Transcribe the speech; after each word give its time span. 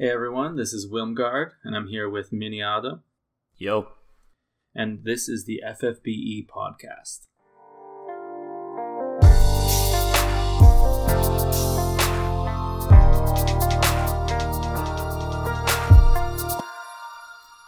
Hey 0.00 0.08
everyone, 0.08 0.56
this 0.56 0.72
is 0.72 0.90
Wilmgard, 0.90 1.50
and 1.62 1.76
I'm 1.76 1.88
here 1.88 2.08
with 2.08 2.30
Miniado, 2.30 3.00
Yo. 3.58 3.88
and 4.74 5.04
this 5.04 5.28
is 5.28 5.44
the 5.44 5.60
FFBE 5.62 6.46
podcast. 6.48 7.26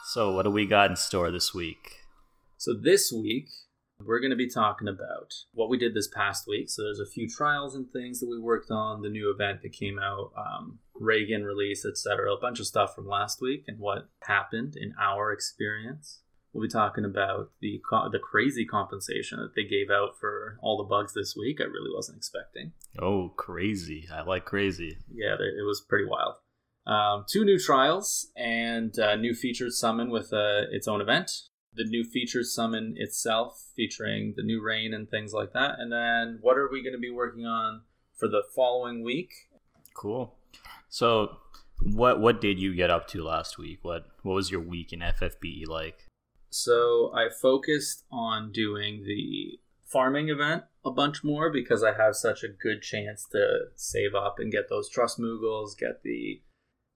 So, 0.07 0.33
what 0.33 0.45
do 0.45 0.51
we 0.51 0.65
got 0.65 0.89
in 0.89 0.97
store 0.97 1.31
this 1.31 1.53
week? 1.53 1.99
So 2.57 2.73
this 2.73 3.13
week, 3.13 3.51
we're 4.07 4.21
going 4.21 4.31
to 4.31 4.37
be 4.37 4.49
talking 4.49 4.89
about 4.89 5.33
what 5.53 5.69
we 5.69 5.79
did 5.79 5.95
this 5.95 6.09
past 6.09 6.47
week. 6.47 6.71
So 6.71 6.83
there's 6.83 7.01
a 7.01 7.07
few 7.07 7.29
trials 7.29 7.75
and 7.75 7.91
things 7.91 8.21
that 8.21 8.29
we 8.29 8.39
worked 8.39 8.71
on, 8.71 9.03
the 9.03 9.09
new 9.09 9.33
event 9.33 9.63
that 9.63 9.73
came 9.73 9.99
out, 9.99 10.33
um, 10.37 10.79
Raegen 10.95 11.45
release, 11.45 11.85
etc. 11.85 12.33
A 12.33 12.41
bunch 12.41 12.61
of 12.61 12.67
stuff 12.67 12.95
from 12.95 13.07
last 13.07 13.41
week 13.41 13.65
and 13.67 13.79
what 13.79 14.09
happened 14.23 14.77
in 14.77 14.95
our 15.01 15.33
experience. 15.33 16.21
We'll 16.53 16.63
be 16.63 16.69
talking 16.69 17.07
about 17.07 17.51
the 17.63 17.81
co- 17.89 18.11
the 18.11 18.19
crazy 18.19 18.67
compensation 18.67 19.41
that 19.41 19.55
they 19.55 19.65
gave 19.65 19.89
out 19.91 20.19
for 20.21 20.59
all 20.61 20.77
the 20.77 20.85
bugs 20.85 21.15
this 21.15 21.35
week. 21.35 21.61
I 21.61 21.65
really 21.65 21.91
wasn't 21.95 22.19
expecting. 22.19 22.73
Oh, 23.01 23.31
crazy. 23.37 24.07
I 24.13 24.23
like 24.23 24.45
crazy. 24.45 24.99
Yeah, 25.11 25.35
it 25.35 25.67
was 25.67 25.81
pretty 25.81 26.05
wild. 26.05 26.35
Um, 26.87 27.25
two 27.29 27.45
new 27.45 27.59
trials 27.59 28.31
and 28.37 28.97
a 28.99 29.17
new 29.17 29.35
featured 29.35 29.73
summon 29.73 30.11
with 30.11 30.33
uh, 30.33 30.63
its 30.71 30.89
own 30.89 31.01
event. 31.01 31.31
The 31.75 31.85
new 31.85 32.05
featured 32.05 32.47
summon 32.47 32.95
itself, 32.97 33.69
featuring 33.75 34.35
the 34.37 34.43
new 34.43 34.63
rain 34.63 34.93
and 34.93 35.09
things 35.09 35.33
like 35.33 35.53
that. 35.53 35.77
And 35.79 35.91
then, 35.91 36.39
what 36.43 36.59
are 36.59 36.69
we 36.71 36.83
going 36.83 36.95
to 36.95 36.99
be 36.99 37.11
working 37.11 37.47
on 37.47 37.83
for 38.15 38.29
the 38.29 38.43
following 38.55 39.03
week? 39.03 39.31
Cool. 39.95 40.35
So, 40.89 41.39
what 41.81 42.21
what 42.21 42.41
did 42.41 42.61
you 42.61 42.75
get 42.75 42.91
up 42.91 43.09
to 43.09 43.23
last 43.23 43.59
week? 43.59 43.79
What 43.83 44.07
what 44.23 44.35
was 44.35 44.51
your 44.51 44.61
week 44.61 44.93
in 44.93 45.01
FFBE 45.01 45.67
like? 45.67 46.07
So, 46.51 47.13
I 47.15 47.29
focused 47.31 48.05
on 48.11 48.53
doing 48.53 49.05
the 49.05 49.59
farming 49.93 50.31
event 50.31 50.65
a 50.85 50.91
bunch 50.91 51.23
more 51.23 51.51
because 51.51 51.85
I 51.85 51.93
have 51.95 52.17
such 52.17 52.43
a 52.43 52.49
good 52.49 52.83
chance 52.83 53.27
to 53.33 53.67
save 53.75 54.15
up 54.15 54.39
and 54.39 54.51
get 54.51 54.69
those 54.69 54.89
trust 54.89 55.19
moogles, 55.19 55.77
get 55.79 56.03
the 56.03 56.41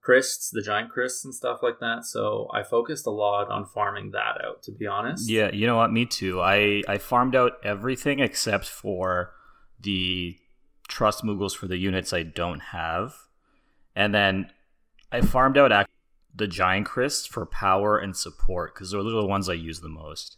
crysts, 0.07 0.49
the 0.51 0.61
giant 0.61 0.91
crysts 0.91 1.25
and 1.25 1.33
stuff 1.33 1.59
like 1.61 1.79
that. 1.79 2.05
So 2.05 2.49
I 2.53 2.63
focused 2.63 3.05
a 3.05 3.11
lot 3.11 3.49
on 3.49 3.65
farming 3.65 4.11
that 4.11 4.41
out, 4.45 4.63
to 4.63 4.71
be 4.71 4.87
honest. 4.87 5.29
Yeah, 5.29 5.51
you 5.51 5.67
know 5.67 5.75
what? 5.75 5.91
Me 5.91 6.05
too. 6.05 6.41
I 6.41 6.83
I 6.87 6.97
farmed 6.97 7.35
out 7.35 7.53
everything 7.63 8.19
except 8.19 8.67
for 8.67 9.33
the 9.79 10.37
trust 10.87 11.23
moogles 11.23 11.55
for 11.55 11.67
the 11.67 11.77
units 11.77 12.13
I 12.13 12.23
don't 12.23 12.59
have, 12.59 13.15
and 13.95 14.13
then 14.13 14.51
I 15.11 15.21
farmed 15.21 15.57
out 15.57 15.87
the 16.33 16.47
giant 16.47 16.87
crysts 16.87 17.27
for 17.27 17.45
power 17.45 17.97
and 17.97 18.15
support 18.15 18.73
because 18.73 18.91
those 18.91 19.11
are 19.11 19.21
the 19.21 19.27
ones 19.27 19.49
I 19.49 19.53
use 19.53 19.81
the 19.81 19.89
most. 19.89 20.37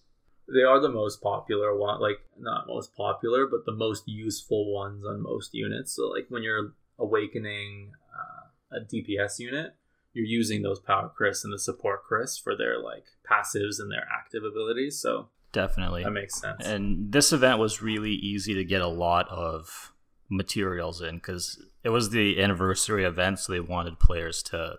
They 0.52 0.64
are 0.64 0.80
the 0.80 0.90
most 0.90 1.22
popular 1.22 1.78
one, 1.78 2.02
like 2.02 2.20
not 2.40 2.66
most 2.68 2.96
popular, 2.96 3.46
but 3.46 3.66
the 3.66 3.76
most 3.76 4.08
useful 4.08 4.74
ones 4.74 5.06
on 5.06 5.22
most 5.22 5.54
units. 5.54 5.96
So 5.96 6.08
like 6.08 6.26
when 6.30 6.42
you're 6.42 6.74
awakening 6.98 7.92
uh, 8.14 8.39
a 8.72 8.80
DPS 8.80 9.40
unit, 9.40 9.76
you're 10.14 10.26
using 10.26 10.62
those 10.62 10.80
power 10.80 11.12
Cryst 11.16 11.44
and 11.44 11.54
the 11.54 11.60
support 11.60 12.04
Cryst 12.04 12.44
for 12.44 12.56
their 12.56 12.82
like 12.82 13.06
passives 13.30 13.80
and 13.80 13.92
their 13.92 14.08
active 14.12 14.44
abilities. 14.44 15.00
So 15.00 15.30
Definitely. 15.52 16.04
that 16.04 16.12
makes 16.12 16.40
sense. 16.40 16.66
And 16.66 17.12
this 17.12 17.34
event 17.34 17.60
was 17.60 17.82
really 17.82 18.14
easy 18.14 18.54
to 18.54 18.64
get 18.64 18.82
a 18.82 18.88
lot 18.88 19.28
of 19.30 19.94
materials 20.30 21.02
in 21.02 21.16
because 21.16 21.62
it 21.84 21.90
was 21.90 22.12
the 22.12 22.42
anniversary 22.42 23.04
event, 23.04 23.40
so 23.40 23.52
they 23.52 23.60
wanted 23.60 24.00
players 24.00 24.44
to 24.44 24.76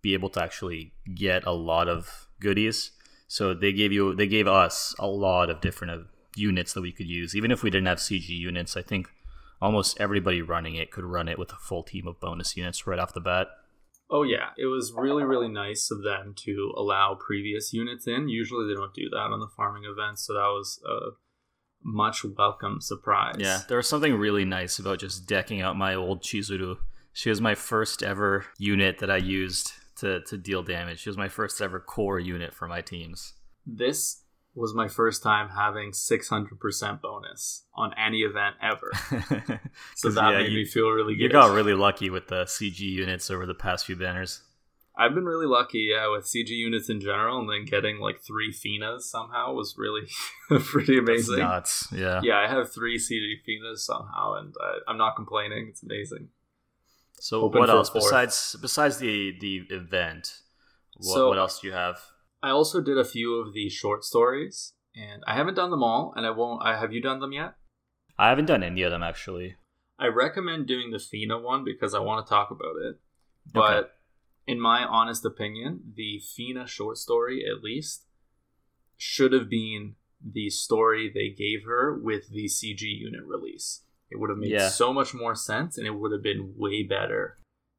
be 0.00 0.14
able 0.14 0.30
to 0.30 0.42
actually 0.42 0.92
get 1.14 1.44
a 1.44 1.52
lot 1.52 1.88
of 1.88 2.28
goodies. 2.40 2.92
So 3.28 3.54
they 3.54 3.72
gave 3.72 3.92
you, 3.92 4.14
they 4.14 4.26
gave 4.26 4.46
us 4.46 4.94
a 4.98 5.06
lot 5.06 5.50
of 5.50 5.60
different 5.60 5.92
uh, 5.92 6.04
units 6.36 6.72
that 6.74 6.82
we 6.82 6.92
could 6.92 7.08
use. 7.08 7.34
Even 7.34 7.50
if 7.50 7.62
we 7.62 7.70
didn't 7.70 7.86
have 7.86 7.98
CG 7.98 8.28
units, 8.28 8.76
I 8.76 8.82
think 8.82 9.08
almost 9.64 9.98
everybody 9.98 10.42
running 10.42 10.74
it 10.74 10.90
could 10.90 11.04
run 11.04 11.26
it 11.26 11.38
with 11.38 11.50
a 11.50 11.56
full 11.56 11.82
team 11.82 12.06
of 12.06 12.20
bonus 12.20 12.56
units 12.56 12.86
right 12.86 12.98
off 12.98 13.14
the 13.14 13.20
bat. 13.20 13.48
Oh 14.10 14.22
yeah, 14.22 14.50
it 14.58 14.66
was 14.66 14.92
really 14.94 15.24
really 15.24 15.48
nice 15.48 15.90
of 15.90 16.02
them 16.02 16.34
to 16.44 16.74
allow 16.76 17.14
previous 17.18 17.72
units 17.72 18.06
in. 18.06 18.28
Usually 18.28 18.68
they 18.68 18.74
don't 18.74 18.94
do 18.94 19.08
that 19.10 19.30
on 19.32 19.40
the 19.40 19.48
farming 19.56 19.84
events, 19.84 20.26
so 20.26 20.34
that 20.34 20.40
was 20.40 20.80
a 20.86 21.12
much 21.82 22.24
welcome 22.36 22.80
surprise. 22.80 23.36
Yeah, 23.38 23.62
there 23.66 23.78
was 23.78 23.88
something 23.88 24.14
really 24.14 24.44
nice 24.44 24.78
about 24.78 24.98
just 24.98 25.26
decking 25.26 25.62
out 25.62 25.76
my 25.76 25.94
old 25.94 26.22
Chizuru. 26.22 26.76
She 27.14 27.30
was 27.30 27.40
my 27.40 27.54
first 27.54 28.02
ever 28.02 28.44
unit 28.58 28.98
that 28.98 29.10
I 29.10 29.16
used 29.16 29.72
to, 30.00 30.20
to 30.22 30.36
deal 30.36 30.62
damage. 30.62 31.00
She 31.00 31.08
was 31.08 31.16
my 31.16 31.28
first 31.28 31.60
ever 31.62 31.80
core 31.80 32.18
unit 32.18 32.52
for 32.52 32.66
my 32.66 32.80
teams. 32.80 33.34
This 33.64 34.23
was 34.54 34.74
my 34.74 34.86
first 34.88 35.22
time 35.22 35.48
having 35.50 35.90
600% 35.90 37.00
bonus 37.00 37.64
on 37.74 37.92
any 37.98 38.20
event 38.20 38.54
ever. 38.62 38.90
so 39.96 40.10
that 40.10 40.30
yeah, 40.30 40.38
made 40.38 40.52
you, 40.52 40.58
me 40.58 40.64
feel 40.64 40.88
really 40.90 41.14
good. 41.14 41.22
you 41.24 41.28
got 41.30 41.52
really 41.52 41.74
lucky 41.74 42.08
with 42.10 42.28
the 42.28 42.44
CG 42.44 42.78
units 42.80 43.30
over 43.30 43.46
the 43.46 43.54
past 43.54 43.86
few 43.86 43.96
banners. 43.96 44.42
I've 44.96 45.12
been 45.12 45.24
really 45.24 45.46
lucky, 45.46 45.88
yeah, 45.90 46.08
with 46.08 46.24
CG 46.24 46.50
units 46.50 46.88
in 46.88 47.00
general, 47.00 47.40
and 47.40 47.50
then 47.50 47.64
getting 47.64 47.98
like 47.98 48.20
three 48.20 48.52
Finas 48.52 49.02
somehow 49.02 49.52
was 49.52 49.74
really 49.76 50.02
pretty 50.60 51.00
That's 51.00 51.08
amazing. 51.26 51.38
nuts. 51.38 51.88
Yeah. 51.90 52.20
Yeah, 52.22 52.38
I 52.38 52.46
have 52.48 52.72
three 52.72 52.96
CG 52.96 53.34
Finas 53.44 53.78
somehow, 53.78 54.34
and 54.34 54.54
I, 54.60 54.78
I'm 54.88 54.96
not 54.96 55.16
complaining. 55.16 55.66
It's 55.70 55.82
amazing. 55.82 56.28
So 57.18 57.40
Open 57.42 57.58
what 57.58 57.70
else 57.70 57.88
fourth. 57.90 58.04
besides 58.04 58.56
besides 58.60 58.98
the 58.98 59.34
the 59.40 59.62
event? 59.74 60.38
What, 60.98 61.14
So- 61.14 61.28
what 61.28 61.38
else 61.38 61.58
do 61.60 61.66
you 61.66 61.72
have? 61.72 61.98
I 62.44 62.50
also 62.50 62.82
did 62.82 62.98
a 62.98 63.06
few 63.06 63.36
of 63.40 63.54
the 63.54 63.70
short 63.70 64.04
stories, 64.04 64.74
and 64.94 65.22
I 65.26 65.34
haven't 65.34 65.54
done 65.54 65.70
them 65.70 65.82
all, 65.82 66.12
and 66.14 66.26
I 66.26 66.30
won't. 66.30 66.62
I 66.62 66.78
have 66.78 66.92
you 66.92 67.00
done 67.00 67.20
them 67.20 67.32
yet? 67.32 67.54
I 68.18 68.28
haven't 68.28 68.44
done 68.44 68.62
any 68.62 68.82
of 68.82 68.90
them 68.90 69.02
actually. 69.02 69.56
I 69.98 70.08
recommend 70.08 70.66
doing 70.66 70.90
the 70.90 70.98
Fina 70.98 71.38
one 71.38 71.64
because 71.64 71.94
I 71.94 72.00
want 72.00 72.26
to 72.26 72.30
talk 72.30 72.50
about 72.50 72.76
it. 72.82 73.00
But 73.50 73.76
Okay. 73.78 73.88
in 74.46 74.60
my 74.60 74.84
honest 74.84 75.24
opinion, 75.24 75.94
the 75.96 76.20
Fina 76.36 76.66
short 76.66 76.98
story, 76.98 77.46
at 77.50 77.64
least, 77.64 78.06
should 78.98 79.32
have 79.32 79.48
been 79.48 79.96
the 80.22 80.50
story 80.50 81.08
they 81.08 81.30
gave 81.30 81.64
her 81.64 81.98
with 81.98 82.28
the 82.30 82.44
CG 82.46 82.82
unit 82.82 83.24
release. 83.24 83.84
It 84.10 84.20
would 84.20 84.28
have 84.28 84.38
made 84.38 84.50
Yeah. 84.50 84.68
so 84.68 84.92
much 84.92 85.14
more 85.14 85.34
sense, 85.34 85.78
and 85.78 85.86
it 85.86 85.94
would 85.94 86.12
have 86.12 86.22
been 86.22 86.52
way 86.58 86.82
better. 86.82 87.38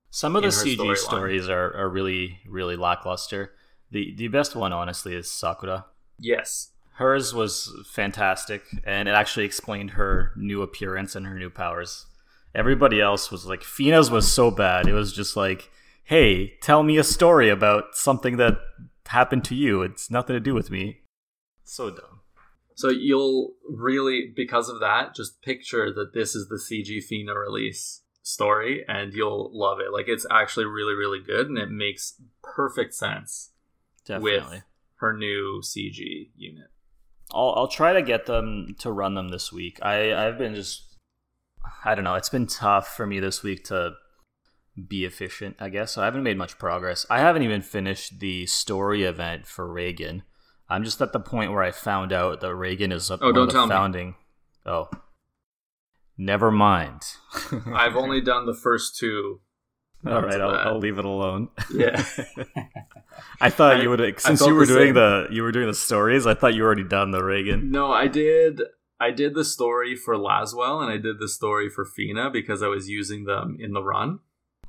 Some 0.10 0.36
of 0.36 0.42
the 0.42 0.50
CG 0.50 0.96
stories 0.98 1.48
are, 1.50 1.72
are 1.76 1.90
really 1.90 2.40
really 2.48 2.76
lackluster. 2.76 3.54
The 3.96 4.14
the 4.14 4.28
best 4.28 4.58
one 4.58 4.74
honestly 4.74 5.16
is 5.16 5.32
Sakura. 5.32 5.86
Yes, 6.20 6.72
Hers 6.96 7.34
was 7.34 7.72
fantastic, 7.90 8.64
and 8.84 9.08
it 9.08 9.14
actually 9.14 9.46
explained 9.46 9.92
her 9.92 10.34
new 10.36 10.62
appearance 10.62 11.16
and 11.16 11.26
her 11.26 11.40
new 11.40 11.50
powers. 11.50 12.06
Everybody 12.54 13.00
else 13.00 13.32
was 13.32 13.46
like, 13.46 13.64
Fina's 13.64 14.12
was 14.12 14.30
so 14.30 14.52
bad. 14.52 14.90
It 14.90 14.94
was 14.94 15.14
just 15.14 15.38
like, 15.38 15.72
hey, 16.04 16.56
tell 16.62 16.84
me 16.84 16.98
a 16.98 17.06
story 17.06 17.48
about 17.48 17.96
something 17.96 18.36
that 18.36 18.58
happened 19.06 19.46
to 19.46 19.56
you. 19.56 19.82
It's 19.82 20.12
nothing 20.12 20.34
to 20.34 20.42
do 20.42 20.54
with 20.54 20.70
me. 20.70 21.00
So 21.64 21.90
dumb. 21.90 22.20
So 22.74 22.90
you'll 22.90 23.54
really, 23.70 24.30
because 24.36 24.68
of 24.68 24.82
that, 24.82 25.16
just 25.16 25.42
picture 25.42 25.94
that 25.94 26.14
this 26.14 26.36
is 26.36 26.50
the 26.50 26.58
CG 26.58 27.02
Fina 27.02 27.34
release 27.34 28.02
story, 28.24 28.84
and 28.90 29.14
you'll 29.14 29.52
love 29.54 29.80
it. 29.80 29.94
Like 29.94 30.10
it's 30.10 30.26
actually 30.30 30.66
really, 30.66 30.96
really 30.96 31.22
good, 31.26 31.48
and 31.48 31.58
it 31.58 31.70
makes 31.70 32.22
perfect 32.44 32.94
sense 32.94 33.52
Definitely. 34.06 34.58
with 34.58 34.64
her 34.98 35.14
new 35.18 35.62
CG 35.64 36.30
unit. 36.36 36.68
I'll 37.34 37.54
I'll 37.58 37.68
try 37.68 37.94
to 37.94 38.02
get 38.02 38.26
them 38.28 38.76
to 38.80 38.92
run 38.92 39.16
them 39.16 39.30
this 39.30 39.52
week. 39.52 39.80
I 39.82 40.14
I've 40.14 40.38
been 40.38 40.56
just 40.56 40.84
I 41.84 41.96
don't 41.96 42.04
know. 42.04 42.16
It's 42.16 42.30
been 42.30 42.48
tough 42.48 42.96
for 42.96 43.06
me 43.08 43.20
this 43.20 43.42
week 43.44 43.64
to 43.66 43.94
be 44.88 45.06
efficient. 45.06 45.56
I 45.60 45.70
guess 45.70 45.94
so. 45.94 46.02
I 46.02 46.06
haven't 46.06 46.24
made 46.24 46.38
much 46.38 46.58
progress. 46.60 47.06
I 47.10 47.20
haven't 47.20 47.44
even 47.44 47.62
finished 47.62 48.20
the 48.20 48.46
story 48.46 49.04
event 49.04 49.48
for 49.48 49.72
Raegen. 49.72 50.24
I'm 50.70 50.84
just 50.84 51.02
at 51.02 51.14
the 51.14 51.20
point 51.20 51.52
where 51.52 51.64
I 51.64 51.72
found 51.72 52.12
out 52.12 52.42
that 52.42 52.56
Raegen 52.56 52.92
is 52.92 53.10
a, 53.12 53.18
Oh, 53.22 53.32
don't 53.32 53.50
tell 53.52 53.68
me. 53.68 53.70
founding. 53.72 54.16
Oh, 54.66 54.90
never 56.18 56.52
mind. 56.52 57.02
I've 57.74 57.96
only 57.96 58.22
done 58.22 58.46
the 58.46 58.54
first 58.56 58.98
two. 58.98 59.42
All 60.06 60.22
right, 60.22 60.40
I'll. 60.40 60.52
I'll 60.74 60.80
leave 60.80 60.98
it 61.00 61.06
alone. 61.06 61.50
Yeah. 61.74 62.04
I 63.42 63.50
thought 63.50 63.78
I- 63.78 63.82
you 63.82 63.90
would 63.90 64.20
since 64.20 64.42
you 64.46 64.54
were 64.54 64.66
the 64.66 64.74
doing 64.74 64.88
same. 64.88 64.94
the 64.96 65.28
you 65.32 65.44
were 65.44 65.52
doing 65.52 65.68
the 65.68 65.74
stories. 65.74 66.26
I 66.28 66.34
thought 66.34 66.54
you 66.54 66.64
already 66.64 66.84
done 66.84 67.12
the 67.12 67.24
Raegen. 67.24 67.72
No, 67.72 67.92
I 67.92 68.08
did. 68.08 68.62
I 69.00 69.12
did 69.12 69.34
the 69.36 69.44
story 69.44 69.96
for 69.96 70.16
Lasswell, 70.16 70.82
and 70.82 70.90
I 70.92 70.98
did 70.98 71.20
the 71.20 71.28
story 71.28 71.70
for 71.70 71.84
Fina 71.86 72.30
because 72.30 72.64
I 72.64 72.68
was 72.68 72.88
using 72.90 73.26
them 73.26 73.58
in 73.60 73.74
the 73.74 73.84
run. 73.84 74.20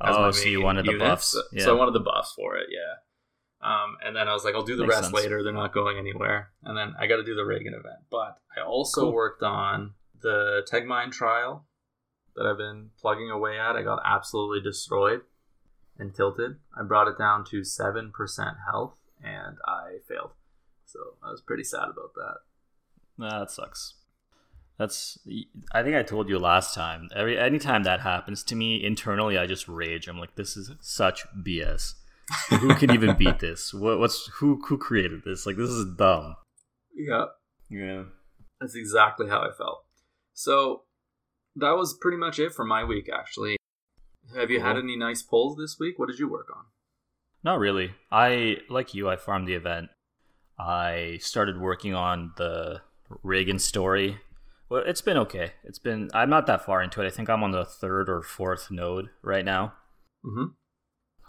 Oh, 0.01 0.31
so 0.33 0.49
you 0.49 0.61
wanted 0.63 0.85
the 0.87 0.99
buffs? 0.99 1.29
So, 1.33 1.43
Yeah. 1.53 1.65
so 1.65 1.77
I 1.77 1.79
wanted 1.79 1.95
the 1.95 2.01
buffs 2.01 2.33
for 2.35 2.57
it, 2.57 2.67
yeah. 2.71 2.97
Um, 3.63 3.97
and 4.05 4.15
then 4.15 4.29
I 4.29 4.33
was 4.35 4.45
like, 4.45 4.55
I'll 4.55 4.63
do 4.63 4.77
the 4.77 4.83
Makes 4.83 4.95
rest 4.97 5.05
sense. 5.05 5.15
later. 5.17 5.43
They're 5.43 5.53
not 5.53 5.73
going 5.73 5.97
anywhere. 5.97 6.51
And 6.65 6.77
then 6.77 6.93
I 7.01 7.07
got 7.07 7.17
to 7.17 7.25
do 7.25 7.35
the 7.35 7.45
Raegen 7.45 7.73
event. 7.73 8.01
But 8.11 8.37
I 8.57 8.61
also 8.67 9.03
Cool. 9.03 9.13
worked 9.15 9.43
on 9.43 9.95
the 10.21 10.67
Tegmine 10.71 11.11
trial 11.13 11.67
that 12.37 12.47
I've 12.47 12.59
been 12.59 12.91
plugging 13.01 13.31
away 13.31 13.59
at. 13.59 13.77
I 13.77 13.83
got 13.83 14.01
absolutely 14.05 14.61
destroyed. 14.61 15.23
and 15.99 16.15
tilted. 16.15 16.57
I 16.79 16.83
brought 16.83 17.09
it 17.09 17.17
down 17.19 17.45
to 17.47 17.63
7% 17.63 18.11
health 18.71 18.95
and 19.25 19.57
I 19.67 19.99
failed. 20.07 20.33
So 20.85 20.99
I 21.25 21.31
was 21.31 21.41
pretty 21.41 21.65
sad 21.65 21.85
about 21.85 22.13
that. 22.15 22.37
Nah, 23.17 23.39
that 23.41 23.51
sucks. 23.51 23.95
That's 24.79 25.19
I 25.73 25.83
think 25.83 25.97
I 25.97 26.03
told 26.03 26.29
you 26.29 26.39
last 26.39 26.75
time. 26.75 27.09
Every 27.17 27.39
anytime 27.39 27.85
that 27.85 28.01
happens 28.01 28.43
to 28.45 28.55
me 28.55 28.85
internally 28.85 29.39
I 29.39 29.47
just 29.47 29.69
rage. 29.69 30.07
I'm 30.07 30.19
like 30.19 30.35
this 30.37 30.55
is 30.55 30.71
such 30.81 31.25
BS. 31.35 31.95
who 32.51 32.75
can 32.75 32.91
even 32.93 33.17
beat 33.17 33.39
this? 33.39 33.73
What, 33.83 33.99
what's 33.99 34.27
who 34.35 34.61
who 34.67 34.77
created 34.77 35.23
this? 35.25 35.47
Like 35.47 35.57
this 35.57 35.71
is 35.71 35.87
dumb. 35.97 36.37
Yeah. 36.95 37.25
Yeah. 37.71 38.03
That's 38.61 38.75
exactly 38.75 39.29
how 39.29 39.41
I 39.41 39.51
felt. 39.57 39.85
So 40.35 40.83
that 41.57 41.77
was 41.77 41.97
pretty 42.01 42.17
much 42.17 42.39
it 42.39 42.53
for 42.53 42.65
my 42.65 42.85
week 42.85 43.09
actually. 43.13 43.57
Have 44.35 44.51
you 44.51 44.59
cool. 44.59 44.67
had 44.67 44.77
any 44.77 44.97
nice 44.97 45.23
pulls 45.23 45.57
this 45.57 45.77
week? 45.79 45.99
What 45.99 46.09
did 46.09 46.19
you 46.19 46.29
work 46.29 46.49
on? 46.55 46.65
Not 47.43 47.59
really. 47.59 47.93
I 48.11 48.59
like 48.69 48.95
you, 48.95 49.09
I 49.09 49.17
farmed 49.17 49.49
the 49.49 49.55
event. 49.55 49.89
I 50.59 51.19
started 51.21 51.61
working 51.61 51.95
on 51.95 52.33
the 52.37 52.81
Raegen 53.23 53.59
story. 53.59 54.19
Well, 54.69 54.83
it's 54.85 55.01
been 55.01 55.17
okay. 55.19 55.53
It's 55.65 55.79
been 55.79 56.11
I'm 56.13 56.31
not 56.31 56.47
that 56.47 56.65
far 56.65 56.83
into 56.83 57.03
it. 57.03 57.07
I 57.07 57.11
think 57.11 57.31
I'm 57.31 57.45
on 57.45 57.53
the 57.53 57.65
third 57.65 58.09
or 58.09 58.23
fourth 58.23 58.71
node 58.71 59.11
right 59.23 59.45
now. 59.45 59.75
Mm-hmm. 60.25 60.47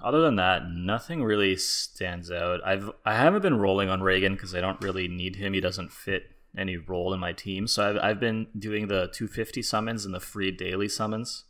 Other 0.04 0.22
than 0.22 0.36
that, 0.36 0.64
nothing 0.70 1.24
really 1.24 1.56
stands 1.56 2.32
out. 2.32 2.62
I've 2.66 2.92
I 3.06 3.16
haven't 3.16 3.42
been 3.42 3.60
rolling 3.60 3.90
on 3.90 4.02
Raegen 4.02 4.34
because 4.34 4.56
I 4.56 4.62
don't 4.62 4.82
really 4.82 5.08
need 5.08 5.36
him. 5.36 5.54
He 5.54 5.62
doesn't 5.62 5.92
fit 5.92 6.24
any 6.58 6.78
role 6.78 7.14
in 7.14 7.20
my 7.20 7.34
team. 7.34 7.68
So 7.68 7.90
I've 7.90 7.98
I've 7.98 8.20
been 8.20 8.48
doing 8.58 8.88
the 8.88 9.10
250 9.14 9.62
summons 9.62 10.06
and 10.06 10.14
the 10.14 10.20
free 10.20 10.52
daily 10.52 10.90
summons, 10.90 11.46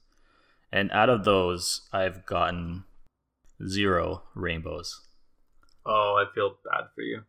and 0.71 0.91
out 0.91 1.09
of 1.09 1.23
those, 1.23 1.87
I've 1.91 2.25
gotten 2.25 2.83
zero 3.65 4.23
rainbows. 4.35 5.01
Oh, 5.85 6.21
I 6.21 6.33
feel 6.33 6.57
bad 6.69 6.85
for 6.93 7.01
you. 7.01 7.21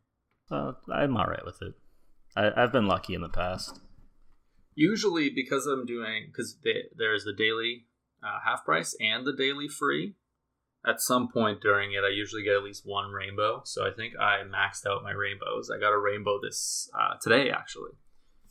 Uh, 0.51 0.73
I'm 0.93 1.17
all 1.17 1.27
right 1.27 1.45
with 1.45 1.63
it. 1.63 1.75
I, 2.37 2.51
I've 2.57 2.73
been 2.73 2.87
lucky 2.87 3.15
in 3.15 3.21
the 3.21 3.29
past. 3.29 3.81
Usually, 4.75 5.31
because 5.31 5.67
I'm 5.67 5.87
doing 5.87 6.27
because 6.27 6.57
there's 6.97 7.25
the 7.25 7.33
daily 7.33 7.87
uh, 8.23 8.39
half 8.45 8.65
price 8.65 8.97
and 9.01 9.27
the 9.27 9.33
daily 9.33 9.69
free. 9.69 10.15
At 10.89 11.03
some 11.03 11.29
point 11.29 11.61
during 11.61 11.93
it, 11.93 12.03
I 12.05 12.09
usually 12.09 12.43
get 12.43 12.55
at 12.55 12.63
least 12.63 12.87
one 12.87 13.11
rainbow. 13.11 13.61
So 13.65 13.87
I 13.87 13.91
think 13.91 14.15
I 14.19 14.43
maxed 14.45 14.87
out 14.87 15.03
my 15.03 15.13
rainbows. 15.13 15.71
I 15.71 15.79
got 15.79 15.93
a 15.93 15.99
rainbow 15.99 16.41
this 16.41 16.91
uh, 16.99 17.17
today, 17.21 17.51
actually. 17.51 17.91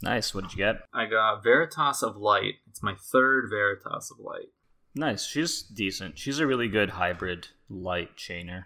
Nice. 0.04 0.36
What 0.36 0.44
did 0.44 0.54
you 0.54 0.58
get? 0.58 0.82
I 0.94 1.06
got 1.08 1.44
Veritas 1.44 2.04
of 2.04 2.16
Light. 2.16 2.56
It's 2.70 2.84
my 2.84 2.96
third 3.12 3.50
Veritas 3.50 4.12
of 4.12 4.24
Light. 4.24 4.50
Nice. 4.94 5.26
She's 5.26 5.64
decent. 5.64 6.20
She's 6.20 6.40
a 6.40 6.46
really 6.46 6.68
good 6.68 6.92
hybrid 6.92 7.48
light 7.70 8.16
chainer. 8.18 8.66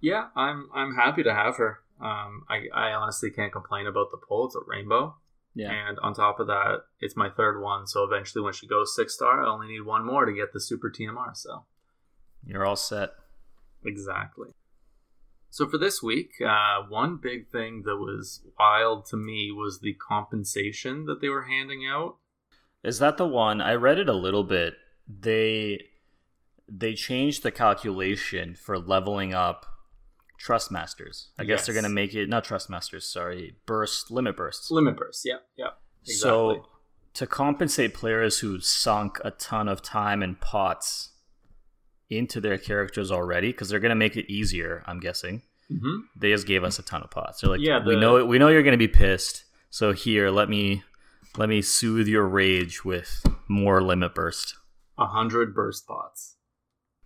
Yeah, 0.00 0.28
I'm 0.36 0.68
I'm 0.74 0.94
happy 0.94 1.22
to 1.22 1.32
have 1.32 1.56
her. 1.56 1.78
Um, 2.00 2.44
I, 2.50 2.66
I 2.74 2.92
honestly 2.92 3.30
can't 3.30 3.52
complain 3.52 3.86
about 3.86 4.10
the 4.10 4.18
pull. 4.18 4.46
It's 4.46 4.54
a 4.54 4.60
rainbow. 4.66 5.16
Yeah. 5.54 5.70
And 5.72 5.98
on 6.00 6.12
top 6.12 6.38
of 6.38 6.48
that, 6.48 6.82
it's 7.00 7.16
my 7.16 7.30
third 7.30 7.62
one. 7.62 7.86
So 7.86 8.04
eventually, 8.04 8.44
when 8.44 8.52
she 8.52 8.66
goes 8.66 8.94
six 8.94 9.14
star, 9.14 9.42
I 9.42 9.48
only 9.48 9.68
need 9.68 9.86
one 9.86 10.04
more 10.04 10.26
to 10.26 10.32
get 10.32 10.52
the 10.52 10.60
super 10.60 10.90
TMR. 10.90 11.34
So 11.34 11.64
you're 12.46 12.64
all 12.64 12.76
set. 12.76 13.10
Exactly. 13.84 14.48
So 15.50 15.66
for 15.68 15.78
this 15.78 16.02
week, 16.02 16.32
uh, 16.46 16.82
one 16.88 17.16
big 17.16 17.48
thing 17.48 17.82
that 17.86 17.96
was 17.96 18.42
wild 18.58 19.06
to 19.06 19.16
me 19.16 19.50
was 19.50 19.80
the 19.80 19.94
compensation 19.94 21.06
that 21.06 21.20
they 21.20 21.28
were 21.28 21.44
handing 21.44 21.86
out. 21.86 22.16
Is 22.82 22.98
that 22.98 23.16
the 23.16 23.26
one? 23.26 23.60
I 23.60 23.74
read 23.74 23.98
it 23.98 24.08
a 24.08 24.14
little 24.14 24.44
bit. 24.44 24.74
They 25.08 25.80
they 26.68 26.94
changed 26.94 27.42
the 27.42 27.50
calculation 27.50 28.54
for 28.54 28.78
leveling 28.78 29.32
up 29.32 29.66
trust 30.38 30.70
masters. 30.70 31.30
I 31.38 31.42
yes. 31.42 31.48
guess 31.48 31.66
they're 31.66 31.74
going 31.74 31.84
to 31.84 31.88
make 31.88 32.14
it 32.14 32.28
not 32.28 32.44
trust 32.44 32.68
masters, 32.68 33.06
sorry, 33.06 33.56
burst 33.66 34.10
limit 34.10 34.36
bursts. 34.36 34.70
Limit 34.70 34.96
bursts, 34.96 35.24
yeah, 35.24 35.38
yeah. 35.56 35.70
Exactly. 36.02 36.20
So 36.20 36.66
to 37.14 37.26
compensate 37.26 37.94
players 37.94 38.40
who 38.40 38.60
sunk 38.60 39.18
a 39.24 39.30
ton 39.30 39.68
of 39.68 39.80
time 39.80 40.22
and 40.22 40.38
pots 40.40 41.12
into 42.10 42.40
their 42.40 42.58
characters 42.58 43.10
already, 43.10 43.48
because 43.48 43.68
they're 43.68 43.80
going 43.80 43.90
to 43.90 43.96
make 43.96 44.16
it 44.16 44.30
easier, 44.30 44.82
I'm 44.86 45.00
guessing. 45.00 45.42
Mm-hmm. 45.70 46.20
They 46.20 46.30
just 46.30 46.46
gave 46.46 46.64
us 46.64 46.78
a 46.78 46.82
ton 46.82 47.02
of 47.02 47.10
pots. 47.10 47.40
They're 47.40 47.50
like, 47.50 47.60
yeah, 47.60 47.80
the... 47.80 47.90
we 47.90 47.96
know 47.96 48.24
we 48.24 48.38
know 48.38 48.48
you're 48.48 48.62
going 48.62 48.72
to 48.72 48.78
be 48.78 48.88
pissed. 48.88 49.44
So 49.70 49.92
here, 49.92 50.30
let 50.30 50.48
me 50.48 50.84
let 51.36 51.48
me 51.48 51.62
soothe 51.62 52.08
your 52.08 52.26
rage 52.26 52.84
with 52.84 53.24
more 53.48 53.82
limit 53.82 54.14
burst. 54.14 54.54
A 54.98 55.06
hundred 55.06 55.54
burst 55.54 55.86
pots. 55.86 56.36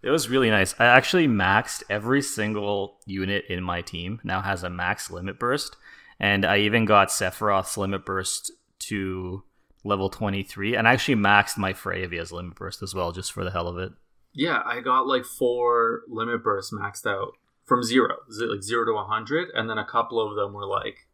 It 0.03 0.11
was 0.11 0.29
really 0.29 0.51
nice. 0.51 0.75
I 0.79 0.87
actually 0.87 1.29
maxed 1.29 1.83
every 1.91 2.23
single 2.23 3.01
unit 3.07 3.45
in 3.49 3.63
my 3.63 3.83
team 3.83 4.21
now 4.25 4.41
has 4.41 4.63
a 4.63 4.71
max 4.71 5.11
limit 5.11 5.39
burst, 5.39 5.77
and 6.19 6.45
I 6.45 6.59
even 6.59 6.85
got 6.85 7.09
Sephiroth's 7.09 7.77
limit 7.77 8.07
burst 8.07 8.51
to 8.81 9.45
level 9.85 10.09
23, 10.09 10.75
and 10.75 10.89
I 10.89 10.93
actually 10.93 11.17
maxed 11.17 11.59
my 11.59 11.73
Freya's 11.73 12.33
limit 12.33 12.55
burst 12.55 12.83
as 12.83 12.95
well, 12.95 13.13
just 13.13 13.33
for 13.33 13.45
the 13.45 13.51
hell 13.51 13.69
of 13.69 13.79
it. 13.79 13.93
Yeah, 14.33 14.63
I 14.65 14.81
got 14.81 15.07
like 15.07 15.25
four 15.25 16.03
limit 16.09 16.43
bursts 16.43 16.73
maxed 16.73 17.07
out 17.07 17.33
from 17.65 17.83
zero. 17.83 18.17
Is 18.29 18.41
it 18.41 18.51
like 18.51 18.63
zero 18.63 18.85
to 18.85 18.93
100? 18.93 19.49
And 19.55 19.69
then 19.69 19.79
a 19.79 19.85
couple 19.85 20.21
of 20.21 20.37
them 20.37 20.53
were 20.53 20.67
like 20.67 21.09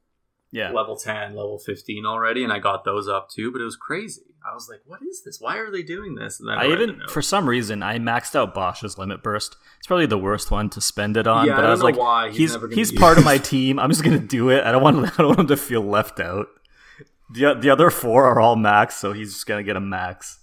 yeah. 0.51 0.71
level 0.71 0.97
10, 0.97 1.35
level 1.35 1.59
15 1.59 2.07
already, 2.07 2.45
and 2.45 2.53
I 2.53 2.59
got 2.59 2.85
those 2.85 3.09
up 3.09 3.31
too, 3.31 3.53
but 3.53 3.61
it 3.61 3.65
was 3.65 3.77
crazy. 3.77 4.23
I 4.49 4.55
was 4.55 4.69
like, 4.69 4.81
what 4.87 5.01
is 5.03 5.23
this? 5.25 5.41
Why 5.41 5.57
are 5.59 5.71
they 5.71 5.83
doing 5.83 6.15
this? 6.15 6.39
And 6.39 6.51
I 6.51 6.69
even, 6.69 7.03
uh, 7.03 7.09
for 7.09 7.21
some 7.21 7.49
reason, 7.49 7.83
I 7.83 7.99
maxed 7.99 8.37
out 8.37 8.55
Basch's 8.55 8.97
limit 8.97 9.23
burst. 9.23 9.57
It's 9.79 9.87
probably 9.87 10.07
the 10.07 10.19
worst 10.19 10.51
one 10.51 10.71
to 10.71 10.81
spend 10.81 11.17
it 11.17 11.27
on, 11.27 11.47
yeah, 11.47 11.57
but 11.57 11.65
I, 11.65 11.69
I 11.69 11.71
was 11.71 11.83
like, 11.83 11.97
why. 11.97 12.31
he's, 12.31 12.55
he's, 12.55 12.75
he's 12.75 12.93
part 12.93 13.19
of 13.19 13.25
my 13.25 13.39
team. 13.39 13.79
I'm 13.79 13.91
just 13.91 14.05
going 14.05 14.19
to 14.19 14.27
do 14.27 14.51
it. 14.51 14.65
I 14.65 14.73
don't 14.73 14.83
want, 14.83 14.97
I 15.19 15.23
don't 15.23 15.29
want 15.29 15.41
him 15.41 15.47
to 15.49 15.57
feel 15.57 15.83
left 15.83 16.21
out. 16.21 16.47
The, 17.35 17.55
the 17.55 17.71
other 17.71 17.91
four 17.91 18.25
are 18.25 18.41
all 18.41 18.55
max, 18.55 18.97
so 18.97 19.13
he's 19.13 19.33
just 19.33 19.47
going 19.47 19.59
to 19.59 19.67
get 19.69 19.77
a 19.77 19.81
max. 19.81 20.39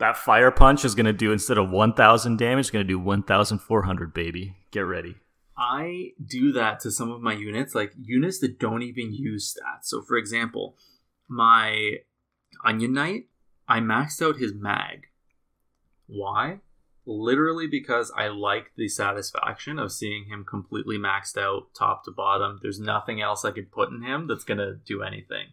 That 0.00 0.16
fire 0.16 0.50
punch 0.50 0.84
is 0.86 0.94
going 0.94 1.04
to 1.04 1.12
do, 1.12 1.30
instead 1.30 1.58
of 1.58 1.70
1,000 1.70 2.38
damage, 2.38 2.72
going 2.72 2.84
to 2.84 2.88
do 2.88 2.98
1,400, 2.98 4.14
baby. 4.14 4.56
Get 4.70 4.80
ready. 4.80 5.16
I 5.58 6.12
do 6.24 6.52
that 6.52 6.80
to 6.80 6.90
some 6.90 7.10
of 7.10 7.20
my 7.20 7.34
units, 7.34 7.74
like 7.74 7.92
units 8.00 8.38
that 8.38 8.58
don't 8.58 8.80
even 8.80 9.12
use 9.12 9.54
stats. 9.54 9.84
So, 9.84 10.00
for 10.00 10.16
example, 10.16 10.74
my 11.28 11.96
Onion 12.64 12.94
Knight, 12.94 13.24
I 13.68 13.80
maxed 13.80 14.22
out 14.22 14.38
his 14.38 14.54
mag. 14.54 15.08
Why? 16.06 16.60
Literally 17.04 17.66
because 17.66 18.10
I 18.16 18.28
like 18.28 18.72
the 18.78 18.88
satisfaction 18.88 19.78
of 19.78 19.92
seeing 19.92 20.28
him 20.30 20.46
completely 20.48 20.96
maxed 20.96 21.36
out 21.36 21.74
top 21.78 22.04
to 22.06 22.10
bottom. 22.10 22.58
There's 22.62 22.80
nothing 22.80 23.20
else 23.20 23.44
I 23.44 23.50
could 23.50 23.70
put 23.70 23.90
in 23.90 24.02
him 24.02 24.28
that's 24.28 24.44
gonna 24.44 24.76
do 24.76 25.02
anything. 25.02 25.48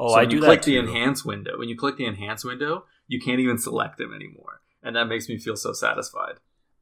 Oh, 0.00 0.14
so 0.14 0.18
I 0.18 0.24
do 0.24 0.36
you 0.36 0.42
click 0.42 0.62
too. 0.62 0.70
the 0.70 0.78
enhance 0.78 1.26
window. 1.26 1.58
When 1.58 1.68
you 1.68 1.76
click 1.76 1.98
the 1.98 2.06
enhance 2.06 2.42
window, 2.42 2.84
you 3.06 3.20
can't 3.20 3.38
even 3.38 3.58
select 3.58 3.98
them 3.98 4.14
anymore, 4.14 4.62
and 4.82 4.96
that 4.96 5.04
makes 5.04 5.28
me 5.28 5.36
feel 5.36 5.56
so 5.56 5.74
satisfied. 5.74 6.36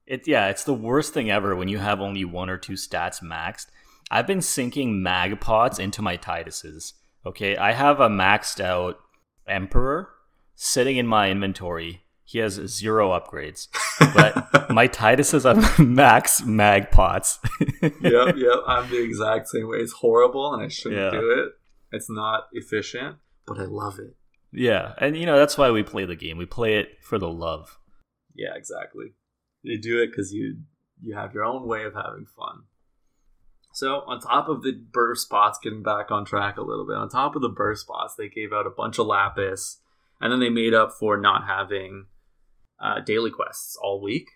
It 0.06 0.28
yeah, 0.28 0.46
it's 0.48 0.62
the 0.62 0.72
worst 0.72 1.14
thing 1.14 1.28
ever 1.28 1.56
when 1.56 1.66
you 1.66 1.78
have 1.78 2.00
only 2.00 2.24
one 2.24 2.48
or 2.48 2.56
two 2.56 2.74
stats 2.74 3.20
maxed. 3.20 3.66
I've 4.08 4.26
been 4.26 4.40
sinking 4.40 5.02
mag 5.02 5.40
pots 5.40 5.80
into 5.80 6.00
my 6.00 6.16
Tituses. 6.16 6.92
Okay, 7.26 7.56
I 7.56 7.72
have 7.72 7.98
a 7.98 8.08
maxed 8.08 8.60
out 8.60 9.00
Emperor 9.48 10.10
sitting 10.54 10.96
in 10.96 11.06
my 11.06 11.28
inventory. 11.28 12.02
He 12.24 12.38
has 12.38 12.54
zero 12.54 13.10
upgrades, 13.10 13.66
but 13.98 14.70
my 14.70 14.86
Tituses 14.86 15.42
have 15.42 15.78
max 15.84 16.42
magpots. 16.42 17.38
yep, 17.82 17.92
yep. 18.36 18.58
I'm 18.66 18.88
the 18.90 19.02
exact 19.02 19.48
same 19.48 19.68
way. 19.68 19.78
It's 19.78 19.92
horrible, 19.92 20.54
and 20.54 20.62
I 20.62 20.68
shouldn't 20.68 21.00
yeah. 21.00 21.18
do 21.18 21.30
it. 21.30 21.57
It's 21.92 22.10
not 22.10 22.44
efficient, 22.52 23.16
but 23.46 23.58
I 23.58 23.64
love 23.64 23.98
it. 23.98 24.16
Yeah, 24.52 24.94
and 24.98 25.16
you 25.16 25.26
know 25.26 25.38
that's 25.38 25.58
why 25.58 25.70
we 25.70 25.82
play 25.82 26.04
the 26.04 26.16
game. 26.16 26.38
We 26.38 26.46
play 26.46 26.78
it 26.78 26.98
for 27.02 27.18
the 27.18 27.28
love. 27.28 27.78
Yeah, 28.34 28.54
exactly. 28.54 29.14
You 29.62 29.80
do 29.80 30.00
it 30.02 30.08
because 30.08 30.32
you 30.32 30.58
you 31.02 31.14
have 31.14 31.34
your 31.34 31.44
own 31.44 31.66
way 31.66 31.84
of 31.84 31.94
having 31.94 32.26
fun. 32.26 32.64
So 33.72 34.02
on 34.06 34.20
top 34.20 34.48
of 34.48 34.62
the 34.62 34.72
burst 34.72 35.22
spots, 35.22 35.58
getting 35.62 35.82
back 35.82 36.10
on 36.10 36.24
track 36.24 36.56
a 36.56 36.62
little 36.62 36.86
bit, 36.86 36.96
on 36.96 37.08
top 37.08 37.36
of 37.36 37.42
the 37.42 37.48
burst 37.48 37.82
spots, 37.82 38.14
they 38.14 38.28
gave 38.28 38.52
out 38.52 38.66
a 38.66 38.70
bunch 38.70 38.98
of 38.98 39.06
lapis, 39.06 39.80
and 40.20 40.32
then 40.32 40.40
they 40.40 40.50
made 40.50 40.74
up 40.74 40.92
for 40.98 41.16
not 41.16 41.46
having 41.46 42.06
uh, 42.80 43.00
daily 43.00 43.30
quests 43.30 43.76
all 43.80 44.02
week. 44.02 44.28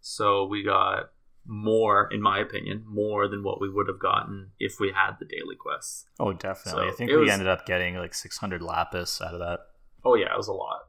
So 0.00 0.44
we 0.44 0.62
got 0.62 1.10
more, 1.46 2.08
in 2.10 2.20
my 2.20 2.38
opinion, 2.38 2.84
more 2.86 3.28
than 3.28 3.42
what 3.42 3.60
we 3.60 3.70
would 3.70 3.88
have 3.88 4.00
gotten 4.00 4.50
if 4.58 4.80
we 4.80 4.92
had 4.92 5.12
the 5.18 5.24
daily 5.24 5.56
quests. 5.58 6.06
Oh, 6.18 6.32
definitely. 6.32 6.88
So 6.88 6.88
I 6.88 6.96
think 6.96 7.10
we 7.10 7.16
was, 7.16 7.30
ended 7.30 7.48
up 7.48 7.66
getting 7.66 7.96
like 7.96 8.14
600 8.14 8.62
lapis 8.62 9.20
out 9.20 9.34
of 9.34 9.40
that. 9.40 9.60
Oh 10.04 10.14
yeah, 10.14 10.32
it 10.32 10.36
was 10.36 10.48
a 10.48 10.52
lot. 10.52 10.80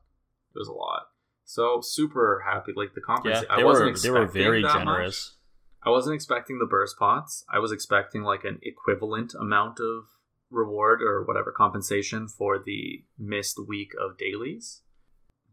It 0.55 0.59
was 0.59 0.67
a 0.67 0.73
lot. 0.73 1.03
So 1.45 1.79
super 1.81 2.43
happy. 2.45 2.73
Like 2.75 2.93
the 2.93 3.01
conference, 3.01 3.45
yeah, 3.47 3.55
they 3.55 3.61
I 3.61 3.65
wasn't 3.65 3.93
were 3.93 3.99
they 3.99 4.09
were 4.09 4.25
very 4.25 4.61
generous. 4.61 5.33
Much. 5.33 5.87
I 5.87 5.89
wasn't 5.89 6.15
expecting 6.15 6.59
the 6.59 6.65
burst 6.65 6.97
pots. 6.99 7.45
I 7.51 7.59
was 7.59 7.71
expecting 7.71 8.23
like 8.23 8.43
an 8.43 8.59
equivalent 8.61 9.33
amount 9.33 9.79
of 9.79 10.05
reward 10.49 11.01
or 11.01 11.23
whatever 11.23 11.51
compensation 11.51 12.27
for 12.27 12.59
the 12.59 13.03
missed 13.17 13.59
week 13.65 13.91
of 13.99 14.17
dailies, 14.17 14.81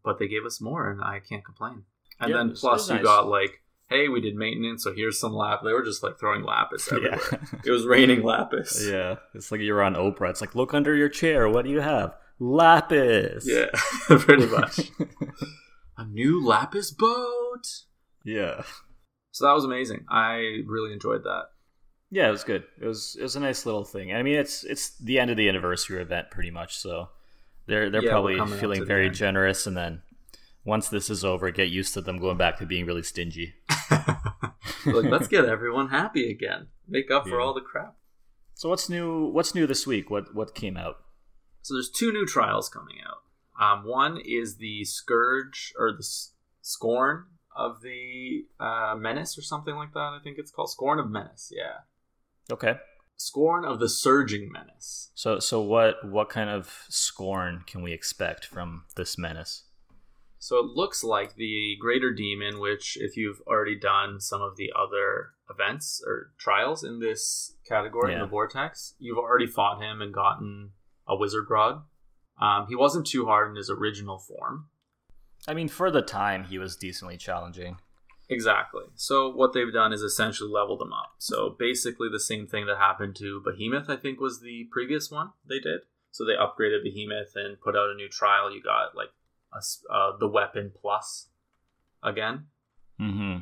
but 0.03 0.19
they 0.19 0.27
gave 0.27 0.45
us 0.45 0.59
more, 0.59 0.89
and 0.89 1.01
I 1.01 1.19
can't 1.19 1.45
complain. 1.45 1.83
And 2.19 2.31
yeah, 2.31 2.37
then 2.37 2.53
plus 2.53 2.89
you 2.89 2.95
nice. 2.95 3.03
got 3.03 3.27
like 3.27 3.61
hey, 3.89 4.07
we 4.09 4.19
did 4.21 4.35
maintenance, 4.35 4.83
so 4.83 4.93
here's 4.93 5.19
some 5.19 5.33
lap. 5.33 5.61
They 5.63 5.73
were 5.73 5.83
just 5.83 6.01
like 6.03 6.19
throwing 6.19 6.43
lapis 6.43 6.91
everywhere. 6.91 7.19
Yeah. 7.31 7.59
it 7.65 7.71
was 7.71 7.85
raining 7.85 8.23
lapis. 8.23 8.85
yeah, 8.89 9.15
it's 9.33 9.51
like 9.51 9.61
you're 9.61 9.81
on 9.83 9.93
Oprah. 9.95 10.29
It's 10.31 10.41
like, 10.41 10.55
look 10.55 10.73
under 10.73 10.95
your 10.95 11.09
chair. 11.09 11.47
What 11.49 11.65
do 11.65 11.71
you 11.71 11.81
have? 11.81 12.15
Lapis. 12.39 13.45
Yeah, 13.47 13.67
pretty 14.17 14.45
much. 14.57 14.79
a 15.97 16.05
new 16.05 16.45
lapis 16.45 16.91
boat. 16.91 17.63
yeah. 18.23 18.63
So 19.31 19.45
that 19.45 19.53
was 19.53 19.65
amazing. 19.65 20.05
I 20.09 20.61
really 20.65 20.93
enjoyed 20.93 21.23
that. 21.23 21.43
Yeah, 22.09 22.29
it 22.29 22.31
was 22.31 22.45
good. 22.45 22.63
It 22.81 22.85
was 22.87 23.17
it 23.19 23.23
was 23.23 23.35
a 23.35 23.39
nice 23.41 23.65
little 23.65 23.83
thing. 23.83 24.13
I 24.13 24.23
mean, 24.23 24.35
it's 24.35 24.63
it's 24.63 24.97
the 24.97 25.19
end 25.19 25.29
of 25.29 25.35
the 25.37 25.49
anniversary 25.49 26.01
event, 26.01 26.31
pretty 26.31 26.51
much. 26.51 26.77
So 26.77 27.09
they're 27.67 27.89
they're 27.89 28.03
Yeah, 28.03 28.11
probably 28.11 28.37
feeling 28.59 28.85
very 28.85 29.09
generous, 29.09 29.67
and 29.67 29.75
then 29.75 30.03
once 30.63 30.87
this 30.87 31.09
is 31.09 31.25
over, 31.25 31.51
get 31.51 31.67
used 31.69 31.93
to 31.95 32.01
them 32.01 32.17
going 32.19 32.37
back 32.37 32.57
to 32.59 32.65
being 32.65 32.85
really 32.85 33.03
stingy. 33.03 33.53
Like, 33.91 35.05
let's 35.05 35.27
get 35.27 35.45
everyone 35.45 35.89
happy 35.89 36.29
again. 36.29 36.67
Make 36.87 37.09
up 37.11 37.27
for 37.27 37.39
all 37.41 37.53
the 37.53 37.61
crap. 37.61 37.95
So 38.53 38.69
what's 38.69 38.89
new? 38.89 39.25
What's 39.27 39.53
new 39.55 39.67
this 39.67 39.85
week? 39.85 40.09
What 40.09 40.33
what 40.33 40.55
came 40.55 40.77
out? 40.77 40.95
So 41.61 41.73
there's 41.73 41.89
two 41.89 42.11
new 42.11 42.25
trials 42.25 42.69
coming 42.69 42.97
out. 43.05 43.17
Um, 43.61 43.85
one 43.87 44.17
is 44.23 44.57
the 44.57 44.85
Scourge 44.85 45.73
or 45.77 45.91
the 45.91 45.99
S- 45.99 46.33
Scorn 46.61 47.25
of 47.55 47.81
the 47.81 48.45
uh, 48.59 48.95
Menace 48.97 49.37
or 49.37 49.41
something 49.41 49.75
like 49.75 49.93
that. 49.93 49.99
I 49.99 50.19
think 50.23 50.37
it's 50.37 50.51
called 50.51 50.69
Scorn 50.69 50.99
of 50.99 51.09
Menace. 51.09 51.51
Yeah, 51.55 52.53
Okay. 52.53 52.75
Scorn 53.17 53.63
of 53.65 53.79
the 53.79 53.87
Surging 53.89 54.51
Menace. 54.51 55.09
So 55.15 55.39
so 55.39 55.61
what 55.61 56.05
what 56.07 56.29
kind 56.29 56.49
of 56.49 56.85
scorn 56.89 57.63
can 57.65 57.81
we 57.81 57.93
expect 57.93 58.45
from 58.45 58.83
this 58.95 59.17
menace? 59.17 59.63
So 60.39 60.59
it 60.59 60.65
looks 60.65 61.03
like 61.03 61.35
the 61.35 61.75
Greater 61.79 62.13
Demon, 62.13 62.59
which 62.59 62.97
if 62.99 63.17
you've 63.17 63.41
already 63.47 63.77
done 63.77 64.19
some 64.19 64.41
of 64.41 64.57
the 64.57 64.71
other 64.77 65.31
events 65.49 66.03
or 66.05 66.31
trials 66.37 66.83
in 66.83 66.99
this 66.99 67.55
category 67.67 68.13
in 68.13 68.19
the 68.19 68.27
Vortex, 68.27 68.95
you've 68.99 69.17
already 69.17 69.47
fought 69.47 69.81
him 69.81 70.01
and 70.01 70.13
gotten 70.13 70.71
a 71.07 71.15
Wizard 71.15 71.47
Rod. 71.49 71.83
Um, 72.39 72.67
he 72.67 72.75
wasn't 72.75 73.07
too 73.07 73.25
hard 73.25 73.49
in 73.49 73.55
his 73.55 73.69
original 73.69 74.19
form. 74.19 74.67
I 75.47 75.53
mean, 75.53 75.67
for 75.67 75.89
the 75.89 76.01
time, 76.01 76.45
he 76.45 76.57
was 76.57 76.75
decently 76.75 77.17
challenging. 77.17 77.77
Exactly. 78.29 78.83
So 78.95 79.29
what 79.29 79.53
they've 79.53 79.71
done 79.71 79.93
is 79.93 80.01
essentially 80.01 80.49
leveled 80.49 80.79
them 80.79 80.93
up. 80.93 81.13
So 81.19 81.55
basically 81.57 82.09
the 82.11 82.19
same 82.19 82.47
thing 82.47 82.65
that 82.65 82.77
happened 82.77 83.15
to 83.17 83.41
Behemoth, 83.45 83.89
I 83.89 83.97
think 83.97 84.19
was 84.19 84.41
the 84.41 84.67
previous 84.71 85.11
one 85.11 85.31
they 85.47 85.59
did. 85.59 85.81
So 86.11 86.25
they 86.25 86.33
upgraded 86.33 86.83
Behemoth 86.83 87.35
and 87.35 87.59
put 87.59 87.75
out 87.75 87.89
a 87.89 87.95
new 87.95 88.09
trial. 88.09 88.51
You 88.51 88.63
got 88.63 88.95
like 88.95 89.09
a 89.55 89.93
uh, 89.93 90.17
the 90.19 90.27
weapon 90.27 90.71
plus 90.79 91.29
again. 92.03 92.45
Mm-hmm. 92.99 93.39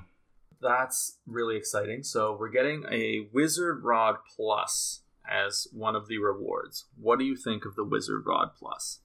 That's 0.62 1.18
really 1.26 1.58
exciting. 1.58 2.04
So 2.04 2.38
we're 2.40 2.50
getting 2.50 2.86
a 2.90 3.28
Wizard 3.34 3.84
Rod 3.84 4.16
plus 4.36 5.02
as 5.30 5.68
one 5.74 5.96
of 5.96 6.08
the 6.08 6.20
rewards. 6.20 6.86
What 6.96 7.20
do 7.20 7.26
you 7.26 7.36
think 7.36 7.66
of 7.66 7.76
the 7.76 7.84
Wizard 7.84 8.24
Rod 8.26 8.52
plus? 8.58 9.00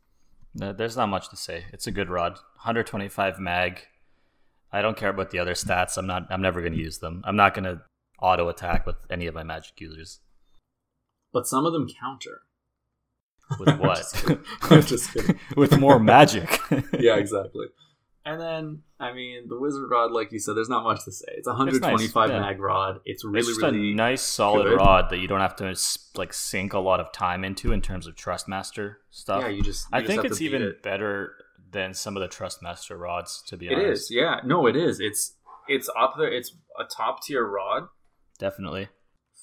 There's 0.54 0.96
not 0.96 1.08
much 1.08 1.28
to 1.30 1.36
say. 1.36 1.66
It's 1.72 1.86
a 1.86 1.92
good 1.92 2.08
rod. 2.08 2.32
125 2.32 3.38
mag. 3.38 3.82
I 4.72 4.82
don't 4.82 4.96
care 4.96 5.10
about 5.10 5.30
the 5.30 5.38
other 5.38 5.54
stats. 5.54 5.96
I'm 5.96 6.06
not. 6.06 6.26
I'm 6.30 6.42
never 6.42 6.60
going 6.60 6.72
to 6.72 6.78
use 6.78 6.98
them. 6.98 7.22
I'm 7.24 7.36
not 7.36 7.54
going 7.54 7.64
to 7.64 7.82
auto 8.20 8.48
attack 8.48 8.86
with 8.86 8.96
any 9.10 9.26
of 9.26 9.34
my 9.34 9.42
magic 9.44 9.80
users. 9.80 10.20
But 11.32 11.46
some 11.46 11.64
of 11.64 11.72
them 11.72 11.86
counter. 11.88 12.42
With 13.58 13.68
I'm 13.68 13.78
what? 13.78 13.96
just 13.96 14.14
kidding. 14.16 14.44
I'm 14.62 14.82
just 14.82 15.12
kidding. 15.12 15.38
with 15.56 15.78
more 15.78 15.98
magic. 15.98 16.60
yeah, 16.98 17.16
exactly. 17.16 17.66
And 18.24 18.38
then, 18.38 18.82
I 19.00 19.14
mean, 19.14 19.48
the 19.48 19.58
wizard 19.58 19.88
rod, 19.90 20.12
like 20.12 20.32
you 20.32 20.38
said, 20.38 20.54
there's 20.54 20.68
not 20.68 20.84
much 20.84 21.02
to 21.06 21.12
say. 21.12 21.28
It's 21.36 21.46
a 21.46 21.52
125 21.52 22.28
yeah. 22.28 22.40
mag 22.40 22.60
rod. 22.60 23.00
It's 23.06 23.24
really, 23.24 23.38
it's 23.38 23.48
just 23.48 23.62
really 23.62 23.92
a 23.92 23.94
nice 23.94 24.20
solid 24.20 24.64
good. 24.64 24.76
rod 24.76 25.08
that 25.08 25.18
you 25.18 25.26
don't 25.28 25.40
have 25.40 25.56
to 25.56 25.74
like 26.14 26.34
sink 26.34 26.74
a 26.74 26.78
lot 26.78 27.00
of 27.00 27.10
time 27.10 27.42
into 27.42 27.72
in 27.72 27.80
terms 27.80 28.06
of 28.06 28.16
Trustmaster 28.16 28.96
stuff. 29.10 29.42
Yeah, 29.42 29.48
you 29.48 29.62
just. 29.62 29.86
you 29.90 29.96
I 29.96 30.00
just 30.00 30.08
think 30.08 30.16
have 30.18 30.24
it's 30.26 30.38
to 30.38 30.44
beat 30.44 30.54
even 30.54 30.62
It, 30.62 30.82
better 30.82 31.36
than 31.70 31.94
some 31.94 32.18
of 32.18 32.20
the 32.20 32.28
Trustmaster 32.28 32.98
rods. 33.00 33.42
To 33.46 33.56
be 33.56 33.68
it 33.68 33.74
honest, 33.74 34.02
is, 34.02 34.10
yeah. 34.10 34.40
No, 34.44 34.66
it 34.66 34.76
is. 34.76 35.00
It's 35.00 35.36
it's 35.66 35.88
up 35.98 36.14
there. 36.18 36.30
It's 36.30 36.54
a 36.78 36.84
top 36.84 37.22
tier 37.22 37.46
rod 37.46 37.84
definitely. 38.38 38.88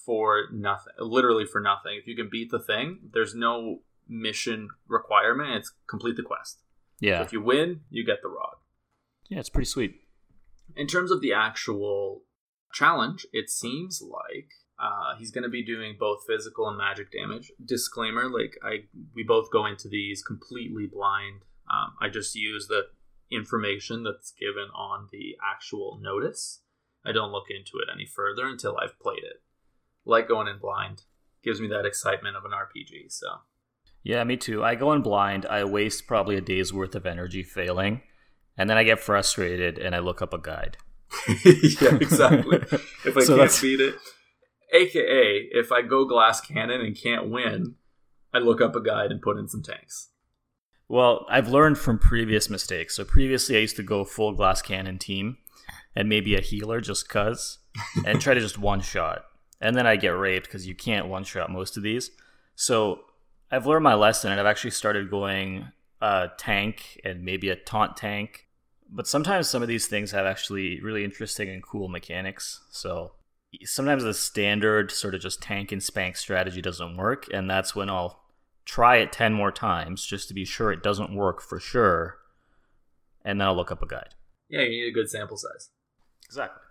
for 0.06 0.44
nothing. 0.54 0.94
Literally 1.00 1.46
for 1.46 1.60
nothing. 1.60 1.98
If 2.00 2.06
you 2.06 2.16
can 2.16 2.30
beat 2.32 2.52
the 2.52 2.60
thing, 2.60 3.00
there's 3.14 3.34
no 3.34 3.80
mission 4.08 4.70
requirement. 4.88 5.52
It's 5.56 5.72
complete 5.88 6.16
the 6.16 6.24
quest. 6.24 6.60
Yeah, 7.00 7.22
If 7.22 7.34
you 7.34 7.42
win, 7.42 7.82
you 7.90 8.06
get 8.06 8.22
the 8.22 8.30
rod. 8.30 8.56
yeah, 9.30 9.40
it's 9.40 9.50
pretty 9.50 9.66
sweet. 9.68 9.96
In 10.76 10.88
terms 10.88 11.12
of 11.12 11.22
the 11.22 11.34
actual 11.34 12.24
challenge, 12.74 13.26
it 13.34 13.50
seems 13.50 14.02
like 14.02 14.50
uh, 14.80 15.16
he's 15.18 15.32
going 15.32 15.44
to 15.44 15.50
be 15.50 15.64
doing 15.64 15.96
both 16.00 16.20
physical 16.28 16.68
and 16.68 16.78
magic 16.78 17.12
damage. 17.12 17.52
Disclaimer: 17.64 18.30
like 18.30 18.58
I, 18.64 18.86
we 19.14 19.24
both 19.24 19.52
go 19.52 19.66
into 19.66 19.88
these 19.90 20.22
completely 20.24 20.86
blind. 20.92 21.42
Um, 21.72 21.94
I 22.02 22.10
just 22.10 22.36
use 22.36 22.68
the 22.68 22.84
information 23.32 24.04
that's 24.04 24.32
given 24.32 24.70
on 24.76 25.08
the 25.12 25.36
actual 25.44 26.00
notice. 26.02 26.62
I 27.06 27.12
don't 27.12 27.32
look 27.32 27.46
into 27.50 27.78
it 27.78 27.90
any 27.94 28.06
further 28.06 28.48
until 28.48 28.78
I've 28.78 29.00
played 29.00 29.24
it. 29.24 29.42
Like 30.06 30.28
going 30.28 30.48
in 30.48 30.60
blind 30.60 31.04
gives 31.44 31.60
me 31.62 31.68
that 31.70 31.86
excitement 31.86 32.36
of 32.36 32.46
an 32.46 32.52
RPG. 32.52 33.12
So 33.12 33.28
Yeah, 34.06 34.24
me 34.24 34.38
too. 34.38 34.64
I 34.64 34.76
go 34.76 34.94
in 34.94 35.02
blind. 35.02 35.48
I 35.48 35.64
waste 35.64 36.06
probably 36.08 36.36
a 36.38 36.42
day's 36.42 36.72
worth 36.72 36.94
of 36.94 37.08
energy 37.08 37.42
failing, 37.42 38.02
and 38.56 38.70
then 38.70 38.78
I 38.78 38.84
get 38.84 39.00
frustrated 39.00 39.80
and 39.80 39.96
I 39.96 40.00
look 40.00 40.22
up 40.22 40.32
a 40.32 40.38
guide. 40.38 40.78
yeah, 41.82 41.96
exactly. 42.00 42.60
if 43.04 43.18
I 43.18 43.22
So 43.22 43.36
can't 43.36 43.38
that's- 43.38 43.62
beat 43.62 43.82
it, 43.82 43.96
aka 44.74 45.48
if 45.52 45.72
I 45.72 45.82
go 45.82 46.06
glass 46.06 46.40
cannon 46.40 46.82
and 46.82 46.96
can't 46.96 47.30
win, 47.32 47.76
I 48.32 48.38
look 48.40 48.62
up 48.62 48.76
a 48.76 48.82
guide 48.82 49.12
and 49.12 49.22
put 49.22 49.38
in 49.38 49.48
some 49.48 49.64
tanks. 49.64 50.10
Well, 50.88 51.26
I've 51.28 51.48
learned 51.50 51.80
from 51.80 51.98
previous 51.98 52.48
mistakes. 52.48 52.96
So 52.96 53.04
previously, 53.06 53.58
I 53.58 53.62
used 53.62 53.76
to 53.78 53.84
go 53.84 54.06
full 54.06 54.34
glass 54.34 54.62
cannon 54.62 55.00
team 55.00 55.38
and 55.96 56.08
maybe 56.08 56.36
a 56.36 56.42
healer 56.42 56.80
just 56.80 57.10
cuz, 57.10 57.58
and 58.06 58.22
try 58.22 58.36
to 58.36 58.40
just 58.40 58.60
one 58.60 58.82
shot, 58.82 59.24
and 59.60 59.76
then 59.76 59.88
I 59.88 59.96
get 59.96 60.10
raped 60.10 60.46
because 60.46 60.68
you 60.68 60.76
can't 60.76 61.08
one 61.08 61.24
shot 61.24 61.50
most 61.50 61.76
of 61.76 61.82
these. 61.82 62.12
So 62.54 63.00
I've 63.52 63.66
learned 63.66 63.84
my 63.84 63.94
lesson, 63.94 64.32
and 64.32 64.40
I've 64.40 64.48
actually 64.48 64.72
started 64.72 65.10
going 65.10 65.68
uh, 66.02 66.28
tank 66.38 67.00
and 67.04 67.24
maybe 67.24 67.50
a 67.50 67.56
taunt 67.56 67.98
tank. 67.98 68.48
But 68.90 69.08
sometimes 69.08 69.50
some 69.50 69.62
of 69.62 69.68
these 69.68 69.88
things 69.88 70.12
have 70.12 70.26
actually 70.26 70.80
really 70.82 71.04
interesting 71.04 71.50
and 71.50 71.64
cool 71.64 71.88
mechanics. 71.88 72.64
So 72.70 73.14
sometimes 73.64 74.04
the 74.04 74.14
standard 74.14 74.92
sort 74.92 75.16
of 75.16 75.22
just 75.22 75.42
tank 75.42 75.72
and 75.72 75.82
spank 75.82 76.18
strategy 76.18 76.62
doesn't 76.62 76.98
work, 76.98 77.26
and 77.34 77.50
that's 77.50 77.76
when 77.76 77.90
I'll 77.90 78.22
try 78.66 78.98
it 78.98 79.12
10 79.12 79.34
more 79.34 79.52
times 79.52 80.06
just 80.06 80.28
to 80.28 80.34
be 80.34 80.46
sure 80.46 80.72
it 80.72 80.84
doesn't 80.84 81.16
work 81.16 81.42
for 81.42 81.60
sure, 81.60 82.18
and 83.24 83.40
then 83.40 83.48
I'll 83.48 83.56
look 83.56 83.72
up 83.72 83.82
a 83.82 83.88
guide. 83.88 84.16
Yeah, 84.50 84.62
you 84.62 84.70
need 84.70 84.90
a 84.90 84.94
good 84.94 85.10
sample 85.10 85.38
size. 85.38 85.70
Exactly. 86.26 86.62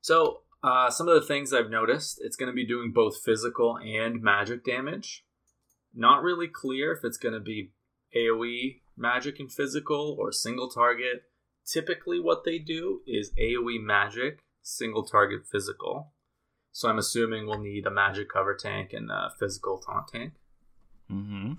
So 0.00 0.40
uh, 0.62 0.90
some 0.90 1.08
of 1.08 1.14
the 1.14 1.26
things 1.26 1.52
I've 1.52 1.70
noticed, 1.70 2.20
it's 2.22 2.36
going 2.36 2.50
to 2.50 2.54
be 2.54 2.66
doing 2.66 2.92
both 2.92 3.22
physical 3.22 3.76
and 3.76 4.22
magic 4.22 4.64
damage. 4.64 5.24
Not 5.96 6.22
really 6.22 6.46
clear 6.46 6.92
if 6.92 7.04
it's 7.04 7.16
going 7.16 7.32
to 7.32 7.40
be 7.40 7.72
AOE 8.14 8.80
magic 8.96 9.40
and 9.40 9.50
physical 9.50 10.14
or 10.18 10.30
single 10.30 10.68
target. 10.68 11.22
Typically, 11.66 12.20
what 12.20 12.44
they 12.44 12.58
do 12.58 13.00
is 13.06 13.32
AOE 13.40 13.82
magic, 13.82 14.40
single 14.62 15.04
target 15.04 15.46
physical. 15.50 16.12
So 16.70 16.90
I'm 16.90 16.98
assuming 16.98 17.46
we'll 17.46 17.60
need 17.60 17.86
a 17.86 17.90
magic 17.90 18.28
cover 18.30 18.54
tank 18.54 18.92
and 18.92 19.10
a 19.10 19.30
physical 19.40 19.78
taunt 19.78 20.08
tank. 20.08 20.34
Mm-hmm. 21.10 21.52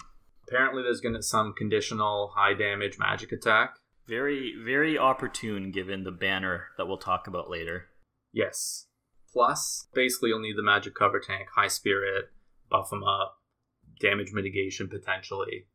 Apparently, 0.47 0.83
there's 0.83 1.01
going 1.01 1.13
to 1.13 1.19
be 1.19 1.23
some 1.23 1.53
conditional 1.57 2.33
high 2.35 2.53
damage 2.53 2.99
magic 2.99 3.31
attack. 3.31 3.77
Very, 4.07 4.53
very 4.63 4.97
opportune 4.97 5.71
given 5.71 6.03
the 6.03 6.11
banner 6.11 6.67
that 6.77 6.85
we'll 6.85 6.99
talk 6.99 7.27
about 7.27 7.49
later. 7.49 7.87
Yes. 8.31 8.85
Plus, 9.33 9.87
basically, 9.93 10.29
you'll 10.29 10.39
need 10.39 10.55
the 10.55 10.63
magic 10.63 10.93
cover 10.95 11.19
tank, 11.19 11.49
high 11.55 11.67
spirit, 11.67 12.25
buff 12.69 12.91
them 12.91 13.03
up, 13.03 13.39
damage 13.99 14.31
mitigation 14.33 14.87
potentially. 14.87 15.67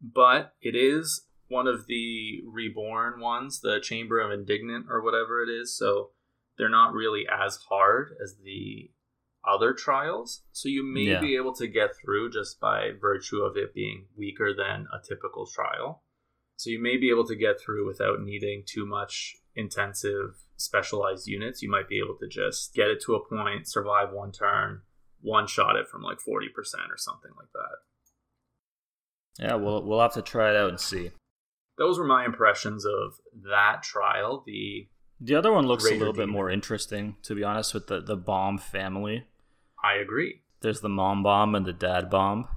But 0.00 0.54
it 0.60 0.74
is 0.74 1.26
one 1.48 1.66
of 1.66 1.86
the 1.86 2.42
reborn 2.46 3.20
ones, 3.20 3.60
the 3.60 3.80
Chamber 3.80 4.20
of 4.20 4.30
Indignant 4.30 4.86
or 4.88 5.02
whatever 5.02 5.42
it 5.42 5.48
is. 5.48 5.76
So 5.76 6.10
they're 6.56 6.68
not 6.68 6.92
really 6.92 7.26
as 7.28 7.56
hard 7.68 8.16
as 8.22 8.36
the 8.42 8.90
other 9.44 9.72
trials. 9.72 10.42
So 10.52 10.68
you 10.68 10.82
may 10.82 11.12
Yeah. 11.12 11.20
be 11.20 11.36
able 11.36 11.54
to 11.54 11.66
get 11.66 11.96
through 11.96 12.30
just 12.30 12.60
by 12.60 12.92
virtue 12.92 13.42
of 13.42 13.56
it 13.56 13.74
being 13.74 14.08
weaker 14.14 14.54
than 14.54 14.86
a 14.92 15.00
typical 15.02 15.46
trial. 15.46 16.04
So 16.56 16.68
you 16.68 16.78
may 16.78 16.98
be 16.98 17.08
able 17.08 17.26
to 17.26 17.34
get 17.34 17.58
through 17.58 17.86
without 17.86 18.20
needing 18.20 18.64
too 18.66 18.84
much 18.84 19.36
intensive 19.54 20.44
specialized 20.56 21.26
units. 21.26 21.62
You 21.62 21.70
might 21.70 21.88
be 21.88 21.98
able 21.98 22.16
to 22.18 22.28
just 22.28 22.74
get 22.74 22.88
it 22.88 23.00
to 23.06 23.14
a 23.14 23.26
point, 23.26 23.66
survive 23.66 24.12
one 24.12 24.30
turn, 24.30 24.82
one 25.22 25.46
shot 25.46 25.76
it 25.76 25.88
from 25.88 26.02
like 26.02 26.18
40% 26.18 26.48
or 26.90 26.96
something 26.96 27.30
like 27.36 27.52
that. 27.52 29.44
Yeah, 29.44 29.54
we'll 29.54 29.82
we'll 29.82 30.00
have 30.00 30.14
to 30.14 30.22
try 30.22 30.50
it 30.50 30.56
out 30.56 30.68
and 30.68 30.80
see. 30.80 31.12
Those 31.78 31.98
were 31.98 32.04
my 32.04 32.24
impressions 32.24 32.84
of 32.84 33.14
that 33.48 33.82
trial, 33.82 34.42
the 34.46 34.88
The 35.20 35.34
other 35.34 35.52
one 35.52 35.66
looks 35.66 35.86
a 35.86 35.94
little 35.94 36.12
bit 36.12 36.28
more 36.28 36.50
interesting, 36.50 37.16
to 37.22 37.34
be 37.34 37.42
honest, 37.42 37.72
with 37.72 37.86
the, 37.86 38.00
the 38.00 38.16
bomb 38.16 38.58
family. 38.58 39.24
I 39.82 39.94
agree. 39.94 40.42
There's 40.60 40.80
the 40.80 40.90
mom 40.90 41.22
bomb 41.22 41.54
and 41.54 41.64
the 41.64 41.72
dad 41.72 42.10
bomb. 42.10 42.48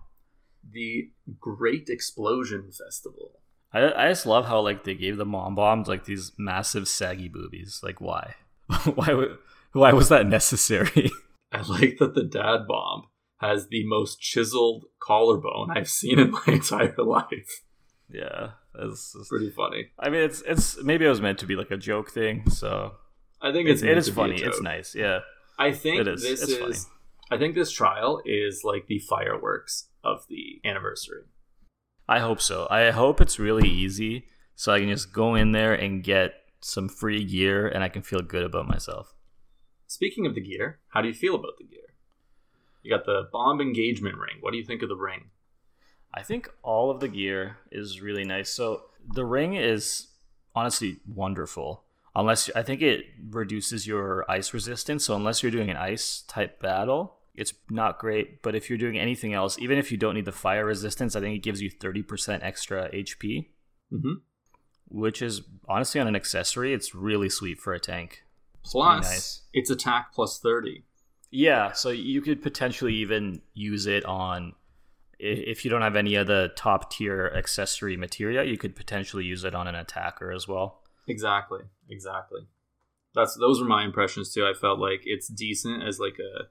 The 0.70 1.12
Great 1.40 1.88
Explosion 1.90 2.70
Festival. 2.72 3.40
I, 3.72 3.94
I 3.94 4.10
just 4.10 4.26
love 4.26 4.46
how 4.46 4.60
like 4.60 4.84
they 4.84 4.94
gave 4.94 5.18
the 5.18 5.26
mom 5.26 5.56
bombs 5.56 5.88
like 5.88 6.06
these 6.06 6.34
massive 6.38 6.88
saggy 6.88 7.28
boobies. 7.28 7.80
Like 7.82 8.02
why? 8.02 8.36
why 8.96 9.14
would 9.14 9.38
why 9.72 9.94
was 9.94 10.10
that 10.10 10.28
necessary? 10.28 11.10
I 11.54 11.62
like 11.62 11.98
that 12.00 12.16
the 12.16 12.24
dad 12.24 12.68
bomb 12.68 13.04
has 13.38 13.68
the 13.68 13.86
most 13.86 14.20
chiseled 14.20 14.86
collarbone 15.02 15.70
I've 15.76 15.90
seen 15.90 16.18
in 16.20 16.32
my 16.32 16.42
entire 16.48 16.96
life. 16.98 17.62
yeah, 18.10 18.52
it's, 18.76 19.14
it's- 19.16 19.28
Pretty 19.30 19.52
funny. 19.52 19.88
I 20.00 20.10
mean, 20.10 20.22
it's 20.22 20.42
it's 20.48 20.82
maybe 20.84 21.06
it 21.06 21.10
was 21.10 21.22
meant 21.22 21.40
to 21.40 21.46
be 21.46 21.56
like 21.56 21.72
a 21.72 21.78
joke 21.78 22.12
thing. 22.12 22.50
So 22.50 22.94
I 23.42 23.52
think 23.52 23.70
it's, 23.70 23.82
it's, 23.82 23.92
it 23.92 23.98
is 23.98 24.06
to 24.08 24.12
be 24.12 24.14
a 24.14 24.24
funny. 24.24 24.42
It's 24.42 24.62
nice. 24.62 24.96
Yeah. 24.96 25.20
I 25.60 25.72
think 25.72 26.00
It 26.02 26.08
is. 26.08 26.22
this 26.24 26.42
It's 26.42 26.52
is. 26.52 26.58
funny. 26.58 26.76
I 27.32 27.38
think 27.38 27.56
this 27.56 27.72
trial 27.72 28.22
is 28.26 28.62
like 28.64 28.88
the 28.88 29.00
fireworks 29.00 29.90
of 30.04 30.26
the 30.30 30.60
anniversary. 30.68 31.24
I 32.08 32.20
hope 32.20 32.42
so. 32.42 32.68
I 32.70 32.92
hope 32.92 33.22
it's 33.22 33.40
really 33.40 33.70
easy 33.70 34.26
so 34.56 34.74
I 34.74 34.80
can 34.80 34.90
just 34.90 35.14
go 35.14 35.36
in 35.36 35.52
there 35.52 35.74
and 35.74 36.04
get 36.04 36.34
some 36.62 36.88
free 36.90 37.24
gear 37.24 37.68
and 37.68 37.84
I 37.84 37.90
can 37.90 38.02
feel 38.02 38.22
good 38.22 38.44
about 38.44 38.68
myself. 38.68 39.14
Speaking 39.94 40.26
of 40.26 40.34
the 40.34 40.42
gear, 40.42 40.80
how 40.90 41.02
do 41.02 41.08
you 41.08 41.14
feel 41.14 41.36
about 41.36 41.58
the 41.60 41.66
gear? 41.66 41.94
You 42.82 42.90
got 42.90 43.06
the 43.06 43.30
bomb 43.32 43.62
engagement 43.62 44.18
ring. 44.18 44.38
What 44.42 44.50
do 44.50 44.58
you 44.58 44.66
think 44.66 44.82
of 44.82 44.90
the 44.90 44.96
ring? 44.96 45.26
I 46.12 46.24
think 46.24 46.50
all 46.64 46.90
of 46.90 47.00
the 47.00 47.08
gear 47.08 47.58
is 47.72 48.02
really 48.02 48.24
nice. 48.24 48.50
So 48.50 48.86
the 49.14 49.24
ring 49.24 49.54
is 49.54 50.08
honestly 50.56 50.98
wonderful. 51.08 51.84
Unless 52.16 52.50
I 52.56 52.64
think 52.64 52.82
it 52.82 53.06
reduces 53.30 53.86
your 53.86 54.26
ice 54.30 54.52
resistance. 54.52 55.06
So 55.06 55.16
unless 55.16 55.44
you're 55.44 55.52
doing 55.52 55.70
an 55.70 55.78
ice 55.78 56.24
type 56.28 56.60
battle, 56.60 57.18
it's 57.36 57.54
not 57.70 58.00
great. 58.00 58.42
But 58.42 58.56
if 58.56 58.70
you're 58.70 58.80
doing 58.80 58.98
anything 58.98 59.34
else, 59.36 59.60
even 59.60 59.78
if 59.78 59.92
you 59.92 59.98
don't 60.00 60.16
need 60.16 60.26
the 60.26 60.32
fire 60.32 60.66
resistance, 60.66 61.16
I 61.16 61.20
think 61.20 61.36
it 61.36 61.44
gives 61.44 61.62
you 61.62 61.70
30% 61.70 62.40
extra 62.42 62.90
HP, 62.92 63.50
Mm-hmm. 63.94 64.14
which 64.88 65.22
is 65.22 65.44
honestly 65.70 66.02
on 66.02 66.08
an 66.08 66.16
accessory, 66.16 66.74
it's 66.74 66.96
really 66.96 67.30
sweet 67.30 67.60
for 67.60 67.74
a 67.74 67.80
tank. 67.80 68.24
Plus, 68.64 69.04
nice. 69.04 69.42
it's 69.54 69.70
attack 69.70 70.14
plus 70.14 70.40
30. 70.40 70.84
Yeah, 71.32 71.72
so 71.72 71.90
you 71.90 72.22
could 72.22 72.42
potentially 72.42 72.96
even 72.96 73.42
use 73.54 73.88
it 73.88 74.06
on 74.06 74.54
if 75.20 75.64
you 75.64 75.72
don't 75.72 75.82
have 75.82 75.96
any 75.96 76.16
of 76.16 76.28
the 76.28 76.52
top 76.56 76.92
tier 76.92 77.32
accessory 77.36 77.96
materia, 77.96 78.44
you 78.44 78.58
could 78.58 78.76
potentially 78.76 79.24
use 79.24 79.44
it 79.46 79.56
on 79.56 79.68
an 79.68 79.76
attacker 79.76 80.32
as 80.32 80.48
well. 80.48 80.82
Exactly. 81.08 81.62
Exactly. 81.90 82.42
That's 83.16 83.38
those 83.38 83.62
were 83.62 83.68
my 83.68 83.86
impressions 83.86 84.34
too. 84.34 84.46
I 84.46 84.54
felt 84.54 84.80
like 84.80 85.02
it's 85.06 85.28
decent 85.28 85.84
as 85.84 86.00
like 86.00 86.18
a 86.20 86.50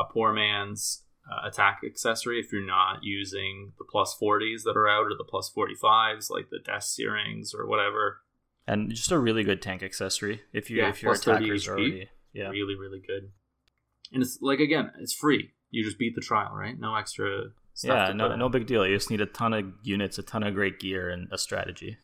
a 0.00 0.04
poor 0.04 0.32
man's 0.32 1.02
uh, 1.30 1.46
attack 1.46 1.82
accessory 1.86 2.40
if 2.40 2.52
you're 2.52 2.66
not 2.66 3.04
using 3.04 3.72
the 3.78 3.84
plus 3.88 4.16
40s 4.20 4.64
that 4.64 4.76
are 4.76 4.88
out 4.88 5.06
or 5.06 5.14
the 5.16 5.24
plus 5.24 5.50
45s 5.56 6.30
like 6.30 6.50
the 6.50 6.58
death 6.58 6.84
searings 6.84 7.54
or 7.54 7.66
whatever. 7.66 8.22
And 8.66 8.90
just 8.94 9.12
a 9.12 9.18
really 9.18 9.44
good 9.44 9.60
tank 9.60 9.82
accessory 9.82 10.40
if 10.52 10.70
you 10.70 10.78
Yeah, 10.78 10.88
if 10.90 11.02
your 11.02 11.12
plus 11.12 11.24
30 11.24 11.44
attackers 11.44 11.68
are 11.68 11.76
HP. 11.76 11.78
already 11.80 12.08
yeah. 12.32 12.48
Really 12.48 12.74
really 12.74 13.00
good. 13.06 13.30
And 14.12 14.22
it's 14.22 14.38
like 14.40 14.60
again, 14.60 14.90
it's 14.98 15.12
free. 15.14 15.50
You 15.70 15.84
just 15.84 15.98
beat 15.98 16.14
the 16.14 16.20
trial, 16.20 16.54
right? 16.54 16.78
No 16.78 16.94
extra 16.94 17.50
stuff. 17.74 17.94
Yeah, 17.96 18.06
to 18.08 18.14
no 18.14 18.34
no 18.36 18.48
big 18.48 18.66
deal. 18.66 18.86
You 18.86 18.96
just 18.96 19.10
need 19.10 19.20
a 19.20 19.26
ton 19.26 19.52
of 19.52 19.66
units, 19.82 20.18
a 20.18 20.22
ton 20.22 20.42
of 20.42 20.54
great 20.54 20.80
gear 20.80 21.10
and 21.10 21.28
a 21.32 21.38
strategy. 21.38 21.98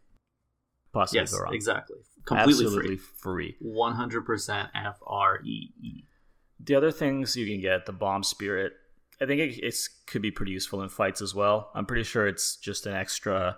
Possibly 0.93 1.21
Yes, 1.21 1.33
go 1.33 1.39
wrong. 1.45 1.55
exactly. 1.55 1.97
Completely 2.27 2.65
Absolutely 2.65 2.97
free. 2.97 3.55
free. 3.55 3.57
100% 3.65 4.69
F 4.75 4.99
R 5.07 5.41
E 5.45 5.71
E. 5.83 6.05
The 6.63 6.75
other 6.75 6.91
things 6.93 7.37
you 7.37 7.47
can 7.47 7.61
get, 7.61 7.87
the 7.87 7.93
bomb 7.93 8.23
spirit, 8.23 8.75
I 9.21 9.27
think 9.27 9.41
it 9.41 9.59
it's, 9.63 9.89
could 10.07 10.21
be 10.21 10.31
pretty 10.31 10.53
useful 10.53 10.83
in 10.83 10.89
fights 10.91 11.23
as 11.23 11.35
well. 11.35 11.71
I'm 11.75 11.87
pretty 11.87 12.03
sure 12.03 12.27
it's 12.27 12.57
just 12.57 12.87
an 12.87 12.93
extra 12.95 13.57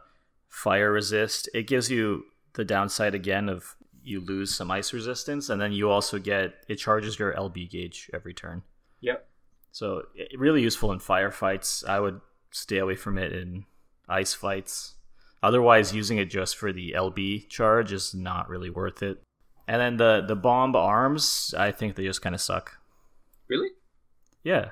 fire 0.48 0.92
resist. 0.92 1.48
It 1.54 1.66
gives 1.66 1.90
you 1.90 2.24
the 2.54 2.64
downside 2.64 3.14
again 3.14 3.48
of 3.48 3.76
you 4.04 4.20
lose 4.20 4.54
some 4.54 4.70
ice 4.70 4.92
resistance, 4.92 5.48
and 5.48 5.60
then 5.60 5.72
you 5.72 5.90
also 5.90 6.18
get 6.18 6.54
it 6.68 6.76
charges 6.76 7.18
your 7.18 7.32
LB 7.34 7.70
gauge 7.70 8.10
every 8.12 8.34
turn. 8.34 8.62
Yep. 9.00 9.28
So 9.70 10.02
it, 10.14 10.38
really 10.38 10.62
useful 10.62 10.92
in 10.92 10.98
firefights. 10.98 11.86
I 11.88 12.00
would 12.00 12.20
stay 12.50 12.78
away 12.78 12.96
from 12.96 13.16
it 13.18 13.32
in 13.32 13.64
ice 14.08 14.34
fights. 14.34 14.94
Otherwise, 15.42 15.94
using 15.94 16.18
it 16.18 16.26
just 16.26 16.56
for 16.56 16.72
the 16.72 16.94
LB 16.96 17.48
charge 17.48 17.92
is 17.92 18.14
not 18.14 18.48
really 18.48 18.70
worth 18.70 19.02
it. 19.02 19.22
And 19.66 19.80
then 19.80 19.96
the 19.96 20.24
the 20.26 20.36
bomb 20.36 20.74
arms, 20.76 21.54
I 21.56 21.70
think 21.72 21.94
they 21.94 22.04
just 22.04 22.22
kind 22.22 22.34
of 22.34 22.40
suck. 22.40 22.78
Really? 23.48 23.68
Yeah, 24.44 24.70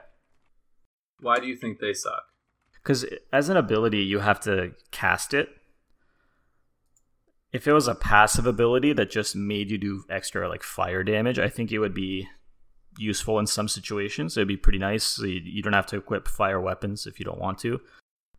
Why 1.20 1.38
do 1.38 1.46
you 1.46 1.54
think 1.56 1.78
they 1.78 1.92
suck? 1.92 2.24
because 2.82 3.04
eh, 3.04 3.16
as 3.32 3.48
an 3.48 3.56
ability, 3.56 3.98
you 3.98 4.18
have 4.20 4.40
to 4.40 4.72
cast 4.90 5.32
it. 5.34 5.48
If 7.52 7.66
it 7.66 7.72
was 7.72 7.88
a 7.88 7.94
passive 7.94 8.46
ability 8.46 8.92
that 8.92 9.10
just 9.10 9.34
made 9.34 9.70
you 9.70 9.78
do 9.78 10.04
extra 10.08 10.48
like 10.48 10.62
fire 10.62 11.02
damage, 11.02 11.38
I 11.38 11.48
think 11.48 11.72
it 11.72 11.80
would 11.80 11.94
be 11.94 12.28
useful 12.96 13.38
in 13.38 13.46
some 13.46 13.68
situations. 13.68 14.36
It'd 14.36 14.48
be 14.48 14.56
pretty 14.56 14.78
nice. 14.78 15.04
So 15.04 15.24
you, 15.24 15.40
you 15.44 15.62
don't 15.62 15.72
have 15.72 15.86
to 15.86 15.96
equip 15.96 16.28
fire 16.28 16.60
weapons 16.60 17.06
if 17.06 17.18
you 17.18 17.24
don't 17.24 17.40
want 17.40 17.58
to. 17.60 17.80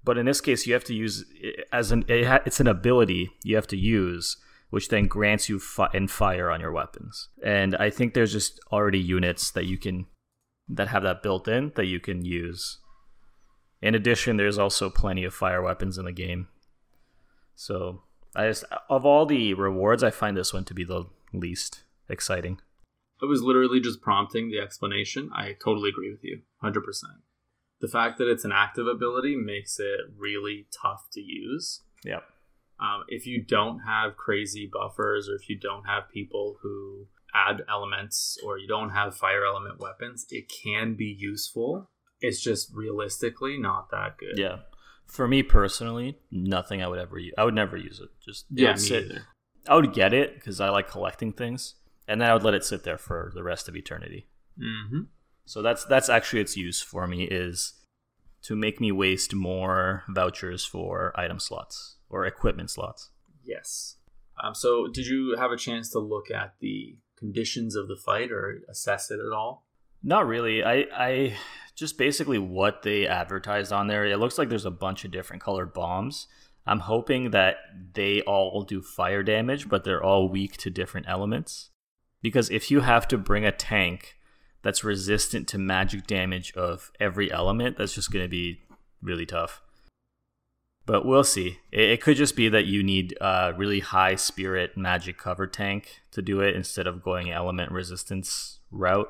But 0.03 0.17
in 0.17 0.25
this 0.25 0.41
case, 0.41 0.65
you 0.65 0.73
have 0.73 0.83
to 0.85 0.95
use 0.95 1.25
as 1.71 1.91
an 1.91 2.05
it's 2.07 2.59
an 2.59 2.67
ability 2.67 3.31
you 3.43 3.55
have 3.55 3.67
to 3.67 3.77
use, 3.77 4.37
which 4.69 4.87
then 4.87 5.07
grants 5.07 5.47
you 5.47 5.59
fi- 5.59 5.91
and 5.93 6.09
fire 6.09 6.49
on 6.49 6.61
your 6.61 6.71
weapons. 6.71 7.29
And 7.43 7.75
I 7.75 7.89
think 7.89 8.13
there's 8.13 8.31
just 8.31 8.59
already 8.71 8.99
units 8.99 9.51
that 9.51 9.65
you 9.65 9.77
can 9.77 10.07
that 10.67 10.87
have 10.87 11.03
that 11.03 11.21
built 11.21 11.47
in 11.47 11.71
that 11.75 11.85
you 11.85 11.99
can 11.99 12.25
use. 12.25 12.79
In 13.81 13.93
addition, 13.93 14.37
there's 14.37 14.57
also 14.57 14.89
plenty 14.89 15.23
of 15.23 15.33
fire 15.33 15.61
weapons 15.61 15.97
in 15.97 16.05
the 16.05 16.11
game. 16.11 16.47
So 17.55 18.03
I 18.35 18.47
just 18.47 18.63
of 18.89 19.05
all 19.05 19.25
the 19.25 19.53
rewards, 19.53 20.03
I 20.03 20.11
find 20.11 20.37
this 20.37 20.53
one 20.53 20.65
to 20.65 20.73
be 20.73 20.83
the 20.83 21.05
least 21.33 21.83
exciting. 22.09 22.59
I 23.21 23.25
was 23.25 23.41
literally 23.41 23.79
just 23.79 24.01
prompting 24.01 24.49
the 24.49 24.59
explanation. 24.59 25.29
I 25.33 25.55
totally 25.63 25.89
agree 25.89 26.09
with 26.09 26.23
you, 26.23 26.41
100%. 26.63 26.81
The 27.79 27.87
fact 27.87 28.17
that 28.17 28.29
it's 28.29 28.45
an 28.45 28.51
active 28.51 28.87
ability 28.87 29.35
makes 29.35 29.79
it 29.79 29.99
really 30.17 30.67
tough 30.81 31.07
to 31.13 31.21
use. 31.21 31.81
Yep. 32.03 32.23
Um, 32.79 33.03
if 33.07 33.27
you 33.27 33.43
don't 33.43 33.79
have 33.79 34.17
crazy 34.17 34.69
buffers 34.71 35.29
or 35.29 35.35
if 35.35 35.49
you 35.49 35.59
don't 35.59 35.83
have 35.85 36.09
people 36.11 36.57
who 36.63 37.07
add 37.33 37.61
elements 37.69 38.37
or 38.43 38.57
you 38.57 38.67
don't 38.67 38.89
have 38.89 39.15
fire 39.15 39.45
element 39.45 39.79
weapons, 39.79 40.25
it 40.29 40.51
can 40.63 40.95
be 40.95 41.15
useful. 41.17 41.89
It's 42.21 42.41
just 42.41 42.73
realistically 42.73 43.57
not 43.57 43.89
that 43.91 44.17
good. 44.17 44.37
Yeah. 44.37 44.57
For 45.11 45.27
me 45.27 45.43
personally, 45.43 46.17
nothing 46.31 46.81
I 46.81 46.87
would 46.87 46.99
ever 46.99 47.19
use. 47.19 47.33
I 47.37 47.43
would 47.43 47.53
never 47.53 47.75
use 47.75 47.99
it. 47.99 48.07
Just 48.25 48.45
it 48.49 48.59
Yeah, 48.61 48.75
sit- 48.75 49.11
either. 49.11 49.27
I 49.67 49.75
would 49.75 49.93
get 49.93 50.13
it 50.13 50.35
because 50.35 50.61
I 50.61 50.69
like 50.69 50.89
collecting 50.89 51.33
things, 51.33 51.75
and 52.07 52.21
then 52.21 52.29
I 52.29 52.33
would 52.33 52.43
let 52.43 52.53
it 52.53 52.63
sit 52.63 52.83
there 52.83 52.97
for 52.97 53.31
the 53.35 53.43
rest 53.43 53.67
of 53.67 53.75
eternity. 53.75 54.27
Mm-hmm. 54.57 55.01
So 55.45 55.61
that's 55.61 55.83
that's 55.83 56.07
actually 56.07 56.39
its 56.41 56.55
use 56.55 56.81
for 56.81 57.07
me 57.07 57.25
is 57.25 57.73
to 58.43 58.55
make 58.55 58.79
me 58.79 58.91
waste 58.93 59.35
more 59.35 60.03
vouchers 60.07 60.63
for 60.65 61.11
item 61.19 61.39
slots 61.39 61.97
or 62.09 62.25
equipment 62.25 62.71
slots. 62.71 63.09
Yes. 63.43 63.97
Um, 64.41 64.55
so, 64.55 64.87
did 64.87 65.07
you 65.07 65.35
have 65.37 65.51
a 65.51 65.57
chance 65.57 65.89
to 65.89 65.99
look 65.99 66.31
at 66.31 66.55
the 66.61 66.95
conditions 67.17 67.75
of 67.75 67.87
the 67.89 67.97
fight 67.97 68.31
or 68.31 68.61
assess 68.69 69.11
it 69.11 69.19
at 69.19 69.33
all? 69.33 69.67
Not 70.03 70.27
really. 70.27 70.63
I 70.63 70.85
I 70.95 71.37
just 71.75 71.97
basically 71.97 72.37
what 72.37 72.83
they 72.83 73.07
advertised 73.07 73.71
on 73.71 73.87
there. 73.87 74.05
It 74.05 74.17
looks 74.17 74.37
like 74.37 74.49
there's 74.49 74.65
a 74.65 74.71
bunch 74.71 75.05
of 75.05 75.11
different 75.11 75.41
colored 75.41 75.73
bombs. 75.73 76.27
I'm 76.65 76.79
hoping 76.79 77.31
that 77.31 77.57
they 77.93 78.21
all 78.21 78.63
do 78.63 78.81
fire 78.81 79.23
damage, 79.23 79.67
but 79.67 79.83
they're 79.83 80.03
all 80.03 80.29
weak 80.29 80.57
to 80.57 80.69
different 80.69 81.07
elements. 81.09 81.69
Because 82.21 82.49
if 82.51 82.69
you 82.69 82.81
have 82.81 83.07
to 83.07 83.17
bring 83.17 83.45
a 83.45 83.51
tank 83.51 84.15
that's 84.61 84.83
resistant 84.83 85.47
to 85.49 85.57
magic 85.57 86.05
damage 86.05 86.53
of 86.53 86.91
every 86.99 87.31
element, 87.31 87.77
that's 87.77 87.95
just 87.95 88.11
going 88.11 88.23
to 88.23 88.29
be 88.29 88.61
really 89.01 89.25
tough. 89.25 89.61
But 90.85 91.05
we'll 91.05 91.23
see. 91.23 91.59
It, 91.71 91.89
it 91.89 92.01
could 92.01 92.17
just 92.17 92.35
be 92.35 92.47
that 92.49 92.65
you 92.65 92.83
need 92.83 93.17
a 93.19 93.53
really 93.57 93.79
high 93.79 94.15
spirit 94.15 94.77
magic 94.77 95.17
cover 95.17 95.47
tank 95.47 96.01
to 96.11 96.21
do 96.21 96.41
it 96.41 96.55
instead 96.55 96.85
of 96.85 97.01
going 97.01 97.31
element 97.31 97.71
resistance 97.71 98.59
route. 98.69 99.09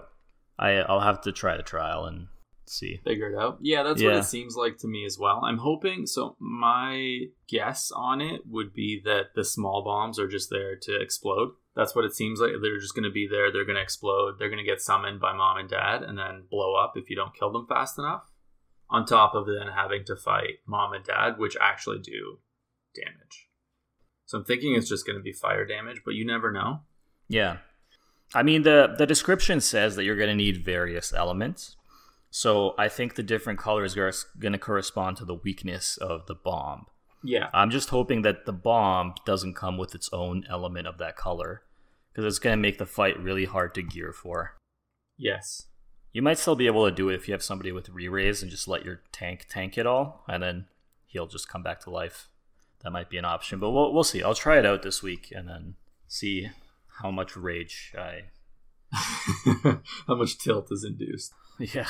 I 0.62 0.74
I'll 0.82 1.02
have 1.02 1.22
to 1.22 1.32
try 1.32 1.58
the 1.58 1.64
trial 1.64 2.06
and 2.06 2.28
see. 2.72 3.00
Figure 3.04 3.30
it 3.30 3.38
out. 3.38 3.58
Yeah, 3.62 3.84
that's 3.84 4.02
what 4.02 4.16
it 4.16 4.26
seems 4.26 4.56
like 4.56 4.78
to 4.80 4.88
me 4.88 5.06
as 5.06 5.18
well. 5.20 5.42
I'm 5.44 5.58
hoping. 5.58 6.06
So, 6.06 6.36
my 6.40 7.26
guess 7.50 7.92
on 7.94 8.22
it 8.22 8.42
would 8.48 8.74
be 8.74 9.02
that 9.04 9.36
the 9.36 9.44
small 9.44 9.84
bombs 9.84 10.20
are 10.20 10.28
just 10.28 10.50
there 10.50 10.76
to 10.84 11.02
explode. 11.02 11.50
That's 11.76 11.96
what 11.96 12.06
it 12.06 12.14
seems 12.14 12.40
like. 12.40 12.52
They're 12.62 12.80
just 12.80 12.96
going 12.96 13.04
to 13.04 13.12
be 13.12 13.28
there. 13.28 13.52
They're 13.52 13.66
going 13.66 13.76
to 13.76 13.82
explode. 13.82 14.36
They're 14.38 14.50
going 14.50 14.64
to 14.64 14.70
get 14.70 14.82
summoned 14.82 15.20
by 15.20 15.34
mom 15.34 15.58
and 15.58 15.70
dad 15.70 16.04
and 16.04 16.18
then 16.18 16.44
blow 16.50 16.76
up 16.76 16.94
if 16.96 17.10
you 17.10 17.16
don't 17.16 17.36
kill 17.36 17.52
them 17.52 17.68
fast 17.68 17.98
enough. 17.98 18.30
On 18.90 19.06
top 19.06 19.36
of 19.36 19.46
then 19.46 19.68
having 19.74 20.04
to 20.06 20.18
fight 20.18 20.60
mom 20.66 20.94
and 20.94 21.06
dad, 21.06 21.38
which 21.38 21.56
actually 21.62 22.00
do 22.00 22.40
damage. 22.94 23.48
So 24.26 24.38
I'm 24.38 24.44
thinking 24.44 24.76
it's 24.76 24.90
just 24.90 25.06
going 25.06 25.18
to 25.18 25.24
be 25.24 25.32
fire 25.32 25.66
damage, 25.66 26.02
but 26.04 26.14
you 26.14 26.26
never 26.26 26.52
know. 26.52 26.82
Yeah. 27.30 27.58
I 28.34 28.44
mean 28.44 28.64
the 28.64 28.96
the 28.98 29.06
description 29.06 29.62
says 29.62 29.96
that 29.96 30.04
you're 30.04 30.16
going 30.16 30.30
to 30.30 30.36
need 30.36 30.64
various 30.64 31.14
elements. 31.14 31.76
So 32.30 32.76
I 32.78 32.88
think 32.88 33.16
the 33.16 33.24
different 33.24 33.60
colors 33.60 33.98
are 33.98 34.14
going 34.40 34.54
to 34.54 34.58
correspond 34.58 35.18
to 35.18 35.26
the 35.26 35.36
weakness 35.36 35.98
of 35.98 36.28
the 36.28 36.36
bomb. 36.36 36.86
Yeah. 37.24 37.50
I'm 37.54 37.70
just 37.70 37.90
hoping 37.90 38.22
that 38.22 38.46
the 38.46 38.54
bomb 38.54 39.16
doesn't 39.26 39.56
come 39.56 39.78
with 39.78 39.94
its 39.94 40.10
own 40.14 40.46
element 40.50 40.88
of 40.88 40.98
that 40.98 41.18
color 41.18 41.64
because 42.12 42.26
it's 42.26 42.40
going 42.40 42.58
to 42.58 42.62
make 42.62 42.78
the 42.78 42.86
fight 42.86 43.20
really 43.20 43.46
hard 43.46 43.76
to 43.76 43.82
gear 43.82 44.14
for. 44.14 44.56
Yes. 45.18 45.68
You 46.14 46.22
might 46.22 46.40
still 46.40 46.56
be 46.56 46.68
able 46.68 46.86
to 46.86 46.96
do 46.96 47.10
it 47.10 47.16
if 47.16 47.28
you 47.28 47.34
have 47.34 47.44
somebody 47.44 47.72
with 47.72 47.90
re-raise 47.90 48.42
and 48.42 48.52
just 48.52 48.68
let 48.68 48.84
your 48.84 49.02
tank 49.12 49.46
tank 49.50 49.78
it 49.78 49.86
all, 49.86 50.24
and 50.28 50.44
then 50.44 50.66
he'll 51.06 51.28
just 51.28 51.48
come 51.48 51.64
back 51.64 51.80
to 51.82 51.90
life. 51.90 52.28
That 52.84 52.92
might 52.92 53.10
be 53.10 53.18
an 53.18 53.26
option, 53.26 53.60
but 53.60 53.72
we'll 53.72 53.94
we'll 53.94 54.04
see. 54.04 54.24
I'll 54.24 54.36
try 54.36 54.58
it 54.58 54.66
out 54.66 54.82
this 54.82 55.02
week 55.04 55.32
and 55.34 55.48
then 55.48 55.76
see 56.08 56.50
how 57.02 57.12
much 57.12 57.36
rage 57.38 57.94
I. 57.98 58.26
How 60.08 60.16
much 60.16 60.38
tilt 60.38 60.68
is 60.72 60.84
induced. 60.84 61.34
Yeah. 61.60 61.88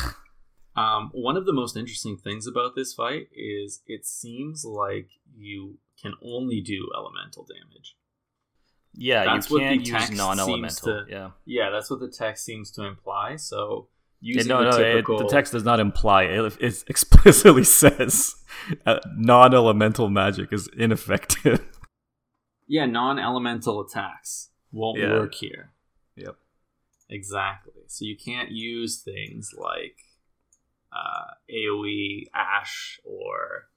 Um, 0.76 1.10
one 1.14 1.36
of 1.38 1.46
the 1.46 1.54
most 1.54 1.76
interesting 1.78 2.18
things 2.18 2.46
about 2.48 2.76
this 2.76 2.94
fight 2.94 3.28
is 3.34 3.82
it 3.88 4.06
seems 4.06 4.64
like 4.66 5.10
you 5.36 5.80
can 6.02 6.14
only 6.24 6.62
do 6.62 6.90
elemental 6.96 7.46
damage. 7.46 7.96
Yeah, 8.94 9.24
That's 9.26 9.50
you 9.50 9.56
what 9.56 9.60
the 9.64 9.66
can't 9.70 9.80
use 9.82 9.90
text 9.90 10.08
seems 10.08 10.18
non-elemental. 10.18 10.86
to- 10.88 11.06
Yeah. 11.10 11.32
Yeah, 11.46 11.70
that's 11.72 11.90
what 11.90 12.00
the 12.02 12.10
text 12.10 12.44
seems 12.46 12.70
to 12.72 12.84
imply. 12.84 13.38
So 13.38 13.88
Yeah, 14.20 14.36
using 14.36 14.50
no, 14.50 14.58
the 14.64 14.70
no, 14.72 14.78
it, 14.78 14.94
typical, 14.94 15.18
the 15.20 15.28
text 15.28 15.54
does 15.54 15.64
not 15.64 15.80
imply 15.80 16.24
it. 16.24 16.58
It 16.62 16.84
explicitly 16.90 17.64
says 17.64 18.36
uh, 18.86 19.00
non-elemental 19.16 20.10
magic 20.10 20.52
is 20.54 20.70
ineffective. 20.78 21.66
yeah, 22.68 22.86
non-elemental 22.86 23.82
attacks 23.82 24.50
won't 24.72 25.00
Yeah. 25.00 25.14
work 25.14 25.34
here. 25.36 25.72
Yep. 26.16 26.36
Exactly. 27.10 27.84
So 27.88 28.06
you 28.06 28.16
can't 28.18 28.52
use 28.52 29.02
things 29.02 29.54
like 29.58 29.98
uh, 30.92 31.34
AOE 31.50 32.26
Ash 32.34 33.00
or 33.04 33.70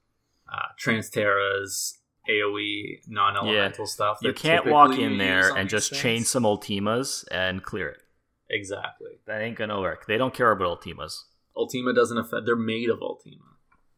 uh, 0.51 0.67
Trance 0.77 1.09
Terra's 1.09 1.99
AOE 2.29 3.01
non-elemental 3.07 3.85
stuff. 3.85 4.19
You 4.21 4.33
can't 4.33 4.65
walk 4.65 4.97
in 4.97 5.17
there 5.17 5.55
and 5.55 5.69
just 5.69 5.93
chain 5.93 6.23
some 6.23 6.43
Ultimas 6.43 7.25
and 7.31 7.61
clear 7.63 7.89
it. 7.89 8.01
Exactly. 8.49 9.19
That 9.27 9.41
ain't 9.41 9.57
gonna 9.57 9.79
work. 9.79 10.05
They 10.07 10.17
don't 10.17 10.33
care 10.33 10.51
about 10.51 10.81
Ultimas. 10.81 11.23
Ultima 11.57 11.93
doesn't 11.93 12.17
affect. 12.17 12.45
They're 12.45 12.55
made 12.55 12.89
of 12.89 13.01
Ultima, 13.01 13.55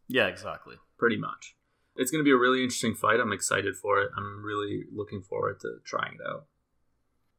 Yeah, 0.07 0.27
exactly. 0.27 0.75
pretty 0.97 1.17
much. 1.17 1.55
It's 1.95 2.11
going 2.11 2.19
to 2.19 2.23
be 2.23 2.31
a 2.31 2.37
really 2.37 2.61
interesting 2.61 2.93
fight. 2.93 3.19
I'm 3.19 3.33
excited 3.33 3.75
for 3.75 3.99
it. 3.99 4.11
I'm 4.15 4.43
really 4.45 4.83
looking 4.93 5.23
forward 5.23 5.59
to 5.61 5.77
trying 5.83 6.13
it 6.13 6.21
out. 6.29 6.45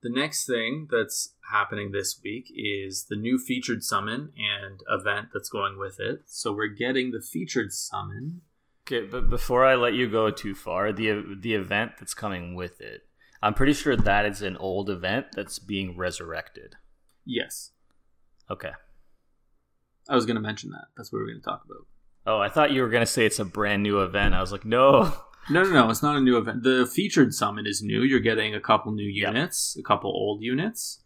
The 0.03 0.11
next 0.11 0.47
thing 0.47 0.87
that's 0.91 1.35
happening 1.51 1.91
this 1.91 2.21
week 2.23 2.53
is 2.55 3.07
the 3.11 3.17
new 3.17 3.39
featured 3.39 3.83
summon 3.83 4.33
and 4.37 4.81
event 4.89 5.29
that's 5.33 5.49
going 5.49 5.79
with 5.79 5.99
it. 5.99 6.23
So 6.27 6.53
we're 6.53 6.69
getting 6.69 7.11
the 7.11 7.21
featured 7.21 7.73
summon. 7.73 8.43
Okay, 8.87 9.07
but 9.07 9.29
before 9.29 9.67
I 9.67 9.75
let 9.75 9.95
you 9.95 10.09
go 10.09 10.31
too 10.31 10.55
far, 10.55 10.93
the 10.93 11.37
the 11.41 11.55
event 11.55 11.93
that's 11.99 12.15
coming 12.15 12.55
with 12.55 12.81
it, 12.81 13.03
I'm 13.43 13.55
pretty 13.55 13.73
sure 13.75 13.97
that 13.97 14.25
is 14.25 14.41
an 14.41 14.57
old 14.57 14.89
event 14.89 15.27
that's 15.35 15.59
being 15.59 15.97
resurrected. 15.97 16.77
Yes, 17.25 17.73
Okay. 18.51 18.71
I 20.09 20.15
was 20.15 20.25
going 20.25 20.37
to 20.37 20.41
mention 20.41 20.71
that. 20.71 20.87
That's 20.97 21.13
what 21.13 21.19
we're 21.19 21.27
going 21.27 21.41
to 21.41 21.45
talk 21.45 21.65
about. 21.67 21.87
Oh, 22.27 22.39
I 22.41 22.49
thought 22.49 22.73
you 22.73 22.83
were 22.83 22.89
gonna 22.89 23.07
say 23.07 23.25
it's 23.25 23.39
a 23.39 23.45
brand 23.45 23.83
new 23.83 24.01
event. 24.01 24.35
I 24.35 24.41
was 24.43 24.53
like, 24.53 24.65
no. 24.67 25.15
No, 25.51 25.63
no, 25.63 25.71
no. 25.71 25.91
It's 25.91 26.03
not 26.03 26.17
a 26.17 26.21
new 26.21 26.37
event. 26.37 26.63
The 26.63 26.87
featured 26.87 27.35
summon 27.35 27.67
is 27.67 27.83
new. 27.83 28.03
You're 28.03 28.21
getting 28.21 28.55
a 28.55 28.61
couple 28.61 28.93
new 28.93 29.09
Yep. 29.09 29.29
units, 29.35 29.77
a 29.79 29.83
couple 29.83 30.11
old 30.11 30.43
units. 30.43 31.03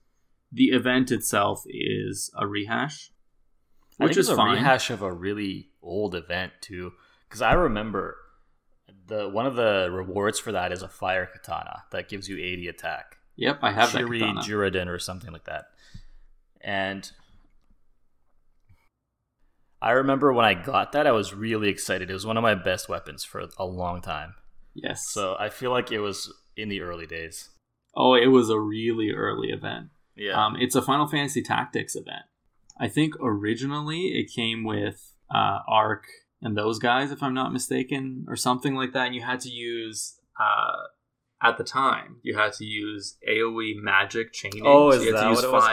The 0.50 0.66
event 0.70 1.10
itself 1.10 1.62
is 1.66 2.30
a 2.36 2.46
rehash, 2.46 3.10
which 3.98 4.12
is 4.12 4.18
it's 4.18 4.28
a 4.30 4.36
fine. 4.36 4.56
rehash 4.56 4.90
of 4.90 5.00
a 5.02 5.12
really 5.12 5.70
old 5.82 6.14
event 6.14 6.52
too, 6.60 6.92
because 7.28 7.40
I 7.40 7.52
remember 7.54 8.16
the 9.06 9.28
one 9.28 9.46
of 9.46 9.56
the 9.56 9.88
rewards 9.90 10.38
for 10.38 10.52
that 10.52 10.72
is 10.72 10.82
a 10.82 10.88
fire 10.88 11.26
katana 11.26 11.84
that 11.90 12.08
gives 12.08 12.28
you 12.28 12.36
80 12.38 12.68
attack. 12.68 13.16
Yep, 13.36 13.60
I 13.62 13.72
have 13.72 13.92
that 13.92 14.02
Shiri 14.02 14.20
katana. 14.20 14.40
Jiraden 14.40 14.86
or 14.88 14.98
something 14.98 15.32
like 15.32 15.44
that. 15.44 15.66
And 16.60 17.10
I 19.82 19.90
remember 19.90 20.32
when 20.32 20.44
I 20.44 20.54
got 20.54 20.92
that, 20.92 21.06
I 21.06 21.12
was 21.12 21.34
really 21.34 21.68
excited. 21.68 22.08
It 22.08 22.12
was 22.14 22.24
one 22.24 22.36
of 22.36 22.42
my 22.42 22.54
best 22.54 22.88
weapons 22.88 23.24
for 23.24 23.48
a 23.58 23.66
long 23.66 24.00
time. 24.00 24.34
yes. 24.74 25.00
So 25.10 25.36
I 25.38 25.48
feel 25.48 25.70
like 25.72 25.90
it 25.92 25.98
was 26.00 26.32
in 26.56 26.68
the 26.68 26.80
early 26.80 27.06
days. 27.06 27.50
oh, 27.96 28.14
it 28.14 28.28
was 28.28 28.48
a 28.48 28.58
really 28.58 29.10
early 29.10 29.48
event. 29.48 29.88
Yeah. 30.16 30.42
Um, 30.42 30.56
it's 30.58 30.74
a 30.74 30.82
Final 30.82 31.06
Fantasy 31.08 31.42
Tactics 31.42 31.94
event. 31.96 32.24
I 32.80 32.88
think 32.88 33.14
originally 33.20 34.08
it 34.18 34.30
came 34.34 34.64
with 34.64 35.12
uh, 35.34 35.58
Arc 35.68 36.04
and 36.40 36.56
those 36.56 36.78
guys, 36.78 37.10
if 37.10 37.22
I'm 37.22 37.34
not 37.34 37.52
mistaken, 37.52 38.24
or 38.28 38.36
something 38.36 38.74
like 38.74 38.92
that. 38.92 39.06
And 39.06 39.14
you 39.14 39.22
had 39.22 39.40
to 39.40 39.50
use, 39.50 40.18
uh, 40.40 40.86
at 41.46 41.58
the 41.58 41.64
time, 41.64 42.16
you 42.22 42.36
had 42.36 42.52
to 42.54 42.64
use 42.64 43.16
AoE 43.28 43.74
magic 43.76 44.32
chaining. 44.32 44.62
oh, 44.64 44.90
So 44.90 44.98
is 44.98 45.04
you 45.04 45.14
had 45.14 45.20
that 45.20 45.24
to 45.24 45.30
use 45.30 45.42
what 45.42 45.44
it 45.48 45.52
was? 45.52 45.64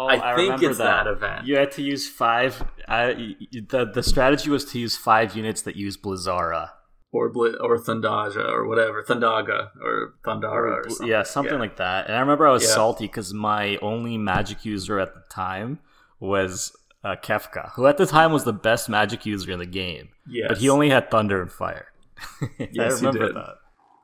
Oh, 0.00 0.06
I, 0.06 0.36
think 0.36 0.52
remember 0.52 0.68
it's 0.70 0.78
that. 0.78 1.06
event. 1.08 1.46
You 1.46 1.56
had 1.56 1.72
to 1.72 1.82
use 1.82 2.08
five. 2.08 2.62
Uh, 2.86 3.14
the 3.52 3.90
the 3.92 4.02
strategy 4.02 4.48
was 4.48 4.64
to 4.66 4.78
use 4.78 4.96
five 4.96 5.34
units 5.36 5.62
that 5.62 5.74
use 5.76 5.96
Blizzara. 5.96 6.70
or 7.10 7.28
Bli- 7.30 7.56
or 7.60 7.76
Thundaja 7.78 8.48
or 8.48 8.66
whatever, 8.68 9.02
Thundaga 9.02 9.70
or 9.82 10.14
Thundara 10.24 10.76
or, 10.78 10.82
Bl- 10.84 10.90
something. 10.90 11.08
yeah, 11.08 11.22
something 11.24 11.58
like 11.58 11.76
that. 11.78 12.06
And 12.06 12.14
I 12.16 12.20
remember 12.20 12.46
I 12.46 12.52
was 12.52 12.62
Yeah. 12.62 12.74
salty 12.74 13.06
because 13.06 13.34
my 13.34 13.76
only 13.82 14.16
magic 14.18 14.64
user 14.64 14.98
at 15.00 15.14
the 15.14 15.22
time 15.30 15.80
was 16.20 16.72
uh, 17.04 17.16
Kefka, 17.16 17.70
who 17.72 17.86
at 17.86 17.96
the 17.96 18.06
time 18.06 18.32
was 18.32 18.44
the 18.44 18.52
best 18.52 18.88
magic 18.88 19.24
user 19.26 19.50
in 19.52 19.58
the 19.58 19.66
game. 19.66 20.10
Yes. 20.28 20.46
But 20.48 20.58
he 20.58 20.68
only 20.68 20.90
had 20.90 21.10
thunder 21.10 21.40
and 21.42 21.50
fire. 21.50 21.86
I 22.60 22.68
Yes, 22.72 23.00
he 23.00 23.06
remember 23.06 23.26
did. 23.28 23.36
that. 23.36 23.54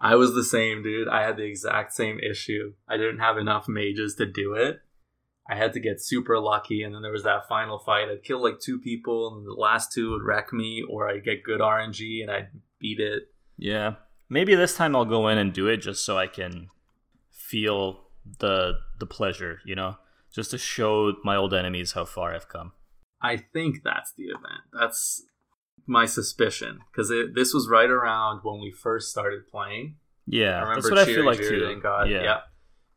I 0.01 0.15
was 0.17 0.35
the 0.35 0.45
same, 0.45 0.83
dude. 0.83 1.09
I 1.09 1.23
had 1.25 1.37
the 1.37 1.45
exact 1.45 1.93
same 1.93 2.19
issue. 2.21 2.75
I 2.89 2.97
didn't 2.97 3.19
have 3.21 3.37
enough 3.39 3.69
mages 3.69 4.15
to 4.17 4.27
do 4.27 4.55
it. 4.55 4.81
I 5.49 5.57
had 5.57 5.75
to 5.75 5.81
get 5.81 6.01
super 6.01 6.39
lucky, 6.39 6.83
and 6.83 6.95
then 6.95 7.03
there 7.03 7.13
was 7.13 7.25
that 7.25 7.49
final 7.49 7.79
fight. 7.79 8.09
I'd 8.09 8.25
kill 8.25 8.43
like 8.43 8.61
two 8.61 8.79
people, 8.79 9.35
and 9.35 9.47
the 9.47 9.53
last 9.53 9.93
two 9.93 10.13
would 10.13 10.23
wreck 10.23 10.53
me, 10.53 10.83
or 10.89 11.09
I'd 11.09 11.25
get 11.25 11.45
good 11.45 11.61
RNG 11.61 12.23
and 12.23 12.31
I'd 12.31 12.49
beat 12.81 12.99
it. 12.99 13.25
Yeah. 13.59 13.97
Maybe 14.31 14.55
this 14.55 14.75
time 14.75 14.97
I'll 14.97 15.05
go 15.05 15.29
in 15.29 15.37
and 15.37 15.53
do 15.53 15.67
it 15.67 15.79
just 15.79 16.05
so 16.05 16.17
I 16.17 16.27
can 16.27 16.69
feel 17.31 18.05
the 18.39 18.75
the 18.99 19.07
pleasure, 19.07 19.59
you 19.67 19.75
know? 19.75 19.97
Just 20.35 20.51
to 20.53 20.59
show 20.59 21.13
my 21.23 21.37
old 21.37 21.53
enemies 21.55 21.93
how 21.93 22.05
far 22.07 22.35
I've 22.35 22.49
come. 22.49 22.73
I 23.23 23.37
think 23.37 23.83
that's 23.85 24.13
the 24.17 24.25
event. 24.25 24.63
That's 24.73 25.23
my 25.87 26.07
suspicion 26.07 26.81
because 26.91 27.13
this 27.35 27.53
was 27.53 27.69
right 27.69 27.91
around 27.91 28.41
when 28.43 28.61
we 28.61 28.73
first 28.73 29.11
started 29.11 29.47
playing. 29.47 29.97
Yeah, 30.27 30.73
that's 30.75 30.89
what 30.89 30.99
I 30.99 31.05
feel 31.05 31.25
like 31.25 31.39
too. 31.39 31.79
God. 31.83 32.09
yeah. 32.09 32.23
yeah. 32.23 32.41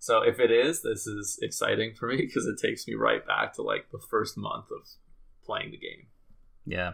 So 0.07 0.21
if 0.21 0.39
it 0.39 0.51
is, 0.51 0.83
this 0.83 1.05
is 1.05 1.37
exciting 1.41 1.93
for 1.93 2.07
me 2.07 2.15
because 2.15 2.45
it 2.45 2.57
takes 2.65 2.87
me 2.87 2.93
right 2.93 3.27
back 3.27 3.51
to 3.55 3.61
like 3.61 3.91
the 3.91 3.99
first 3.99 4.37
month 4.37 4.67
of 4.71 4.87
playing 5.45 5.71
the 5.71 5.77
game. 5.77 6.07
Yeah. 6.65 6.93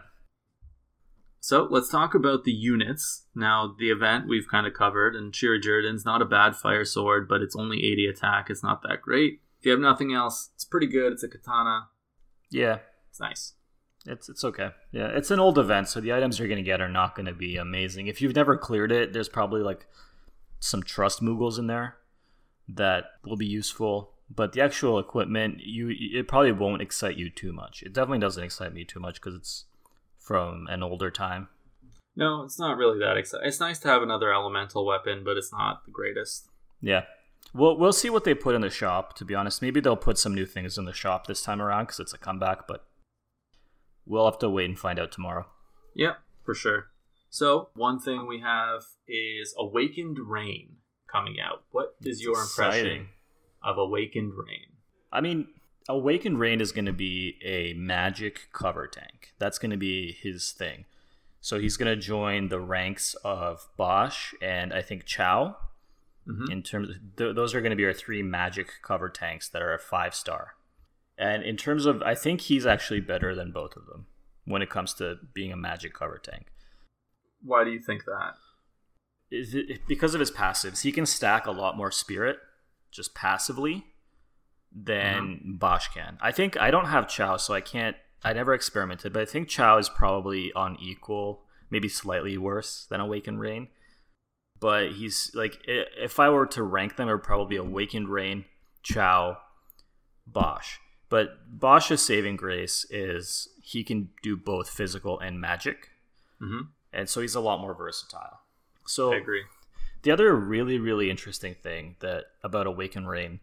So 1.38 1.68
let's 1.70 1.88
talk 1.88 2.16
about 2.16 2.42
the 2.42 2.50
units. 2.50 3.26
Now, 3.32 3.72
the 3.78 3.90
event 3.90 4.26
we've 4.26 4.48
kind 4.50 4.66
of 4.66 4.74
covered, 4.74 5.14
and 5.14 5.32
Shira 5.32 5.60
Jordan's 5.60 6.04
not 6.04 6.22
a 6.22 6.24
bad 6.24 6.56
fire 6.56 6.84
sword, 6.84 7.28
but 7.28 7.40
it's 7.40 7.54
only 7.54 7.84
80 7.84 8.08
attack. 8.08 8.50
It's 8.50 8.64
not 8.64 8.82
that 8.82 9.00
great. 9.00 9.42
If 9.60 9.66
you 9.66 9.70
have 9.70 9.80
nothing 9.80 10.12
else, 10.12 10.50
it's 10.56 10.64
pretty 10.64 10.88
good. 10.88 11.12
It's 11.12 11.22
a 11.22 11.28
katana. 11.28 11.90
Yeah. 12.50 12.78
It's 13.10 13.20
nice. 13.20 13.52
It's 14.06 14.28
it's 14.28 14.42
okay. 14.42 14.70
Yeah, 14.90 15.06
it's 15.06 15.30
an 15.30 15.38
old 15.38 15.56
event, 15.56 15.88
so 15.88 16.00
the 16.00 16.12
items 16.12 16.40
you're 16.40 16.48
gonna 16.48 16.62
get 16.62 16.80
are 16.80 16.88
not 16.88 17.14
gonna 17.14 17.32
be 17.32 17.58
amazing. 17.58 18.08
If 18.08 18.20
you've 18.20 18.34
never 18.34 18.56
cleared 18.56 18.90
it, 18.90 19.12
there's 19.12 19.28
probably 19.28 19.62
like 19.62 19.86
some 20.58 20.82
trust 20.82 21.22
moogles 21.22 21.60
in 21.60 21.68
there 21.68 21.98
that 22.68 23.04
will 23.24 23.36
be 23.36 23.46
useful. 23.46 24.12
But 24.34 24.52
the 24.52 24.62
actual 24.62 24.98
equipment, 24.98 25.60
you 25.60 25.90
it 25.90 26.28
probably 26.28 26.52
won't 26.52 26.82
excite 26.82 27.16
you 27.16 27.30
too 27.30 27.52
much. 27.52 27.82
It 27.82 27.92
definitely 27.92 28.20
doesn't 28.20 28.42
excite 28.42 28.72
me 28.72 28.84
too 28.84 29.00
much 29.00 29.16
because 29.16 29.34
it's 29.34 29.66
from 30.18 30.66
an 30.68 30.82
older 30.82 31.10
time. 31.10 31.48
No, 32.16 32.42
it's 32.42 32.58
not 32.58 32.78
really 32.78 32.98
that 33.00 33.16
exciting. 33.16 33.46
It's 33.46 33.60
nice 33.60 33.78
to 33.80 33.88
have 33.88 34.02
another 34.02 34.32
elemental 34.32 34.86
weapon, 34.86 35.22
but 35.24 35.36
it's 35.36 35.52
not 35.52 35.84
the 35.84 35.90
greatest. 35.90 36.48
Yeah. 36.80 37.02
We'll, 37.52 37.76
we'll 37.76 37.92
see 37.92 38.08
what 38.08 38.24
they 38.24 38.34
put 38.34 38.54
in 38.54 38.62
the 38.62 38.70
shop, 38.70 39.14
to 39.16 39.24
be 39.24 39.34
honest. 39.34 39.60
Maybe 39.60 39.80
they'll 39.80 39.96
put 39.96 40.18
some 40.18 40.34
new 40.34 40.46
things 40.46 40.78
in 40.78 40.86
the 40.86 40.92
shop 40.92 41.26
this 41.26 41.42
time 41.42 41.60
around 41.60 41.84
because 41.84 42.00
it's 42.00 42.14
a 42.14 42.18
comeback, 42.18 42.66
but 42.66 42.86
we'll 44.06 44.24
have 44.24 44.38
to 44.38 44.50
wait 44.50 44.68
and 44.68 44.78
find 44.78 44.98
out 44.98 45.12
tomorrow. 45.12 45.46
Yep, 45.94 46.18
for 46.44 46.54
sure. 46.54 46.86
So, 47.28 47.70
one 47.74 47.98
thing 47.98 48.26
we 48.26 48.40
have 48.40 48.82
is 49.08 49.54
Awakened 49.58 50.18
Rain 50.24 50.76
coming 51.14 51.36
out. 51.40 51.62
What 51.70 51.94
is 52.02 52.22
your 52.22 52.40
impression 52.40 53.08
of 53.62 53.78
Awakened 53.78 54.32
Rain? 54.34 54.66
I 55.12 55.20
mean, 55.20 55.48
Awakened 55.88 56.40
Rain 56.40 56.60
is 56.60 56.72
going 56.72 56.86
to 56.86 56.92
be 56.92 57.38
a 57.44 57.74
magic 57.74 58.48
cover 58.52 58.86
tank. 58.86 59.34
That's 59.38 59.58
going 59.58 59.70
to 59.70 59.76
be 59.76 60.12
his 60.12 60.52
thing. 60.52 60.86
So 61.40 61.58
he's 61.58 61.76
going 61.76 61.94
to 61.94 62.00
join 62.00 62.48
the 62.48 62.60
ranks 62.60 63.14
of 63.22 63.68
Basch 63.76 64.34
and 64.40 64.72
I 64.72 64.82
think 64.82 65.04
Chow. 65.04 65.56
Mm-hmm. 66.26 66.50
In 66.50 66.62
terms, 66.62 66.88
of, 66.88 66.96
th- 67.18 67.34
those 67.36 67.54
are 67.54 67.60
going 67.60 67.70
to 67.70 67.76
be 67.76 67.84
our 67.84 67.92
three 67.92 68.22
magic 68.22 68.68
cover 68.82 69.10
tanks 69.10 69.46
that 69.50 69.60
are 69.60 69.74
a 69.74 69.78
five 69.78 70.14
star. 70.14 70.54
And 71.18 71.42
in 71.42 71.58
terms 71.58 71.84
of, 71.84 72.00
I 72.02 72.14
think 72.14 72.40
he's 72.40 72.64
actually 72.64 73.00
better 73.00 73.34
than 73.34 73.52
both 73.52 73.76
of 73.76 73.84
them 73.84 74.06
when 74.46 74.62
it 74.62 74.70
comes 74.70 74.94
to 74.94 75.16
being 75.34 75.52
a 75.52 75.56
magic 75.56 75.92
cover 75.92 76.16
tank. 76.16 76.46
Why 77.42 77.62
do 77.62 77.70
you 77.70 77.78
think 77.78 78.06
that? 78.06 78.36
It 79.34 79.80
because 79.86 80.14
of 80.14 80.20
his 80.20 80.30
passives? 80.30 80.82
He 80.82 80.92
can 80.92 81.06
stack 81.06 81.46
a 81.46 81.50
lot 81.50 81.76
more 81.76 81.90
spirit 81.90 82.38
just 82.90 83.14
passively 83.14 83.84
than 84.74 85.22
mm-hmm. 85.22 85.56
Basch 85.56 85.88
can. 85.88 86.18
I 86.20 86.32
think 86.32 86.56
I 86.60 86.70
don't 86.70 86.86
have 86.86 87.08
Chow, 87.08 87.36
so 87.36 87.54
I 87.54 87.60
can't. 87.60 87.96
I 88.22 88.32
never 88.32 88.54
experimented, 88.54 89.12
but 89.12 89.22
I 89.22 89.26
think 89.26 89.48
Chow 89.48 89.76
is 89.78 89.88
probably 89.88 90.52
on 90.54 90.78
equal, 90.80 91.42
maybe 91.70 91.88
slightly 91.88 92.38
worse 92.38 92.86
than 92.88 93.00
Awakened 93.00 93.40
Rain. 93.40 93.68
But 94.60 94.92
he's 94.92 95.30
like, 95.34 95.60
if 95.66 96.18
I 96.18 96.30
were 96.30 96.46
to 96.46 96.62
rank 96.62 96.96
them, 96.96 97.08
it 97.08 97.12
would 97.12 97.22
probably 97.22 97.56
be 97.56 97.60
Awakened 97.60 98.08
Rain, 98.08 98.46
Chow, 98.82 99.38
Basch. 100.26 100.78
But 101.10 101.36
Basch's 101.46 102.00
saving 102.00 102.36
grace 102.36 102.86
is 102.88 103.48
he 103.62 103.84
can 103.84 104.08
do 104.22 104.36
both 104.36 104.70
physical 104.70 105.20
and 105.20 105.40
magic, 105.40 105.90
mm-hmm. 106.40 106.68
and 106.92 107.08
so 107.08 107.20
he's 107.20 107.34
a 107.34 107.40
lot 107.40 107.60
more 107.60 107.74
versatile. 107.74 108.40
So 108.86 109.12
I 109.12 109.16
agree. 109.16 109.42
The 110.02 110.10
other 110.10 110.34
really 110.34 110.78
really 110.78 111.10
interesting 111.10 111.54
thing 111.54 111.96
that 112.00 112.24
about 112.42 112.66
Awaken 112.66 113.06
Rain, 113.06 113.40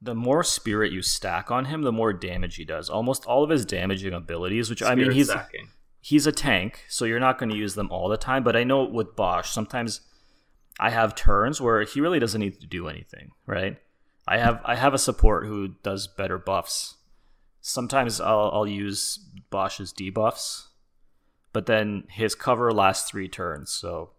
the 0.00 0.14
more 0.14 0.42
spirit 0.42 0.92
you 0.92 1.02
stack 1.02 1.50
on 1.50 1.66
him, 1.66 1.82
the 1.82 1.92
more 1.92 2.12
damage 2.12 2.56
he 2.56 2.64
does. 2.64 2.88
Almost 2.88 3.26
all 3.26 3.44
of 3.44 3.50
his 3.50 3.64
damaging 3.64 4.14
abilities, 4.14 4.70
which 4.70 4.78
spirit 4.80 4.92
I 4.92 4.94
mean, 4.94 5.10
he's 5.10 5.28
stacking. 5.28 5.68
he's 6.00 6.26
a 6.26 6.32
tank, 6.32 6.84
so 6.88 7.04
you're 7.04 7.20
not 7.20 7.38
going 7.38 7.50
to 7.50 7.56
use 7.56 7.74
them 7.74 7.90
all 7.90 8.08
the 8.08 8.16
time. 8.16 8.42
But 8.42 8.56
I 8.56 8.64
know 8.64 8.84
with 8.84 9.14
Basch, 9.14 9.50
sometimes 9.50 10.00
I 10.78 10.90
have 10.90 11.14
turns 11.14 11.60
where 11.60 11.82
he 11.82 12.00
really 12.00 12.18
doesn't 12.18 12.40
need 12.40 12.60
to 12.60 12.66
do 12.66 12.88
anything, 12.88 13.32
right? 13.46 13.76
I 14.26 14.38
have 14.38 14.60
I 14.64 14.76
have 14.76 14.94
a 14.94 14.98
support 14.98 15.46
who 15.46 15.74
does 15.82 16.06
better 16.06 16.38
buffs. 16.38 16.96
Sometimes 17.60 18.20
I'll 18.20 18.50
I'll 18.54 18.66
use 18.66 19.18
Basch's 19.50 19.92
debuffs, 19.92 20.68
but 21.52 21.66
then 21.66 22.04
his 22.08 22.34
cover 22.34 22.72
lasts 22.72 23.10
three 23.10 23.28
turns, 23.28 23.70
so 23.70 24.10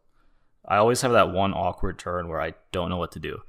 I 0.66 0.78
always 0.78 1.02
have 1.02 1.12
that 1.12 1.32
one 1.32 1.54
awkward 1.54 1.98
turn 1.98 2.28
where 2.28 2.42
I 2.42 2.54
don't 2.72 2.90
know 2.90 2.98
what 2.98 3.12
to 3.14 3.20
do. 3.20 3.42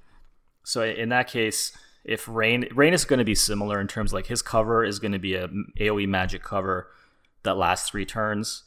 So 0.65 0.83
in 0.83 1.09
that 1.11 1.29
case, 1.29 1.73
if 2.05 2.27
Rain 2.27 2.69
Rain 2.75 2.95
is 2.95 3.05
going 3.05 3.19
to 3.19 3.25
be 3.25 3.35
similar 3.35 3.81
in 3.81 3.89
terms 3.89 4.13
like 4.13 4.27
his 4.27 4.43
cover 4.43 4.85
is 4.85 4.99
going 4.99 5.13
to 5.13 5.19
be 5.19 5.35
a 5.35 5.49
AOE 5.79 6.09
magic 6.09 6.43
cover 6.43 6.89
that 7.43 7.57
lasts 7.57 7.89
three 7.89 8.05
turns. 8.05 8.65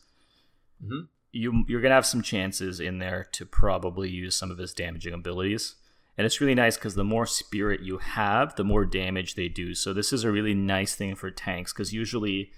Mm-hmm. 0.84 1.06
You 1.32 1.66
you're 1.68 1.82
going 1.82 1.90
to 1.90 1.96
have 1.96 2.06
some 2.06 2.22
chances 2.22 2.80
in 2.80 3.00
there 3.00 3.28
to 3.34 3.46
probably 3.46 4.10
use 4.10 4.36
some 4.36 4.52
of 4.52 4.58
his 4.58 4.74
damaging 4.74 5.14
abilities. 5.14 5.76
And 6.18 6.26
it's 6.26 6.40
really 6.40 6.56
nice 6.56 6.78
because 6.78 6.96
the 6.96 7.04
more 7.04 7.26
spirit 7.26 7.82
you 7.82 7.98
have, 7.98 8.56
the 8.56 8.64
more 8.64 8.86
damage 8.86 9.36
they 9.36 9.50
do. 9.50 9.76
So 9.76 9.94
this 9.94 10.14
is 10.14 10.24
a 10.24 10.32
really 10.32 10.54
nice 10.54 10.96
thing 10.96 11.14
for 11.16 11.30
tanks 11.30 11.74
because 11.74 11.94
usually 11.94 12.52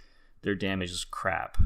their 0.43 0.53
damage 0.53 0.91
is 0.91 1.03
crap. 1.03 1.57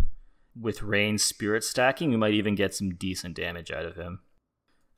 With 0.59 0.83
Rain 0.83 1.17
spirit 1.17 1.63
stacking, 1.63 2.11
you 2.11 2.17
might 2.17 2.33
even 2.33 2.55
get 2.55 2.73
some 2.73 2.95
decent 2.95 3.35
damage 3.35 3.71
out 3.71 3.85
of 3.85 3.95
him. 3.95 4.19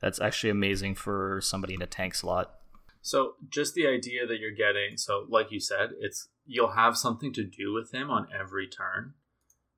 That's 0.00 0.20
actually 0.20 0.50
amazing 0.50 0.96
for 0.96 1.40
somebody 1.42 1.74
in 1.74 1.82
a 1.82 1.86
tank 1.86 2.14
slot. 2.14 2.54
So 3.00 3.34
just 3.48 3.74
the 3.74 3.86
idea 3.86 4.26
that 4.26 4.38
you're 4.38 4.50
getting, 4.50 4.96
so 4.96 5.26
like 5.28 5.52
you 5.52 5.60
said, 5.60 5.90
it's 6.00 6.28
you'll 6.46 6.72
have 6.72 6.96
something 6.96 7.32
to 7.34 7.44
do 7.44 7.72
with 7.72 7.92
him 7.92 8.10
on 8.10 8.26
every 8.38 8.66
turn. 8.66 9.14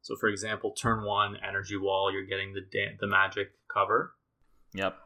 So 0.01 0.17
for 0.17 0.29
example, 0.29 0.71
turn 0.71 1.05
one 1.05 1.37
energy 1.47 1.77
wall, 1.77 2.13
you're 2.13 2.25
getting 2.25 2.55
the 2.55 2.61
da- 2.61 2.97
the 2.99 3.07
magic 3.07 3.49
cover. 3.73 4.15
Yep. 4.75 4.97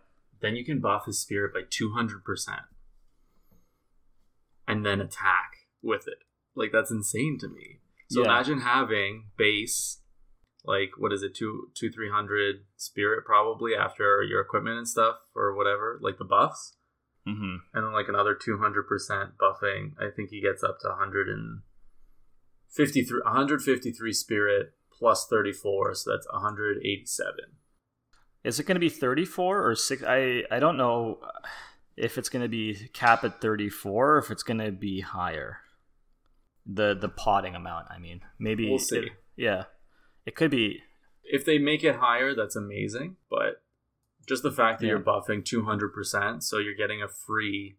Then 0.40 0.56
you 0.56 0.64
can 0.64 0.80
buff 0.80 1.06
his 1.06 1.20
spirit 1.20 1.52
by 1.52 1.60
200%. 1.62 2.20
And 4.66 4.86
then 4.86 5.00
attack 5.00 5.50
with 5.82 6.06
it. 6.06 6.18
Like, 6.54 6.70
that's 6.72 6.90
insane 6.90 7.38
to 7.40 7.48
me. 7.48 7.80
So 8.10 8.20
yeah. 8.20 8.26
imagine 8.26 8.60
having 8.60 9.30
base, 9.36 10.00
like, 10.64 10.90
what 10.98 11.12
is 11.12 11.22
it, 11.22 11.34
two, 11.34 11.68
two, 11.74 11.90
300 11.90 12.64
spirit 12.76 13.24
probably 13.24 13.74
after 13.74 14.22
your 14.22 14.40
equipment 14.40 14.78
and 14.78 14.88
stuff 14.88 15.16
or 15.34 15.56
whatever, 15.56 15.98
like 16.02 16.18
the 16.18 16.24
buffs. 16.24 16.76
Mm-hmm. 17.28 17.56
And 17.74 17.84
then, 17.84 17.92
like, 17.92 18.08
another 18.08 18.34
200% 18.34 19.32
buffing. 19.40 19.92
I 20.00 20.08
think 20.14 20.30
he 20.30 20.40
gets 20.40 20.64
up 20.64 20.78
to 20.80 20.88
153, 20.88 23.20
153 23.24 24.12
spirit 24.12 24.72
plus 24.98 25.26
34. 25.28 25.94
So 25.94 26.12
that's 26.12 26.26
187. 26.32 27.34
Is 28.42 28.58
it 28.58 28.64
going 28.64 28.76
to 28.76 28.80
be 28.80 28.88
34 28.88 29.68
or 29.68 29.74
6? 29.74 30.02
I, 30.02 30.44
I 30.50 30.58
don't 30.58 30.78
know 30.78 31.18
if 31.96 32.16
it's 32.16 32.30
going 32.30 32.42
to 32.42 32.48
be 32.48 32.88
cap 32.92 33.24
at 33.24 33.40
34 33.40 34.14
or 34.14 34.18
if 34.18 34.30
it's 34.30 34.42
going 34.42 34.58
to 34.58 34.72
be 34.72 35.00
higher. 35.00 35.58
The 36.66 36.94
the 36.94 37.08
potting 37.08 37.54
amount, 37.54 37.86
I 37.90 37.98
mean. 37.98 38.20
Maybe 38.38 38.68
we'll 38.68 38.78
see. 38.78 38.98
It, 38.98 39.12
yeah. 39.36 39.64
It 40.26 40.34
could 40.34 40.50
be 40.50 40.82
if 41.24 41.44
they 41.44 41.58
make 41.58 41.84
it 41.84 41.96
higher, 41.96 42.34
that's 42.34 42.56
amazing, 42.56 43.16
but 43.30 43.62
just 44.26 44.42
the 44.42 44.50
fact 44.50 44.80
that 44.80 44.86
yeah. 44.86 44.92
you're 44.92 45.00
buffing 45.00 45.42
200%, 45.44 46.42
so 46.42 46.58
you're 46.58 46.74
getting 46.74 47.02
a 47.02 47.08
free 47.08 47.76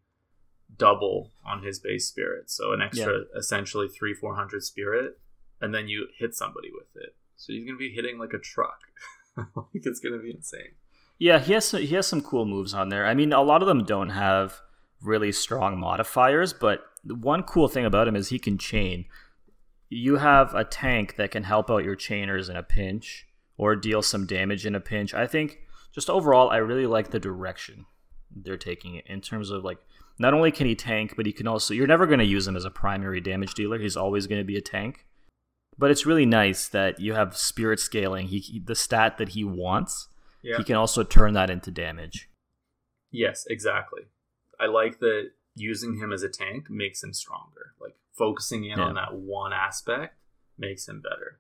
double 0.78 1.32
on 1.46 1.64
his 1.64 1.80
base 1.80 2.08
spirit. 2.08 2.50
So 2.50 2.72
an 2.72 2.82
extra 2.82 3.20
yeah. 3.20 3.38
essentially 3.38 3.88
3 3.90 4.14
400 4.14 4.64
spirit 4.64 5.20
and 5.60 5.76
then 5.76 5.88
you 5.88 6.08
hit 6.18 6.34
somebody 6.34 6.70
with 6.74 6.88
it. 6.96 7.16
So 7.36 7.54
he's 7.54 7.66
going 7.66 7.76
to 7.76 7.80
be 7.80 7.94
hitting 7.94 8.18
like 8.18 8.34
a 8.34 8.40
truck. 8.40 8.80
like 9.38 9.46
it's 9.74 10.00
gonna 10.00 10.18
be 10.18 10.32
insane. 10.32 10.74
Yeah, 11.18 11.40
he 11.40 11.54
has 11.54 11.66
some, 11.66 11.82
he 11.82 11.96
has 11.96 12.08
some 12.08 12.22
cool 12.22 12.46
moves 12.46 12.74
on 12.74 12.90
there. 12.90 13.06
I 13.06 13.14
mean, 13.14 13.32
a 13.32 13.42
lot 13.42 13.62
of 13.62 13.68
them 13.68 13.86
don't 13.86 14.10
have 14.10 14.60
really 15.02 15.32
strong 15.32 15.80
modifiers, 15.80 16.52
but 16.52 16.82
the 17.04 17.16
one 17.16 17.44
cool 17.44 17.68
thing 17.68 17.86
about 17.86 18.08
him 18.08 18.16
is 18.16 18.30
he 18.30 18.40
can 18.40 18.58
chain. 18.58 19.06
You 19.94 20.16
have 20.16 20.56
a 20.56 20.64
tank 20.64 21.18
that 21.18 21.32
can 21.32 21.44
help 21.44 21.70
out 21.70 21.84
your 21.84 21.96
chainers 21.96 22.50
in 22.50 22.56
a 22.56 22.64
pinch 22.64 23.28
or 23.58 23.76
deal 23.76 24.02
some 24.02 24.26
damage 24.26 24.66
in 24.66 24.74
a 24.74 24.80
pinch. 24.80 25.14
I 25.14 25.28
think 25.28 25.60
just 25.94 26.10
overall, 26.10 26.50
I 26.50 26.58
really 26.58 26.88
like 26.88 27.12
the 27.12 27.20
direction 27.20 27.86
they're 28.34 28.58
taking 28.58 28.96
it 28.96 29.06
in 29.08 29.20
terms 29.22 29.50
of 29.50 29.64
like 29.64 29.78
not 30.18 30.34
only 30.34 30.52
can 30.52 30.68
he 30.68 30.76
tank, 30.76 31.16
but 31.18 31.26
he 31.26 31.34
can 31.34 31.48
also. 31.48 31.74
You're 31.74 31.88
never 31.88 32.06
going 32.06 32.20
to 32.20 32.26
use 32.26 32.48
him 32.48 32.56
as 32.56 32.66
a 32.66 32.72
primary 32.72 33.20
damage 33.20 33.54
dealer. 33.54 33.80
He's 33.80 33.98
always 33.98 34.28
going 34.28 34.40
to 34.40 34.46
be 34.46 34.58
a 34.58 34.62
tank. 34.62 35.06
But 35.78 35.92
it's 35.92 36.06
really 36.06 36.26
nice 36.26 36.68
that 36.70 37.00
you 37.00 37.14
have 37.14 37.36
spirit 37.36 37.80
scaling. 37.80 38.28
He, 38.28 38.40
he 38.40 38.60
the 38.60 38.76
stat 38.76 39.18
that 39.18 39.30
he 39.30 39.44
wants, 39.44 40.08
yeah. 40.42 40.58
he 40.58 40.64
can 40.64 40.76
also 40.76 41.04
turn 41.04 41.34
that 41.34 41.50
into 41.50 41.72
damage. 41.72 42.30
Yes, 43.10 43.46
exactly. 43.50 44.04
I 44.60 44.68
like 44.68 45.00
that 45.00 45.32
using 45.56 45.98
him 45.98 46.14
as 46.14 46.24
a 46.24 46.30
tank 46.30 46.70
makes 46.70 47.04
him 47.04 47.14
stronger. 47.14 47.74
Like 47.82 47.96
focusing 48.18 48.66
in 48.66 48.78
yeah. 48.78 48.86
on 48.86 48.96
that 48.96 49.14
one 49.14 49.54
aspect 49.54 50.16
makes 50.58 50.88
him 50.88 51.02
better. 51.02 51.40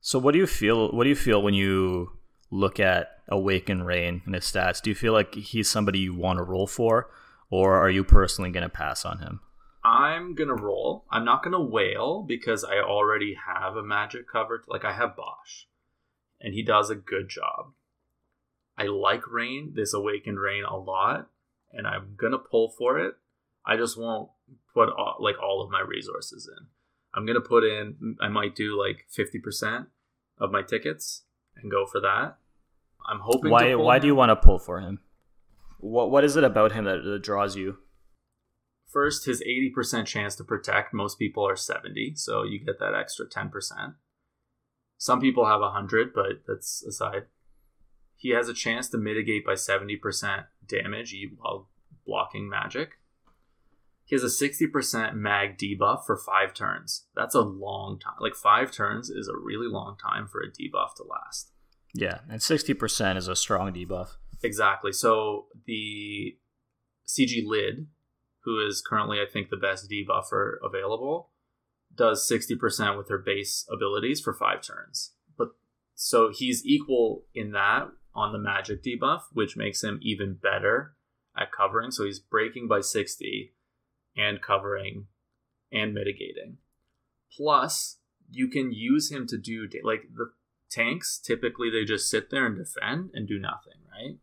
So 0.00 0.18
what 0.18 0.32
do 0.32 0.38
you 0.38 0.46
feel 0.46 0.90
what 0.90 1.04
do 1.04 1.10
you 1.10 1.16
feel 1.16 1.42
when 1.42 1.54
you 1.54 2.12
look 2.50 2.80
at 2.80 3.08
Awaken 3.28 3.82
Rain 3.82 4.22
and 4.24 4.34
his 4.34 4.44
stats? 4.44 4.80
Do 4.80 4.90
you 4.90 4.96
feel 4.96 5.12
like 5.12 5.34
he's 5.34 5.70
somebody 5.70 5.98
you 5.98 6.14
want 6.14 6.38
to 6.38 6.44
roll 6.44 6.66
for 6.66 7.10
or 7.50 7.76
are 7.76 7.90
you 7.90 8.04
personally 8.04 8.50
going 8.50 8.62
to 8.62 8.68
pass 8.68 9.04
on 9.04 9.18
him? 9.18 9.40
I'm 9.84 10.34
gonna 10.34 10.54
roll. 10.54 11.06
I'm 11.10 11.24
not 11.24 11.42
gonna 11.42 11.62
whale 11.62 12.22
because 12.22 12.62
I 12.62 12.78
already 12.78 13.34
have 13.34 13.76
a 13.76 13.82
magic 13.82 14.28
covered. 14.30 14.64
Like 14.66 14.84
I 14.84 14.92
have 14.92 15.16
Basch, 15.16 15.68
and 16.40 16.52
he 16.52 16.62
does 16.62 16.90
a 16.90 16.94
good 16.94 17.28
job. 17.28 17.72
I 18.76 18.84
like 18.84 19.26
Rain, 19.26 19.72
this 19.74 19.94
Awakened 19.94 20.38
Rain, 20.38 20.64
a 20.64 20.76
lot, 20.76 21.28
and 21.72 21.86
I'm 21.86 22.16
gonna 22.16 22.38
pull 22.38 22.68
for 22.68 22.98
it. 22.98 23.14
I 23.64 23.76
just 23.76 23.98
won't 23.98 24.30
put 24.74 24.88
all, 24.90 25.16
like 25.20 25.36
all 25.42 25.62
of 25.62 25.70
my 25.70 25.80
resources 25.80 26.48
in. 26.48 26.66
I'm 27.14 27.26
gonna 27.26 27.40
put 27.40 27.64
in. 27.64 28.16
I 28.20 28.28
might 28.28 28.54
do 28.54 28.78
like 28.78 29.06
fifty 29.10 29.38
percent 29.38 29.86
of 30.38 30.50
my 30.50 30.62
tickets 30.62 31.24
and 31.56 31.70
go 31.70 31.86
for 31.86 32.00
that. 32.00 32.38
I'm 33.08 33.20
hoping. 33.20 33.50
Why? 33.50 33.74
why 33.74 33.96
him. 33.96 34.02
do 34.02 34.06
you 34.06 34.14
want 34.14 34.30
to 34.30 34.36
pull 34.36 34.58
for 34.58 34.80
him? 34.80 35.00
What 35.78 36.10
What 36.10 36.24
is 36.24 36.36
it 36.36 36.44
about 36.44 36.72
him 36.72 36.84
that, 36.84 37.02
that 37.04 37.22
draws 37.22 37.56
you? 37.56 37.78
First, 38.88 39.26
his 39.26 39.42
80% 39.42 40.06
chance 40.06 40.34
to 40.36 40.44
protect, 40.44 40.94
most 40.94 41.18
people 41.18 41.46
are 41.46 41.56
70, 41.56 42.14
so 42.16 42.42
you 42.42 42.58
get 42.58 42.78
that 42.78 42.94
extra 42.94 43.28
10%. 43.28 43.94
Some 44.96 45.20
people 45.20 45.44
have 45.44 45.60
100, 45.60 46.14
but 46.14 46.42
that's 46.46 46.82
aside. 46.82 47.26
He 48.16 48.30
has 48.30 48.48
a 48.48 48.54
chance 48.54 48.88
to 48.88 48.98
mitigate 48.98 49.44
by 49.44 49.52
70% 49.52 50.46
damage 50.66 51.14
while 51.36 51.68
blocking 52.06 52.48
magic. 52.48 52.97
He 54.08 54.16
has 54.16 54.22
a 54.22 54.48
60% 54.48 55.14
mag 55.14 55.58
debuff 55.58 56.06
for 56.06 56.16
five 56.16 56.54
turns. 56.54 57.04
That's 57.14 57.34
a 57.34 57.42
long 57.42 58.00
time. 58.00 58.14
Like 58.20 58.34
five 58.34 58.72
turns 58.72 59.10
is 59.10 59.28
a 59.28 59.36
really 59.38 59.68
long 59.68 59.96
time 60.02 60.26
for 60.26 60.40
a 60.40 60.48
debuff 60.50 60.94
to 60.96 61.04
last. 61.04 61.52
Yeah, 61.92 62.20
and 62.28 62.40
60% 62.40 63.16
is 63.18 63.28
a 63.28 63.36
strong 63.36 63.72
debuff. 63.74 64.16
Exactly. 64.42 64.92
So 64.92 65.48
the 65.66 66.38
CG 67.06 67.46
lid 67.46 67.88
who 68.48 68.66
is 68.66 68.80
currently, 68.80 69.18
I 69.20 69.30
think, 69.30 69.50
the 69.50 69.58
best 69.58 69.90
debuffer 69.90 70.54
available, 70.64 71.28
does 71.94 72.26
60% 72.26 72.96
with 72.96 73.10
her 73.10 73.18
base 73.18 73.66
abilities 73.70 74.22
for 74.22 74.32
five 74.32 74.62
turns. 74.62 75.12
But 75.36 75.48
so 75.94 76.30
he's 76.34 76.64
equal 76.64 77.24
in 77.34 77.52
that 77.52 77.88
on 78.14 78.32
the 78.32 78.38
magic 78.38 78.82
debuff, 78.82 79.24
which 79.34 79.58
makes 79.58 79.84
him 79.84 79.98
even 80.00 80.38
better 80.40 80.94
at 81.36 81.52
covering. 81.52 81.90
So 81.90 82.06
he's 82.06 82.20
breaking 82.20 82.68
by 82.68 82.80
60 82.80 83.52
and 84.18 84.42
covering 84.42 85.06
and 85.72 85.94
mitigating. 85.94 86.58
Plus, 87.34 87.98
you 88.30 88.48
can 88.48 88.72
use 88.72 89.10
him 89.10 89.26
to 89.28 89.38
do 89.38 89.68
like 89.84 90.02
the 90.14 90.30
tanks 90.70 91.18
typically 91.18 91.70
they 91.70 91.84
just 91.84 92.10
sit 92.10 92.30
there 92.30 92.46
and 92.46 92.56
defend 92.56 93.10
and 93.14 93.26
do 93.26 93.38
nothing, 93.38 93.80
right? 93.90 94.16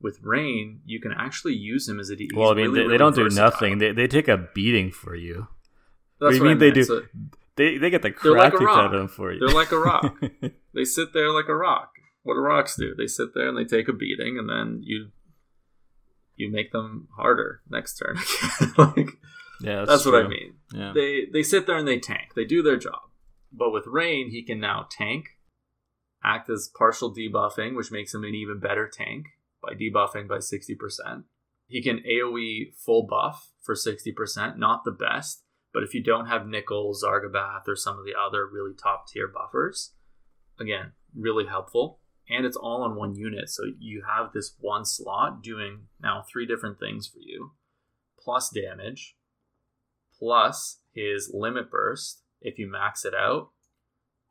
With 0.00 0.18
Rain, 0.22 0.80
you 0.84 1.00
can 1.00 1.12
actually 1.12 1.54
use 1.54 1.88
him 1.88 1.98
as 1.98 2.08
a 2.08 2.16
D. 2.16 2.30
Well, 2.34 2.50
I 2.50 2.54
mean, 2.54 2.70
really, 2.70 2.82
they, 2.82 2.88
they 2.90 2.98
don't 2.98 3.14
do 3.14 3.28
nothing. 3.28 3.78
They, 3.78 3.92
they 3.92 4.06
take 4.06 4.28
a 4.28 4.48
beating 4.54 4.92
for 4.92 5.14
you. 5.14 5.48
That's 6.20 6.34
what, 6.34 6.40
what 6.40 6.46
I 6.46 6.48
mean 6.50 6.58
they 6.58 6.70
do. 6.70 6.84
So 6.84 7.02
they 7.56 7.78
they 7.78 7.90
get 7.90 8.02
the 8.02 8.12
crap 8.12 8.52
kicked 8.52 8.62
out 8.62 8.86
of 8.86 8.92
them 8.92 9.08
for 9.08 9.32
you. 9.32 9.40
They're 9.40 9.54
like 9.54 9.72
a 9.72 9.78
rock. 9.78 10.20
they 10.74 10.84
sit 10.84 11.12
there 11.12 11.32
like 11.32 11.48
a 11.48 11.54
rock. 11.54 11.90
What 12.22 12.34
do 12.34 12.40
rocks 12.40 12.76
do? 12.76 12.94
They 12.96 13.06
sit 13.06 13.34
there 13.34 13.48
and 13.48 13.56
they 13.56 13.64
take 13.64 13.88
a 13.88 13.92
beating, 13.92 14.38
and 14.38 14.48
then 14.48 14.80
you 14.84 15.10
you 16.38 16.50
make 16.50 16.72
them 16.72 17.08
harder 17.16 17.60
next 17.68 17.96
turn. 17.98 18.16
like 18.78 19.10
yeah, 19.60 19.84
that's, 19.84 19.90
that's 19.90 20.06
what 20.06 20.24
I 20.24 20.28
mean. 20.28 20.54
Yeah. 20.72 20.92
They 20.94 21.26
they 21.32 21.42
sit 21.42 21.66
there 21.66 21.76
and 21.76 21.86
they 21.86 21.98
tank. 21.98 22.32
They 22.34 22.44
do 22.44 22.62
their 22.62 22.76
job. 22.76 23.00
But 23.52 23.72
with 23.72 23.86
Rain, 23.86 24.30
he 24.30 24.42
can 24.42 24.60
now 24.60 24.86
tank, 24.90 25.30
act 26.22 26.50
as 26.50 26.70
partial 26.76 27.14
debuffing, 27.14 27.76
which 27.76 27.90
makes 27.90 28.14
him 28.14 28.24
an 28.24 28.34
even 28.34 28.60
better 28.60 28.88
tank 28.88 29.26
by 29.62 29.72
debuffing 29.72 30.28
by 30.28 30.36
60%. 30.36 31.24
He 31.66 31.82
can 31.82 32.00
AoE 32.00 32.74
full 32.76 33.06
buff 33.06 33.52
for 33.62 33.74
60%, 33.74 34.58
not 34.58 34.84
the 34.84 34.90
best, 34.90 35.42
but 35.72 35.82
if 35.82 35.94
you 35.94 36.02
don't 36.02 36.26
have 36.26 36.46
Nichol, 36.46 36.94
Zargabaath, 36.94 37.66
or 37.66 37.76
some 37.76 37.98
of 37.98 38.04
the 38.04 38.14
other 38.18 38.46
really 38.46 38.74
top 38.74 39.08
tier 39.08 39.28
buffers, 39.28 39.92
again, 40.58 40.92
really 41.14 41.46
helpful. 41.46 41.97
And 42.30 42.44
it's 42.44 42.56
all 42.56 42.82
on 42.82 42.94
one 42.94 43.14
unit, 43.14 43.48
so 43.48 43.64
you 43.78 44.02
have 44.06 44.32
this 44.32 44.54
one 44.60 44.84
slot 44.84 45.42
doing 45.42 45.88
now 46.00 46.24
three 46.30 46.44
different 46.44 46.78
things 46.78 47.06
for 47.06 47.20
you, 47.20 47.52
plus 48.22 48.50
damage, 48.50 49.16
plus 50.18 50.80
his 50.92 51.30
limit 51.32 51.70
burst, 51.70 52.22
if 52.42 52.58
you 52.58 52.70
max 52.70 53.04
it 53.04 53.14
out, 53.14 53.50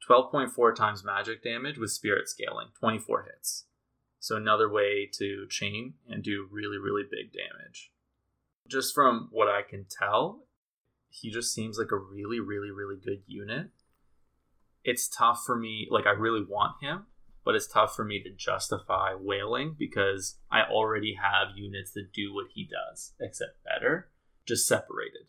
12.4 0.07 0.75
times 0.75 1.03
magic 1.03 1.43
damage 1.43 1.77
with 1.77 1.91
spirit 1.91 2.29
scaling, 2.29 2.67
24 2.79 3.23
hits. 3.33 3.65
So 4.19 4.35
another 4.35 4.69
way 4.69 5.09
to 5.13 5.47
chain 5.49 5.95
and 6.07 6.23
do 6.23 6.47
really, 6.51 6.77
really 6.77 7.03
big 7.03 7.31
damage. 7.33 7.91
Just 8.67 8.93
from 8.93 9.29
what 9.31 9.47
I 9.47 9.61
can 9.67 9.85
tell, 9.89 10.43
he 11.09 11.31
just 11.31 11.53
seems 11.53 11.77
like 11.77 11.91
a 11.91 11.97
really, 11.97 12.39
really, 12.39 12.69
really 12.69 12.97
good 12.97 13.23
unit. 13.25 13.69
It's 14.83 15.07
tough 15.07 15.43
for 15.45 15.57
me, 15.57 15.87
like 15.89 16.05
I 16.05 16.11
really 16.11 16.43
want 16.47 16.81
him, 16.81 17.05
but 17.47 17.55
it's 17.55 17.65
tough 17.65 17.95
for 17.95 18.03
me 18.03 18.21
to 18.21 18.29
justify 18.29 19.13
whaling 19.13 19.73
because 19.79 20.37
I 20.51 20.63
already 20.63 21.15
have 21.15 21.55
units 21.55 21.93
that 21.93 22.11
do 22.13 22.33
what 22.33 22.47
he 22.53 22.67
does, 22.67 23.13
except 23.21 23.63
better, 23.63 24.09
just 24.45 24.67
separated. 24.67 25.27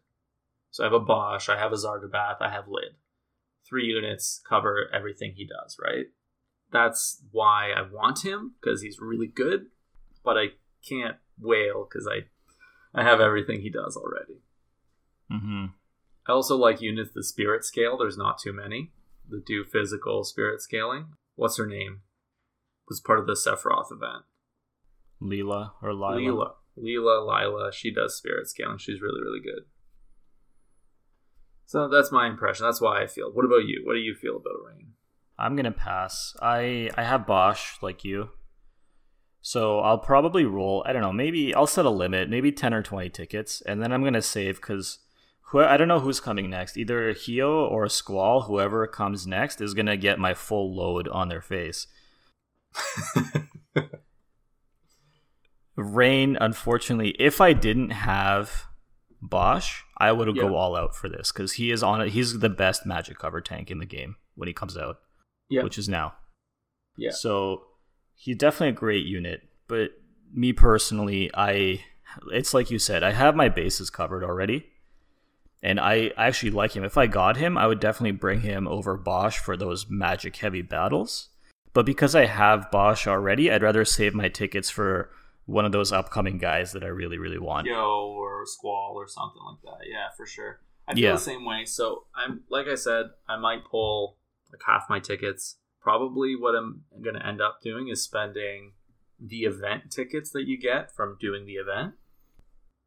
So 0.72 0.82
I 0.82 0.86
have 0.86 0.92
a 0.92 0.98
Basch, 0.98 1.48
I 1.48 1.56
have 1.56 1.70
a 1.70 1.76
Zargabaath, 1.76 2.38
I 2.40 2.50
have 2.50 2.66
Lid. 2.66 2.96
Three 3.68 3.84
units 3.84 4.40
cover 4.48 4.88
everything 4.92 5.34
he 5.36 5.46
does, 5.46 5.76
right? 5.80 6.06
That's 6.72 7.22
why 7.30 7.70
I 7.70 7.82
want 7.82 8.24
him 8.24 8.54
because 8.60 8.82
he's 8.82 8.98
really 9.00 9.28
good, 9.28 9.66
but 10.24 10.36
I 10.36 10.46
can't 10.88 11.18
whale 11.38 11.86
because 11.88 12.08
I 12.08 12.22
I 13.00 13.04
have 13.04 13.20
everything 13.20 13.60
he 13.60 13.70
does 13.70 13.96
already. 13.96 14.42
Mm-hmm. 15.30 15.66
I 16.26 16.32
also 16.32 16.56
like 16.56 16.80
units 16.80 17.12
the 17.14 17.22
spirit 17.22 17.64
scale. 17.64 17.96
There's 17.96 18.18
not 18.18 18.40
too 18.40 18.52
many 18.52 18.90
that 19.28 19.46
do 19.46 19.64
physical 19.64 20.24
spirit 20.24 20.60
scaling. 20.60 21.12
What's 21.36 21.58
her 21.58 21.66
name? 21.66 22.00
Was 22.88 23.00
part 23.00 23.18
of 23.18 23.26
the 23.26 23.34
Sephiroth 23.34 23.92
event. 23.92 24.24
Leela 25.20 25.72
or 25.82 25.92
Lila. 25.92 26.16
Leela. 26.16 26.50
Leela, 26.78 27.26
Lila. 27.26 27.72
She 27.72 27.92
does 27.92 28.16
spirit 28.16 28.48
scaling. 28.48 28.78
She's 28.78 29.00
really, 29.00 29.20
really 29.20 29.40
good. 29.40 29.64
So 31.66 31.86
that's 31.88 32.10
my 32.10 32.26
impression. 32.26 32.64
That's 32.64 32.80
why 32.80 33.02
I 33.02 33.06
feel. 33.06 33.30
What 33.30 33.44
about 33.44 33.66
you? 33.66 33.82
What 33.84 33.92
do 33.92 33.98
you 33.98 34.14
feel 34.14 34.36
about 34.36 34.64
Rain? 34.66 34.92
I'm 35.38 35.54
gonna 35.54 35.70
pass. 35.70 36.34
I 36.40 36.90
I 36.96 37.02
have 37.02 37.26
Basch 37.26 37.76
like 37.82 38.04
you, 38.04 38.30
so 39.42 39.80
I'll 39.80 39.98
probably 39.98 40.44
roll. 40.44 40.82
I 40.86 40.92
don't 40.92 41.02
know. 41.02 41.12
Maybe 41.12 41.54
I'll 41.54 41.66
set 41.66 41.84
a 41.84 41.90
limit. 41.90 42.30
Maybe 42.30 42.52
ten 42.52 42.72
or 42.72 42.82
twenty 42.82 43.10
tickets, 43.10 43.60
and 43.60 43.82
then 43.82 43.92
I'm 43.92 44.02
gonna 44.02 44.22
save 44.22 44.56
because 44.56 45.00
who 45.42 45.60
I 45.60 45.76
don't 45.76 45.88
know 45.88 46.00
who's 46.00 46.20
coming 46.20 46.48
next. 46.48 46.76
Either 46.78 47.12
Hyoh 47.12 47.70
or 47.70 47.84
a 47.84 47.90
Squall. 47.90 48.42
Whoever 48.42 48.86
comes 48.86 49.26
next 49.26 49.60
is 49.60 49.74
gonna 49.74 49.96
get 49.98 50.18
my 50.18 50.32
full 50.32 50.74
load 50.74 51.06
on 51.06 51.28
their 51.28 51.42
face. 51.42 51.86
Rain, 55.76 56.36
unfortunately, 56.40 57.10
if 57.20 57.40
I 57.40 57.52
didn't 57.52 57.90
have 57.90 58.66
Basch, 59.22 59.84
I 59.96 60.10
would 60.12 60.34
Yeah. 60.36 60.42
go 60.42 60.56
all 60.56 60.74
out 60.76 60.96
for 60.96 61.08
this 61.08 61.30
because 61.32 61.52
he 61.54 61.70
is 61.70 61.82
on 61.82 62.00
it. 62.00 62.10
He's 62.10 62.38
the 62.40 62.48
best 62.48 62.84
magic 62.84 63.18
cover 63.18 63.40
tank 63.40 63.70
in 63.70 63.78
the 63.78 63.86
game 63.86 64.16
when 64.34 64.48
he 64.48 64.54
comes 64.54 64.76
out, 64.76 64.98
Yeah. 65.48 65.62
which 65.62 65.78
is 65.78 65.88
now. 65.88 66.14
Yeah. 66.96 67.10
So 67.10 67.64
he's 68.14 68.36
definitely 68.36 68.70
a 68.70 68.72
great 68.72 69.06
unit, 69.06 69.48
but 69.68 69.92
me 70.32 70.52
personally, 70.52 71.30
I 71.34 71.84
it's 72.32 72.54
like 72.54 72.70
you 72.70 72.78
said, 72.78 73.02
I 73.04 73.12
have 73.12 73.36
my 73.36 73.48
bases 73.48 73.90
covered 73.90 74.24
already. 74.24 74.66
And 75.62 75.78
I 75.80 76.12
I 76.16 76.26
actually 76.26 76.50
like 76.52 76.72
him. 76.76 76.84
If 76.84 76.96
I 76.96 77.06
got 77.06 77.36
him, 77.36 77.56
I 77.58 77.66
would 77.66 77.80
definitely 77.80 78.12
bring 78.12 78.40
him 78.40 78.66
over 78.68 78.96
Basch 78.96 79.38
for 79.38 79.56
those 79.56 79.88
magic 79.88 80.36
heavy 80.36 80.62
battles. 80.62 81.28
But 81.72 81.86
because 81.86 82.14
I 82.14 82.26
have 82.26 82.70
Basch 82.70 83.06
already, 83.06 83.50
I'd 83.50 83.62
rather 83.62 83.84
save 83.84 84.14
my 84.14 84.28
tickets 84.28 84.70
for 84.70 85.10
one 85.46 85.64
of 85.64 85.72
those 85.72 85.92
upcoming 85.92 86.38
guys 86.38 86.72
that 86.72 86.82
I 86.82 86.88
really, 86.88 87.18
really 87.18 87.38
want. 87.38 87.66
Hyoh 87.68 88.08
or 88.08 88.44
Squall 88.46 88.94
or 88.96 89.06
something 89.08 89.40
like 89.46 89.62
that. 89.78 89.86
Yeah, 89.88 90.08
for 90.16 90.26
sure. 90.26 90.60
I 90.86 90.94
feel 90.94 91.02
Yeah. 91.04 91.12
the 91.12 91.18
same 91.18 91.44
way. 91.44 91.64
So 91.66 92.04
I'm 92.14 92.42
like 92.50 92.66
I 92.66 92.74
said, 92.74 93.06
I 93.28 93.36
might 93.38 93.64
pull 93.64 94.16
like 94.52 94.60
half 94.66 94.84
my 94.88 95.00
tickets. 95.00 95.56
Probably 95.80 96.34
what 96.36 96.54
I'm 96.54 96.82
gonna 97.02 97.24
end 97.24 97.40
up 97.40 97.60
doing 97.62 97.88
is 97.88 98.02
spending 98.02 98.72
the 99.20 99.40
event 99.44 99.90
tickets 99.90 100.30
that 100.30 100.46
you 100.46 100.58
get 100.58 100.94
from 100.94 101.16
doing 101.20 101.44
the 101.46 101.54
event. 101.54 101.94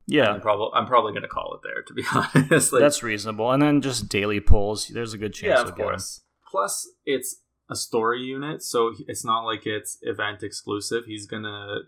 Yeah, 0.07 0.31
I'm 0.31 0.41
probably 0.41 0.69
I'm 0.73 0.87
probably 0.87 1.13
gonna 1.13 1.27
call 1.27 1.53
it 1.55 1.61
there 1.63 1.83
to 1.83 1.93
be 1.93 2.03
honest. 2.13 2.73
Like, 2.73 2.81
that's 2.81 3.03
reasonable. 3.03 3.51
And 3.51 3.61
then 3.61 3.81
just 3.81 4.09
daily 4.09 4.39
pulls. 4.39 4.87
There's 4.87 5.13
a 5.13 5.17
good 5.17 5.33
chance 5.33 5.61
yeah, 5.61 5.67
of 5.67 5.75
course. 5.75 6.21
Plus, 6.49 6.89
it's 7.05 7.40
a 7.71 7.75
story 7.75 8.21
unit, 8.21 8.61
so 8.61 8.93
it's 9.07 9.25
not 9.25 9.45
like 9.45 9.65
it's 9.65 9.97
event 10.03 10.43
exclusive. 10.43 11.05
He's 11.05 11.25
gonna 11.25 11.79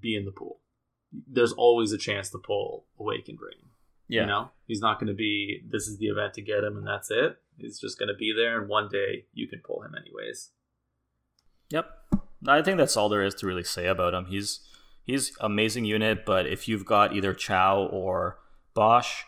be 0.00 0.14
in 0.14 0.24
the 0.26 0.32
pool. 0.32 0.60
There's 1.26 1.52
always 1.52 1.92
a 1.92 1.98
chance 1.98 2.28
to 2.30 2.38
pull 2.38 2.84
Awakened 2.98 3.38
Rain. 3.40 3.70
Yeah. 4.08 4.22
You 4.22 4.26
know, 4.26 4.50
he's 4.66 4.80
not 4.80 4.98
going 4.98 5.08
to 5.08 5.14
be. 5.14 5.62
This 5.70 5.86
is 5.86 5.98
the 5.98 6.06
event 6.06 6.34
to 6.34 6.42
get 6.42 6.64
him, 6.64 6.76
and 6.78 6.86
that's 6.86 7.10
it. 7.10 7.36
He's 7.58 7.78
just 7.78 7.98
going 7.98 8.08
to 8.08 8.14
be 8.14 8.32
there, 8.34 8.58
and 8.58 8.68
one 8.68 8.88
day 8.88 9.26
you 9.34 9.46
can 9.46 9.60
pull 9.60 9.82
him 9.82 9.94
anyways. 9.94 10.50
Yep. 11.70 11.90
I 12.46 12.62
think 12.62 12.78
that's 12.78 12.96
all 12.96 13.08
there 13.08 13.22
is 13.22 13.34
to 13.36 13.46
really 13.46 13.64
say 13.64 13.86
about 13.86 14.14
him. 14.14 14.26
He's 14.26 14.60
he's 15.04 15.32
amazing 15.40 15.84
unit, 15.84 16.24
but 16.24 16.46
if 16.46 16.68
you've 16.68 16.86
got 16.86 17.14
either 17.14 17.34
Chow 17.34 17.88
or 17.90 18.38
Basch, 18.74 19.24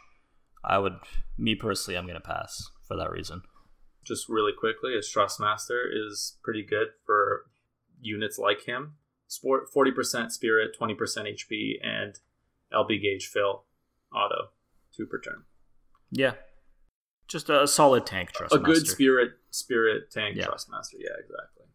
I 0.65 0.79
would 0.79 0.95
me 1.37 1.55
personally 1.55 1.99
I'm 1.99 2.07
gonna 2.07 2.21
pass 2.21 2.71
for 2.87 2.97
that 2.97 3.11
reason. 3.11 3.43
Just 4.05 4.29
really 4.29 4.53
quickly, 4.53 4.95
his 4.95 5.07
Trustmaster 5.15 5.85
is 5.93 6.37
pretty 6.43 6.63
good 6.65 6.89
for 7.05 7.47
units 8.01 8.39
like 8.39 8.63
him. 8.67 8.95
Sport 9.29 9.69
forty 9.73 9.91
percent 9.93 10.33
Spirit, 10.33 10.75
twenty 10.77 10.95
percent 10.95 11.29
HP, 11.29 11.75
and 11.83 12.19
LB 12.73 13.01
gauge 13.03 13.27
fill 13.27 13.65
auto 14.15 14.51
two 14.97 15.07
per 15.07 15.21
turn. 15.21 15.45
Yeah. 16.11 16.33
Just 17.29 17.49
a 17.49 17.67
solid 17.69 18.07
tank 18.07 18.33
trust. 18.33 18.53
a 18.55 18.59
good 18.59 18.87
spirit 18.89 19.33
spirit 19.51 20.11
tank 20.11 20.37
Yeah. 20.37 20.47
trustmaster 20.47 20.95
yeah 20.99 21.15
exactly 21.19 21.67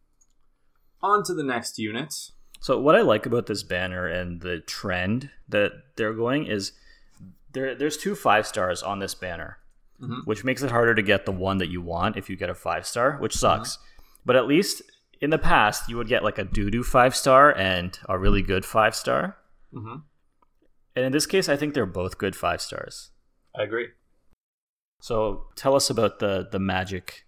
on 1.01 1.23
to 1.23 1.33
the 1.33 1.43
next 1.43 1.77
unit 1.79 2.13
So 2.59 2.79
what 2.79 2.95
I 2.95 3.01
like 3.01 3.25
about 3.25 3.45
this 3.45 3.63
banner 3.63 4.05
and 4.07 4.41
the 4.41 4.59
trend 4.59 5.29
that 5.47 5.71
they're 5.95 6.13
going 6.13 6.45
is 6.47 6.73
there 7.53 7.73
there's 7.75 7.95
two 7.95 8.15
five 8.15 8.45
stars 8.47 8.83
on 8.83 8.99
this 8.99 9.15
banner, 9.15 9.59
Mhm. 10.01 10.25
which 10.25 10.43
makes 10.43 10.61
it 10.61 10.71
harder 10.71 10.93
to 10.93 11.01
get 11.01 11.25
the 11.25 11.31
one 11.31 11.57
that 11.59 11.69
you 11.69 11.81
want 11.81 12.17
if 12.17 12.29
you 12.29 12.35
get 12.35 12.49
a 12.49 12.53
five 12.55 12.85
star, 12.85 13.17
which 13.19 13.35
sucks. 13.35 13.79
But 14.25 14.35
at 14.35 14.45
least 14.47 14.81
in 15.21 15.29
the 15.29 15.37
past 15.37 15.87
you 15.89 15.95
would 15.97 16.07
get 16.09 16.23
like 16.23 16.37
a 16.37 16.43
doo 16.43 16.69
doo 16.69 16.83
five 16.83 17.15
star 17.15 17.55
and 17.57 17.97
a 18.09 18.17
really 18.19 18.41
good 18.41 18.65
five 18.65 18.93
star. 18.95 19.37
mm-hmm. 19.73 19.97
And 20.97 21.05
in 21.05 21.11
this 21.11 21.25
case, 21.25 21.49
I 21.49 21.57
think 21.57 21.73
they're 21.73 21.85
both 21.85 22.17
good 22.17 22.35
five 22.35 22.61
stars. 22.61 23.11
i 23.57 23.63
agree 23.63 23.89
So 25.01 25.47
tell 25.55 25.75
us 25.75 25.89
about 25.89 26.19
the 26.19 26.47
the 26.51 26.59
magic 26.59 27.25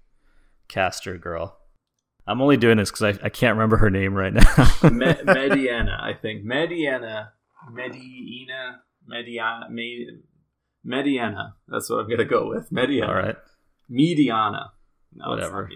caster 0.68 1.18
girl. 1.18 1.58
I'm 2.30 2.42
only 2.42 2.58
doing 2.58 2.78
this 2.78 2.92
because 2.92 3.18
I, 3.20 3.26
I 3.28 3.30
can't 3.30 3.56
remember 3.56 3.78
her 3.78 3.90
name 3.90 4.14
right 4.14 4.34
now. 4.34 4.42
Me- 4.84 5.24
mediana 5.24 5.96
i 6.02 6.14
think 6.14 6.44
mediana 6.46 7.30
mediana 7.72 8.80
mediana 9.10 9.70
Me- 9.70 10.10
mediana 10.88 11.54
that's 11.68 11.90
what 11.90 11.98
i'm 12.00 12.10
gonna 12.10 12.26
go 12.26 12.48
with 12.48 12.70
mediana 12.72 13.08
All 13.10 13.16
right, 13.16 13.36
mediana 13.92 14.70
no, 15.16 15.30
Whatever. 15.30 15.70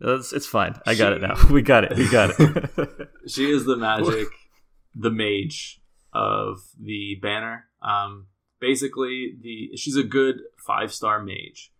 it's, 0.00 0.32
it's 0.32 0.46
fine. 0.46 0.80
I 0.86 0.94
got 0.94 1.12
it 1.12 1.20
now. 1.20 1.34
We 1.50 1.60
got 1.60 1.84
it. 1.84 1.96
We 1.98 2.08
got 2.08 2.30
it. 2.38 3.08
she 3.26 3.50
is 3.50 3.66
the 3.66 3.76
magic 3.76 4.28
the 4.94 5.10
mage 5.10 5.82
of 6.14 6.58
the 6.80 7.16
banner. 7.20 7.66
Um, 7.82 8.28
basically, 8.58 9.34
the 9.38 9.76
she's 9.76 9.96
a 9.96 10.02
good 10.02 10.36
five 10.66 10.94
star 10.94 11.22
mage. 11.22 11.72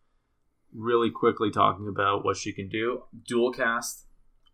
Really 0.75 1.11
quickly 1.11 1.51
talking 1.51 1.89
about 1.89 2.23
what 2.25 2.37
she 2.37 2.53
can 2.53 2.69
do. 2.69 3.05
Dual 3.27 3.53
cast 3.53 4.05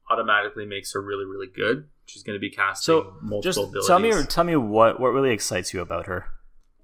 automatically 0.08 0.66
makes 0.66 0.92
her 0.92 1.02
really 1.02 1.24
really 1.24 1.48
good. 1.52 1.88
She's 2.04 2.22
going 2.22 2.36
to 2.36 2.40
be 2.40 2.50
casting 2.50 2.92
So 2.92 3.14
multiple 3.22 3.40
just 3.42 3.58
abilities. 3.58 3.86
tell 3.88 3.98
me, 3.98 4.12
tell 4.28 4.44
me 4.44 4.56
what 4.56 5.00
what 5.00 5.08
really 5.08 5.30
excites 5.32 5.72
you 5.74 5.80
about 5.80 6.06
her. 6.06 6.26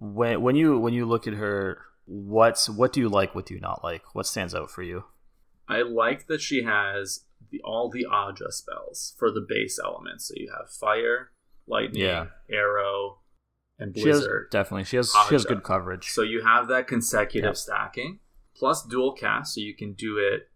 When 0.00 0.42
when 0.42 0.56
you 0.56 0.78
when 0.78 0.94
you 0.94 1.06
look 1.06 1.26
at 1.26 1.34
her, 1.34 1.78
what's 2.06 2.68
what 2.68 2.92
do 2.92 3.00
you 3.00 3.08
like? 3.08 3.34
What 3.34 3.46
do 3.46 3.54
you 3.54 3.60
not 3.60 3.82
like? 3.82 4.14
What 4.14 4.26
stands 4.26 4.54
out 4.54 4.70
for 4.70 4.82
you? 4.82 5.04
I 5.68 5.82
like 5.82 6.26
that 6.28 6.40
she 6.40 6.62
has 6.62 7.24
the, 7.50 7.60
all 7.64 7.90
the 7.90 8.06
Aja 8.06 8.50
spells 8.50 9.14
for 9.18 9.30
the 9.30 9.44
base 9.46 9.78
elements. 9.82 10.28
So 10.28 10.34
you 10.36 10.50
have 10.56 10.70
fire, 10.70 11.30
lightning, 11.66 12.02
Yeah. 12.02 12.26
aero, 12.50 13.18
and 13.78 13.94
She 13.94 14.08
has 14.08 14.18
blizzard. 14.20 14.48
definitely 14.50 14.84
she 14.84 14.96
has 14.96 15.12
she 15.28 15.34
has 15.34 15.44
good 15.44 15.62
coverage. 15.62 16.10
So 16.10 16.22
you 16.22 16.42
have 16.42 16.68
that 16.68 16.86
consecutive 16.86 17.48
Yep. 17.50 17.56
stacking 17.56 18.20
plus 18.56 18.84
dual 18.84 19.12
cast, 19.12 19.54
so 19.54 19.60
you 19.60 19.74
can 19.74 19.92
do 19.92 20.16
it 20.18 20.48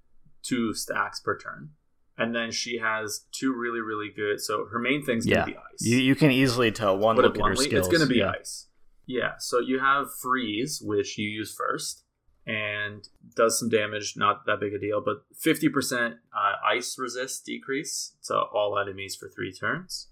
two 0.42 0.72
stacks 0.74 1.20
per 1.20 1.36
turn. 1.38 1.70
And 2.18 2.34
then 2.34 2.50
she 2.50 2.78
has 2.78 3.26
two 3.32 3.52
really, 3.54 3.80
really 3.80 4.10
good. 4.14 4.40
So 4.40 4.66
her 4.66 4.78
main 4.78 5.04
thing's 5.04 5.26
yeah, 5.26 5.36
gonna 5.40 5.46
be 5.52 5.56
ice. 5.56 5.80
you 5.86 5.96
you 5.98 6.14
can 6.14 6.30
easily 6.30 6.70
tell 6.72 6.96
one 6.96 7.18
it 7.18 7.22
look 7.22 7.38
at 7.38 7.44
her 7.46 7.56
skills. 7.56 7.86
it's 7.86 7.96
gonna 7.96 8.08
be 8.08 8.18
yeah. 8.18 8.32
ice. 8.38 8.66
Yeah. 9.06 9.32
So 9.38 9.58
you 9.58 9.80
have 9.80 10.14
freeze, 10.14 10.80
which 10.84 11.18
you 11.18 11.28
use 11.28 11.54
first, 11.54 12.04
and 12.46 13.06
does 13.36 13.58
some 13.58 13.68
damage. 13.68 14.14
Not 14.16 14.46
that 14.46 14.60
big 14.60 14.72
a 14.74 14.78
deal, 14.78 15.02
but 15.04 15.24
fifty 15.38 15.68
percent 15.68 16.14
uh, 16.36 16.52
ice 16.76 16.96
resist 16.98 17.44
decrease 17.44 18.14
to 18.26 18.34
all 18.36 18.78
enemies 18.78 19.16
for 19.16 19.28
three 19.28 19.52
turns. 19.52 20.08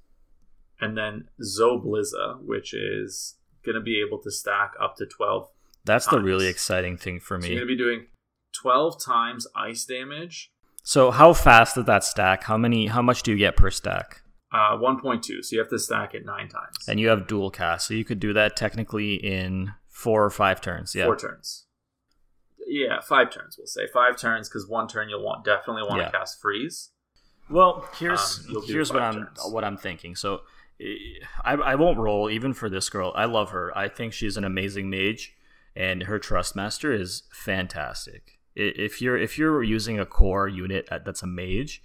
And 0.80 0.96
then 0.96 1.28
Zobliza, 1.42 2.40
which 2.42 2.72
is 2.74 3.36
gonna 3.64 3.80
be 3.80 4.02
able 4.06 4.18
to 4.22 4.30
stack 4.30 4.72
up 4.80 4.96
to 4.96 5.06
twelve 5.06 5.48
That's 5.84 6.06
the 6.06 6.20
really 6.20 6.46
exciting 6.46 6.96
thing 6.96 7.20
for 7.20 7.38
so 7.40 7.42
me. 7.46 7.54
you're 7.54 7.64
going 7.64 7.68
to 7.68 7.74
be 7.74 7.78
doing 7.82 8.06
12 8.52 9.02
times 9.02 9.46
ice 9.54 9.84
damage, 9.84 10.50
So 10.82 11.10
how 11.10 11.32
fast 11.32 11.76
did 11.76 11.86
that 11.86 12.02
stack? 12.04 12.44
How 12.44 12.56
many? 12.58 12.86
How 12.88 13.00
much 13.02 13.22
do 13.22 13.30
you 13.30 13.38
get 13.38 13.56
per 13.56 13.70
stack? 13.70 14.22
Uh, 14.52 14.76
1.2. 14.76 15.44
So 15.44 15.54
you 15.56 15.58
have 15.60 15.70
to 15.70 15.78
stack 15.78 16.14
it 16.14 16.24
nine 16.24 16.48
times. 16.48 16.76
And 16.88 16.98
you 17.00 17.08
have 17.08 17.26
dual 17.26 17.50
cast, 17.50 17.86
so 17.88 17.94
you 17.94 18.04
could 18.04 18.20
do 18.20 18.32
that 18.32 18.56
technically 18.56 19.14
in 19.14 19.72
four 19.88 20.24
or 20.24 20.30
five 20.30 20.60
turns. 20.60 20.94
Yeah, 20.94 21.04
Four 21.06 21.16
turns. 21.16 21.66
Yeah, 22.66 23.00
five 23.00 23.30
turns, 23.30 23.56
we'll 23.58 23.66
say. 23.66 23.86
Five 23.92 24.16
turns, 24.16 24.48
because 24.48 24.66
one 24.68 24.86
turn 24.86 25.08
you'll 25.08 25.24
want 25.24 25.44
definitely 25.44 25.82
want 25.82 25.98
Yeah. 26.00 26.06
to 26.06 26.12
cast 26.12 26.40
freeze. 26.40 26.90
Well, 27.48 27.88
here's 27.98 28.46
Um, 28.48 28.62
here's 28.66 28.92
what 28.92 29.00
five 29.00 29.16
I'm 29.16 29.52
what 29.52 29.64
I'm 29.64 29.76
thinking. 29.76 30.14
So 30.14 30.42
eh, 30.80 30.94
I 31.44 31.54
I 31.54 31.74
won't 31.74 31.98
roll 31.98 32.30
even 32.30 32.52
for 32.54 32.68
this 32.70 32.88
girl. 32.88 33.12
I 33.16 33.24
love 33.24 33.50
her. 33.50 33.76
I 33.76 33.88
think 33.88 34.12
she's 34.12 34.36
an 34.36 34.44
amazing 34.44 34.88
mage, 34.88 35.34
and 35.74 36.04
her 36.04 36.20
trust 36.20 36.54
master 36.54 36.92
is 36.92 37.24
fantastic. 37.32 38.38
If 38.54 39.02
you're 39.02 39.18
if 39.18 39.36
you're 39.36 39.64
using 39.64 39.98
a 39.98 40.06
core 40.06 40.46
unit 40.46 40.88
that's 40.90 41.24
a 41.24 41.26
mage, 41.26 41.82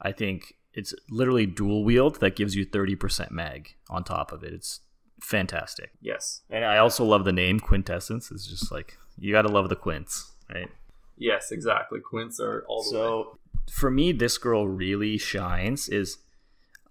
I 0.00 0.12
think 0.12 0.57
it's 0.78 0.94
literally 1.10 1.44
dual 1.44 1.84
wield 1.84 2.20
that 2.20 2.36
gives 2.36 2.54
you 2.54 2.64
30% 2.64 3.32
mag 3.32 3.74
on 3.90 4.04
top 4.04 4.30
of 4.30 4.44
it. 4.44 4.52
It's 4.52 4.80
fantastic. 5.20 5.90
Yes. 6.00 6.42
And 6.48 6.64
I 6.64 6.78
also 6.78 7.04
love 7.04 7.24
the 7.24 7.32
name 7.32 7.58
Quintessence. 7.58 8.30
It's 8.30 8.46
just 8.46 8.70
like 8.70 8.96
you 9.18 9.32
got 9.32 9.42
to 9.42 9.48
love 9.48 9.68
the 9.68 9.76
quints, 9.76 10.34
right? 10.54 10.68
Yes, 11.16 11.50
exactly. 11.50 11.98
Quints 11.98 12.38
are 12.38 12.64
all 12.68 12.84
the 12.84 12.90
way. 12.90 13.02
So 13.02 13.38
for 13.72 13.90
me, 13.90 14.12
this 14.12 14.38
girl 14.38 14.68
really 14.68 15.18
shines. 15.18 15.88
Is 15.88 16.18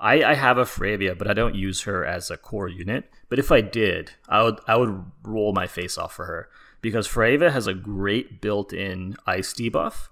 I, 0.01 0.21
I 0.21 0.33
have 0.33 0.57
a 0.57 0.65
Fryevia, 0.65 1.17
but 1.17 1.29
I 1.29 1.33
don't 1.33 1.55
use 1.55 1.83
her 1.83 2.05
as 2.05 2.29
a 2.29 2.35
core 2.35 2.67
unit. 2.67 3.09
But 3.29 3.39
if 3.39 3.53
I 3.53 3.61
did, 3.61 4.11
I 4.27 4.43
would 4.43 4.59
I 4.67 4.75
would 4.75 5.05
roll 5.23 5.53
my 5.53 5.65
face 5.65 5.97
off 5.97 6.13
for 6.13 6.25
her 6.25 6.49
because 6.81 7.07
Fryevia 7.07 7.53
has 7.53 7.67
a 7.67 7.73
great 7.73 8.41
built-in 8.41 9.15
ice 9.25 9.53
debuff, 9.53 10.09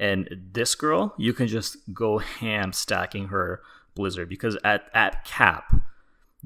and 0.00 0.28
this 0.52 0.74
girl 0.74 1.14
you 1.18 1.32
can 1.32 1.46
just 1.46 1.76
go 1.94 2.18
ham 2.18 2.72
stacking 2.72 3.28
her 3.28 3.62
Blizzard 3.94 4.28
because 4.28 4.56
at 4.64 4.90
at 4.94 5.24
cap, 5.24 5.74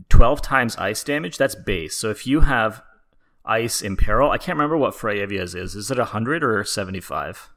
twelve 0.09 0.42
times 0.42 0.76
ice 0.76 1.02
damage 1.02 1.38
that's 1.38 1.55
base. 1.55 1.96
So 1.96 2.11
if 2.11 2.26
you 2.26 2.40
have 2.40 2.82
ice 3.44 3.80
imperil, 3.80 4.30
I 4.30 4.38
can't 4.38 4.57
remember 4.57 4.76
what 4.76 4.94
Fryevia's 4.94 5.55
is. 5.55 5.74
Is 5.74 5.90
it 5.90 5.98
hundred 5.98 6.44
or 6.44 6.64
seventy 6.64 7.00
five? 7.00 7.50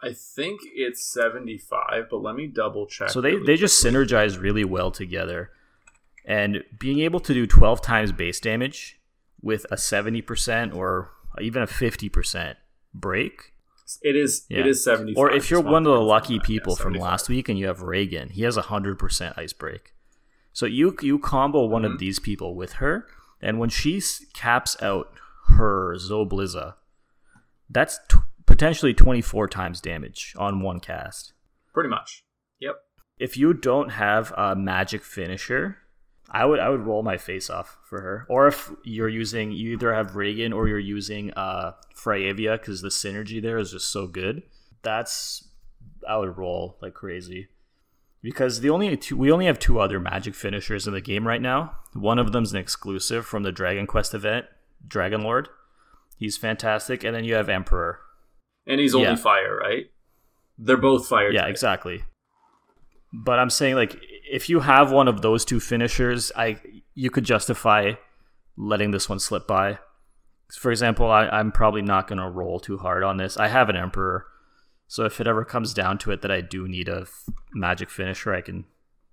I 0.00 0.12
think 0.12 0.60
it's 0.74 1.04
75, 1.12 2.06
but 2.08 2.18
let 2.18 2.36
me 2.36 2.46
double 2.46 2.86
check. 2.86 3.10
So 3.10 3.20
they, 3.20 3.32
really 3.32 3.46
they 3.46 3.56
just 3.56 3.80
quickly. 3.82 3.98
synergize 3.98 4.40
really 4.40 4.64
well 4.64 4.90
together. 4.90 5.50
And 6.24 6.62
being 6.78 7.00
able 7.00 7.20
to 7.20 7.34
do 7.34 7.46
12 7.46 7.82
times 7.82 8.12
base 8.12 8.38
damage 8.38 9.00
with 9.42 9.64
a 9.70 9.76
70% 9.76 10.74
or 10.74 11.10
even 11.40 11.62
a 11.62 11.66
50% 11.66 12.54
break. 12.94 13.54
It 14.02 14.16
is, 14.16 14.46
Yeah. 14.48 14.60
it 14.60 14.66
is 14.66 14.82
75. 14.84 15.18
Or 15.18 15.30
if 15.30 15.50
you're 15.50 15.60
one 15.60 15.86
of 15.86 15.92
the 15.92 16.00
lucky 16.00 16.38
people 16.40 16.74
Yeah, 16.78 16.82
from 16.82 16.92
last 16.94 17.28
week 17.28 17.48
and 17.48 17.58
you 17.58 17.66
have 17.66 17.82
Raegen, 17.82 18.30
he 18.30 18.42
has 18.42 18.56
a 18.56 18.62
100% 18.62 19.34
ice 19.38 19.52
break. 19.52 19.94
So 20.52 20.66
you 20.66 20.96
you 21.00 21.18
combo 21.18 21.64
one 21.66 21.82
Mhm. 21.82 21.92
of 21.94 21.98
these 21.98 22.18
people 22.18 22.54
with 22.56 22.74
her, 22.74 23.06
and 23.40 23.58
when 23.58 23.68
she 23.70 24.02
caps 24.34 24.76
out 24.82 25.12
her 25.56 25.94
Zobliza, 25.96 26.74
that's 27.70 27.98
t- 28.08 28.18
potentially 28.46 28.92
24 28.94 29.46
times 29.48 29.80
damage 29.80 30.34
on 30.36 30.60
one 30.62 30.80
cast. 30.80 31.32
Pretty 31.72 31.88
much. 31.88 32.24
Yep. 32.60 32.76
if 33.18 33.36
you 33.36 33.52
don't 33.52 33.90
have 33.90 34.32
a 34.36 34.54
magic 34.54 35.02
finisher, 35.02 35.78
I 36.30 36.44
would 36.44 36.60
I 36.60 36.68
would 36.68 36.80
roll 36.86 37.02
my 37.02 37.16
face 37.16 37.48
off 37.50 37.78
for 37.84 38.00
her. 38.02 38.26
Or 38.28 38.46
if 38.48 38.70
you're 38.84 39.08
using 39.08 39.52
you 39.52 39.72
either 39.72 39.94
have 39.94 40.14
Raegen 40.16 40.52
or 40.52 40.68
you're 40.68 40.78
using 40.78 41.32
uh 41.34 41.72
Fryevia 41.94 42.58
because 42.60 42.82
the 42.82 42.88
synergy 42.90 43.40
there 43.42 43.58
is 43.58 43.72
just 43.72 43.88
so 43.90 44.06
good. 44.06 44.42
That's 44.82 45.48
I 46.06 46.16
would 46.18 46.36
roll 46.36 46.76
like 46.82 46.94
crazy. 46.94 47.48
Because 48.20 48.60
the 48.60 48.70
only 48.70 48.96
two, 48.96 49.16
we 49.16 49.30
only 49.30 49.46
have 49.46 49.58
two 49.60 49.78
other 49.78 50.00
magic 50.00 50.34
finishers 50.34 50.86
in 50.88 50.92
the 50.92 51.00
game 51.00 51.26
right 51.26 51.40
now. 51.40 51.76
One 51.94 52.18
of 52.18 52.32
them's 52.32 52.52
an 52.52 52.58
exclusive 52.58 53.24
from 53.24 53.44
the 53.44 53.52
Dragon 53.52 53.86
Quest 53.86 54.12
event, 54.12 54.46
Dragon 54.86 55.22
Lord. 55.22 55.48
He's 56.16 56.36
fantastic, 56.36 57.04
and 57.04 57.14
then 57.14 57.22
you 57.22 57.34
have 57.34 57.48
Emperor. 57.48 58.00
And 58.66 58.80
he's 58.80 58.92
only 58.94 59.06
Yeah. 59.10 59.14
fire, 59.16 59.56
right? 59.56 59.86
They're 60.58 60.76
both 60.76 61.06
fire. 61.06 61.30
Yeah, 61.30 61.42
type. 61.42 61.50
exactly. 61.50 62.02
But 63.12 63.38
I'm 63.38 63.50
saying 63.50 63.76
like 63.76 63.96
if 64.30 64.48
you 64.48 64.60
have 64.60 64.90
one 64.90 65.08
of 65.08 65.22
those 65.22 65.44
two 65.44 65.60
finishers, 65.60 66.32
I 66.36 66.58
you 66.94 67.10
could 67.10 67.24
justify 67.24 67.92
letting 68.56 68.90
this 68.90 69.08
one 69.08 69.18
slip 69.18 69.46
by. 69.46 69.78
For 70.52 70.70
example, 70.70 71.10
I, 71.10 71.28
I'm 71.28 71.52
probably 71.52 71.82
not 71.82 72.08
going 72.08 72.18
to 72.18 72.28
roll 72.28 72.58
too 72.58 72.78
hard 72.78 73.02
on 73.02 73.18
this. 73.18 73.36
I 73.36 73.48
have 73.48 73.68
an 73.68 73.76
Emperor, 73.76 74.26
so 74.86 75.04
if 75.04 75.20
it 75.20 75.26
ever 75.26 75.44
comes 75.44 75.74
down 75.74 75.98
to 75.98 76.10
it 76.10 76.22
that 76.22 76.30
I 76.30 76.40
do 76.40 76.66
need 76.66 76.88
a 76.88 77.02
f- 77.02 77.24
magic 77.52 77.90
finisher, 77.90 78.34
I 78.34 78.40
can 78.40 78.64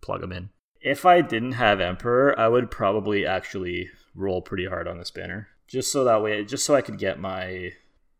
plug 0.02 0.22
them 0.22 0.32
in. 0.32 0.50
If 0.80 1.06
I 1.06 1.22
didn't 1.22 1.54
have 1.54 1.82
Emperor, 1.82 2.38
I 2.40 2.48
would 2.48 2.72
probably 2.72 3.26
actually 3.26 3.90
roll 4.14 4.42
pretty 4.42 4.66
hard 4.66 4.88
on 4.88 4.98
this 4.98 5.12
banner, 5.12 5.50
just 5.68 5.92
so 5.92 6.04
that 6.06 6.24
way, 6.24 6.46
just 6.46 6.66
so 6.66 6.76
I 6.76 6.82
could 6.82 6.98
get 6.98 7.20
my 7.20 7.74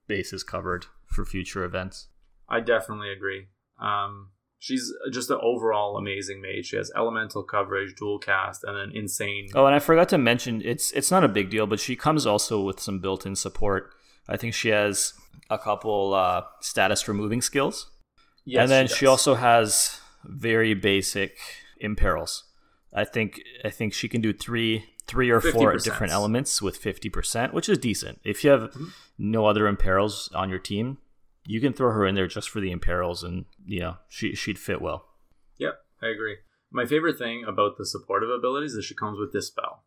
bases 0.08 0.44
covered 0.44 0.88
for 1.06 1.26
future 1.26 1.64
events. 1.64 2.08
I 2.50 2.60
definitely 2.60 3.12
agree. 3.12 3.48
Um, 3.80 4.30
she's 4.60 4.92
just 5.12 5.30
an 5.30 5.38
overall 5.42 5.98
amazing 5.98 6.42
mage. 6.42 6.68
She 6.68 6.78
has 6.78 6.92
elemental 6.96 7.44
coverage, 7.44 7.96
dual 7.96 8.20
cast, 8.20 8.64
and 8.64 8.76
then 8.78 8.92
insane. 8.96 9.48
Oh, 9.56 9.66
and 9.66 9.76
I 9.76 9.80
forgot 9.80 10.10
to 10.10 10.18
mention 10.18 10.62
it's 10.64 10.92
it's 10.94 11.12
not 11.12 11.24
a 11.24 11.28
big 11.28 11.50
deal, 11.50 11.68
but 11.68 11.80
she 11.80 11.96
comes 11.96 12.26
also 12.26 12.62
with 12.62 12.80
some 12.80 13.00
built-in 13.00 13.36
support. 13.36 13.92
I 14.28 14.38
think 14.38 14.54
she 14.54 14.70
has 14.70 15.14
a 15.50 15.58
couple 15.58 16.14
uh, 16.14 16.42
status 16.62 17.08
removing 17.08 17.42
skills, 17.42 17.92
Yes, 18.46 18.62
and 18.64 18.72
then 18.72 18.86
does. 18.88 18.96
she, 18.98 19.06
also 19.06 19.36
has 19.36 20.00
very 20.24 20.74
basic 20.74 21.38
imperils. 21.80 22.44
I 22.94 23.04
think 23.06 23.42
I 23.64 23.70
think 23.70 23.94
she 23.94 24.08
can 24.08 24.22
do 24.22 24.34
three 24.34 24.86
three 25.08 25.30
or 25.30 25.40
four 25.42 25.74
50%. 25.74 25.84
different 25.84 26.14
elements 26.14 26.62
with 26.62 26.78
fifty 26.78 27.10
percent, 27.10 27.54
which 27.54 27.70
is 27.70 27.78
decent. 27.78 28.20
If 28.24 28.44
you 28.44 28.50
have 28.50 28.72
Mhm. 28.72 28.94
no 29.20 29.46
other 29.46 29.68
imperils 29.68 30.32
on 30.34 30.50
your 30.50 30.58
team, 30.60 30.98
you 31.46 31.62
can 31.62 31.74
throw 31.74 31.92
her 31.92 32.06
in 32.06 32.16
there 32.16 32.28
just 32.28 32.50
for 32.50 32.60
the 32.60 32.72
imperils, 32.72 33.24
and 33.24 33.46
you 33.66 33.80
know 33.80 33.98
she 34.08 34.36
she'd 34.36 34.60
fit 34.60 34.82
well. 34.82 35.06
Yep, 35.58 35.80
I 36.02 36.08
agree. 36.08 36.38
My 36.72 36.86
favorite 36.86 37.18
thing 37.18 37.46
about 37.48 37.78
the 37.78 37.86
supportive 37.86 38.30
abilities 38.30 38.74
is 38.74 38.84
she 38.86 38.96
comes 38.96 39.18
with 39.20 39.32
dispel. 39.32 39.84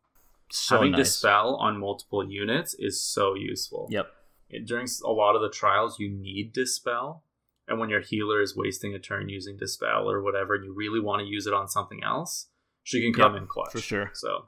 So 0.50 0.76
Having 0.76 0.92
nice. 0.92 1.06
dispel 1.06 1.56
on 1.56 1.78
multiple 1.78 2.26
units 2.26 2.74
is 2.78 3.02
so 3.02 3.34
useful. 3.34 3.88
Yep. 3.90 4.10
It- 4.48 4.66
during 4.66 4.86
a 5.04 5.10
lot 5.10 5.36
of 5.36 5.42
the 5.42 5.50
trials, 5.50 5.98
you 6.00 6.08
need 6.08 6.54
dispel, 6.54 7.24
and 7.66 7.78
when 7.78 7.90
your 7.90 8.00
healer 8.00 8.40
is 8.40 8.56
wasting 8.56 8.94
a 8.94 8.98
turn 8.98 9.28
using 9.28 9.58
dispel 9.58 10.10
or 10.10 10.22
whatever, 10.22 10.54
and 10.54 10.64
you 10.64 10.72
really 10.72 11.00
want 11.00 11.20
to 11.20 11.26
use 11.26 11.46
it 11.46 11.52
on 11.52 11.68
something 11.68 12.02
else, 12.02 12.48
she 12.82 13.02
can 13.02 13.12
come 13.12 13.34
Yep, 13.34 13.42
in 13.42 13.46
clutch 13.48 13.72
for 13.72 13.80
sure. 13.80 14.10
So 14.14 14.46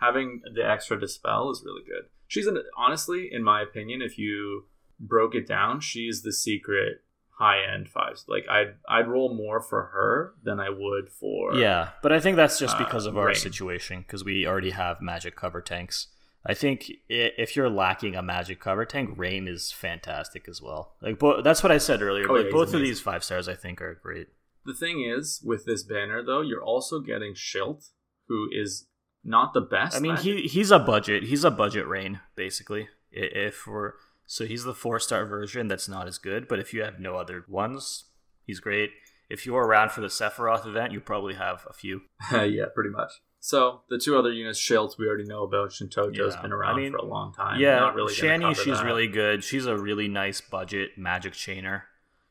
having 0.00 0.40
the 0.54 0.66
extra 0.66 0.98
dispel 0.98 1.50
is 1.50 1.62
really 1.66 1.82
good. 1.84 2.08
She's 2.28 2.46
an 2.46 2.62
honestly, 2.78 3.28
in 3.30 3.42
my 3.42 3.60
opinion, 3.60 4.00
if 4.00 4.16
you 4.16 4.64
broke 5.00 5.34
it 5.34 5.46
down, 5.46 5.80
she's 5.80 6.22
the 6.22 6.32
secret 6.32 7.02
high 7.38 7.62
end 7.64 7.88
fives. 7.88 8.24
Like 8.28 8.44
I'd 8.48 8.74
I'd 8.88 9.08
roll 9.08 9.34
more 9.34 9.60
for 9.60 9.84
her 9.92 10.34
than 10.42 10.60
I 10.60 10.68
would 10.70 11.08
for 11.08 11.54
Yeah, 11.54 11.90
but 12.02 12.12
I 12.12 12.20
think 12.20 12.36
that's 12.36 12.58
just 12.58 12.76
uh, 12.76 12.84
because 12.84 13.06
of 13.06 13.16
our 13.16 13.26
Rain. 13.26 13.34
situation 13.34 14.00
because 14.02 14.24
we 14.24 14.46
already 14.46 14.70
have 14.70 15.00
magic 15.00 15.34
cover 15.36 15.60
tanks. 15.60 16.08
I 16.44 16.54
think 16.54 16.90
if 17.08 17.54
you're 17.54 17.70
lacking 17.70 18.16
a 18.16 18.22
magic 18.22 18.60
cover 18.60 18.84
tank, 18.84 19.10
Rain 19.16 19.46
is 19.46 19.70
fantastic 19.70 20.48
as 20.48 20.60
well. 20.60 20.94
Like 21.00 21.18
bo- 21.18 21.40
that's 21.40 21.62
what 21.62 21.70
I 21.70 21.78
said 21.78 22.02
earlier. 22.02 22.26
Oh, 22.28 22.36
yeah, 22.36 22.50
both 22.50 22.74
of 22.74 22.80
these 22.80 23.00
five 23.00 23.22
stars, 23.22 23.48
I 23.48 23.54
think, 23.54 23.80
are 23.80 23.94
great. 24.02 24.26
The 24.64 24.74
thing 24.74 25.04
is, 25.08 25.40
with 25.44 25.64
this 25.66 25.82
banner 25.84 26.22
though, 26.22 26.40
you're 26.40 26.62
also 26.62 27.00
getting 27.00 27.34
Schilt, 27.34 27.90
who 28.28 28.48
is 28.52 28.86
not 29.24 29.54
the 29.54 29.60
best. 29.60 29.96
I 29.96 30.00
mean, 30.00 30.14
magic- 30.14 30.24
he 30.24 30.42
he's 30.48 30.70
a 30.72 30.78
budget. 30.80 31.24
He's 31.24 31.44
a 31.44 31.50
budget 31.50 31.86
Rain 31.86 32.20
basically. 32.36 32.88
If 33.12 33.66
we're 33.66 33.92
so 34.32 34.46
he's 34.46 34.64
the 34.64 34.72
four 34.72 34.98
star 34.98 35.26
version 35.26 35.68
that's 35.68 35.90
not 35.90 36.08
as 36.08 36.16
good. 36.16 36.48
But 36.48 36.58
if 36.58 36.72
you 36.72 36.82
have 36.84 36.98
no 36.98 37.16
other 37.18 37.44
ones, 37.48 38.04
he's 38.46 38.60
great. 38.60 38.88
If 39.28 39.44
you're 39.44 39.62
around 39.62 39.92
for 39.92 40.00
the 40.00 40.06
Sephiroth 40.06 40.66
event, 40.66 40.90
you 40.90 41.00
probably 41.00 41.34
have 41.34 41.66
a 41.68 41.74
few. 41.74 42.00
yeah, 42.32 42.64
pretty 42.74 42.88
much. 42.88 43.12
So 43.40 43.82
the 43.90 43.98
two 43.98 44.16
other 44.16 44.32
units, 44.32 44.58
Schilt, 44.58 44.96
we 44.98 45.06
already 45.06 45.26
know 45.26 45.42
about. 45.42 45.68
Shantoto's 45.68 46.16
Yeah, 46.34 46.40
been 46.40 46.50
I 46.50 46.54
around 46.54 46.76
mean, 46.76 46.92
for 46.92 46.96
a 46.96 47.04
long 47.04 47.34
time. 47.34 47.60
Yeah, 47.60 47.80
not 47.80 47.94
really. 47.94 48.14
Shani, 48.14 48.56
she's 48.56 48.78
that. 48.78 48.86
really 48.86 49.06
good. 49.06 49.44
She's 49.44 49.66
a 49.66 49.76
really 49.76 50.08
nice 50.08 50.40
budget 50.40 50.96
magic 50.96 51.34
chainer. 51.34 51.82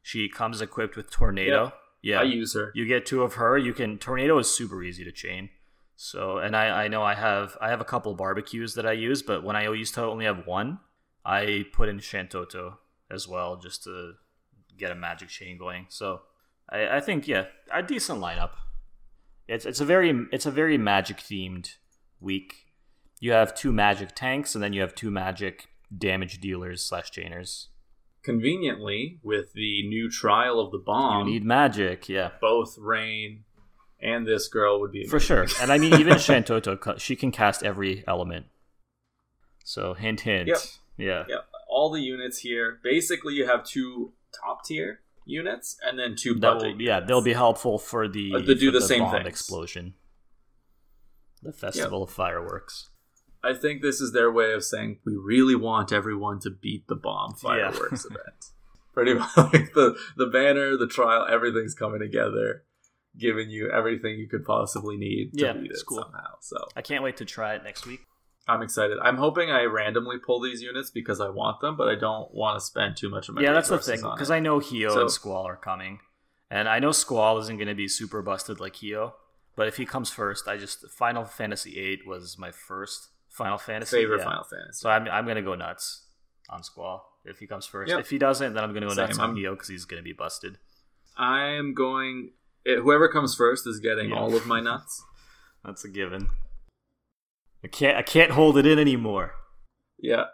She 0.01 0.27
comes 0.27 0.59
equipped 0.59 0.95
with 0.95 1.11
tornado. 1.11 1.71
Yeah, 2.01 2.21
I 2.21 2.23
use 2.23 2.55
her. 2.55 2.71
you 2.73 2.87
get 2.87 3.05
two 3.05 3.21
of 3.21 3.35
her. 3.35 3.59
You 3.59 3.73
can 3.73 3.99
tornado 3.99 4.39
is 4.39 4.51
super 4.51 4.81
easy 4.81 5.03
to 5.03 5.11
chain. 5.11 5.49
So, 5.95 6.39
and 6.39 6.55
I 6.55 6.85
I 6.85 6.87
know 6.87 7.03
I 7.03 7.13
have 7.13 7.55
I 7.61 7.69
have 7.69 7.79
a 7.79 7.85
couple 7.85 8.15
barbecues 8.15 8.73
that 8.73 8.87
I 8.87 8.93
use, 8.93 9.21
but 9.21 9.43
when 9.43 9.55
I 9.55 9.71
used 9.71 9.93
to 9.93 10.03
only 10.03 10.25
have 10.25 10.47
one, 10.47 10.79
I 11.25 11.65
put 11.73 11.89
in 11.89 11.99
Shantoto 11.99 12.77
as 13.09 13.27
well 13.27 13.57
just 13.57 13.83
to 13.83 14.13
get 14.77 14.91
a 14.91 14.95
magic 14.95 15.29
chain 15.29 15.57
going. 15.57 15.85
So, 15.89 16.21
I, 16.69 16.97
I 16.97 16.99
think 16.99 17.27
yeah, 17.27 17.45
a 17.71 17.83
decent 17.83 18.19
lineup. 18.19 18.51
It's 19.47 19.65
it's 19.65 19.81
a 19.81 19.85
very 19.85 20.27
it's 20.31 20.45
a 20.45 20.51
very 20.51 20.77
magic 20.77 21.17
themed 21.17 21.75
week. 22.19 22.67
You 23.19 23.33
have 23.33 23.53
two 23.53 23.71
magic 23.71 24.15
tanks, 24.15 24.55
and 24.55 24.63
then 24.63 24.73
you 24.73 24.81
have 24.81 24.95
two 24.95 25.11
magic 25.11 25.67
damage 25.95 26.39
dealers 26.39 26.83
slash 26.83 27.11
chainers. 27.11 27.67
Conveniently, 28.23 29.19
with 29.23 29.53
the 29.53 29.87
new 29.87 30.09
trial 30.09 30.59
of 30.59 30.71
the 30.71 30.77
bomb, 30.77 31.27
you 31.27 31.33
need 31.33 31.43
magic, 31.43 32.07
yeah. 32.07 32.31
both 32.39 32.77
Rain 32.77 33.43
and 34.01 34.27
this 34.27 34.47
girl 34.47 34.79
would 34.81 34.91
be 34.91 35.05
For 35.05 35.19
sure. 35.19 35.47
And 35.61 35.71
I 35.71 35.77
mean, 35.77 35.93
even 35.93 36.13
Shantoto, 36.17 36.99
she 36.99 37.15
can 37.15 37.31
cast 37.31 37.63
every 37.63 38.03
element. 38.07 38.47
So, 39.63 39.93
hint, 39.93 40.21
hint. 40.21 40.47
Yep. 40.47 40.57
Yeah. 41.01 41.25
Yeah, 41.27 41.37
all 41.69 41.89
the 41.91 42.01
units 42.01 42.39
here. 42.39 42.79
Basically, 42.83 43.33
you 43.33 43.45
have 43.47 43.63
two 43.65 44.13
top 44.43 44.63
tier 44.65 45.01
units 45.25 45.77
and 45.85 45.97
then 45.99 46.15
two 46.15 46.35
That 46.35 46.57
will, 46.57 46.65
yeah, 46.81 46.95
units. 46.95 47.07
they'll 47.07 47.21
be 47.23 47.33
helpful 47.33 47.77
for 47.77 48.07
the, 48.07 48.33
Uh, 48.35 48.39
to 48.41 48.55
do 48.55 48.71
for 48.71 48.79
the 48.79 48.85
same 48.85 48.99
bomb 49.03 49.11
things. 49.17 49.27
explosion. 49.27 49.93
The 51.41 51.53
Festival 51.53 52.03
of 52.03 52.11
Fireworks. 52.11 52.89
I 53.43 53.53
think 53.55 53.81
this 53.81 53.99
is 53.99 54.11
their 54.13 54.31
way 54.31 54.53
of 54.53 54.63
saying 54.63 54.99
we 55.05 55.15
really 55.15 55.55
want 55.55 55.91
everyone 55.91 56.39
to 56.41 56.51
beat 56.51 56.87
the 56.87 56.95
bomb 56.95 57.33
Yeah. 57.43 57.71
fireworks 57.71 58.05
event. 58.05 58.45
Pretty 58.93 59.13
much 59.15 59.35
like 59.37 59.73
the 59.73 59.97
the 60.17 60.27
banner, 60.27 60.77
the 60.77 60.85
trial, 60.87 61.25
everything's 61.27 61.73
coming 61.73 61.99
together, 62.01 62.65
giving 63.17 63.49
you 63.49 63.71
everything 63.71 64.19
you 64.19 64.27
could 64.27 64.43
possibly 64.45 64.97
need 64.97 65.33
to 65.33 65.41
Yeah, 65.45 65.53
beat 65.53 65.71
it 65.71 65.77
cool. 65.87 66.03
somehow. 66.03 66.35
So 66.41 66.57
I 66.75 66.81
can't 66.83 67.03
wait 67.03 67.17
to 67.17 67.25
try 67.25 67.55
it 67.55 67.63
next 67.63 67.87
week. 67.87 68.01
I'm 68.51 68.61
excited. 68.61 68.97
I'm 69.01 69.17
hoping 69.17 69.49
I 69.51 69.63
randomly 69.63 70.17
pull 70.17 70.39
these 70.41 70.61
units 70.61 70.89
because 70.89 71.19
I 71.21 71.29
want 71.29 71.61
them, 71.61 71.75
but 71.77 71.87
I 71.87 71.95
don't 71.95 72.33
want 72.33 72.57
to 72.59 72.65
spend 72.65 72.97
too 72.97 73.09
much 73.09 73.29
of 73.29 73.35
my 73.35 73.41
yeah, 73.41 73.53
that's 73.53 73.69
the 73.69 73.79
thing. 73.79 74.01
Because. 74.01 74.31
I 74.31 74.39
know 74.39 74.59
Hyoh 74.59 74.91
So- 74.93 75.01
and 75.01 75.11
Squall 75.11 75.47
are 75.47 75.55
coming. 75.57 75.99
And 76.49 76.67
I 76.67 76.79
know 76.79 76.91
Squall 76.91 77.37
isn't 77.39 77.55
going 77.57 77.69
to 77.69 77.75
be 77.75 77.87
super 77.87 78.21
busted 78.21 78.59
like 78.59 78.75
Hyoh. 78.75 79.13
But 79.55 79.67
if 79.67 79.77
he 79.77 79.85
comes 79.85 80.09
first, 80.09 80.47
I 80.47 80.57
just. 80.57 80.89
Final 80.89 81.23
Fantasy 81.25 81.71
VIII 81.73 82.01
was 82.07 82.37
my 82.37 82.51
first 82.51 83.09
Final 83.29 83.57
Fantasy. 83.57 83.97
favorite 83.97 84.19
yeah. 84.19 84.25
Final 84.25 84.43
Fantasy. 84.43 84.73
So 84.81 84.89
I'm, 84.89 85.07
I'm 85.07 85.23
going 85.25 85.37
to 85.37 85.41
go 85.41 85.55
nuts 85.55 86.07
on 86.49 86.63
Squall 86.63 87.05
if 87.25 87.39
he 87.39 87.47
comes 87.47 87.65
first. 87.65 87.89
Yep. 87.89 87.99
If 88.01 88.09
he 88.09 88.17
doesn't, 88.17 88.53
then 88.53 88.63
I'm 88.63 88.71
going 88.71 88.81
to 88.81 88.87
go 88.89 88.93
Same. 88.95 89.05
nuts 89.07 89.19
on 89.19 89.35
Hyoh 89.35 89.51
because 89.51 89.67
he's 89.69 89.85
going 89.85 90.01
to 90.01 90.03
be 90.03 90.13
busted. 90.13 90.57
I 91.17 91.45
am 91.51 91.73
going. 91.73 92.31
It, 92.65 92.79
whoever 92.79 93.07
comes 93.07 93.33
first 93.35 93.65
is 93.67 93.79
getting 93.79 94.09
Yeah. 94.09 94.17
all 94.19 94.35
of 94.35 94.45
my 94.45 94.59
nuts. 94.59 95.03
That's 95.65 95.83
a 95.85 95.89
given. 95.89 96.29
I 97.63 97.67
can't 97.67 97.97
I 97.97 98.01
can't 98.01 98.31
hold 98.31 98.57
it 98.57 98.65
in 98.65 98.79
anymore. 98.79 99.33
Yeah. 99.99 100.25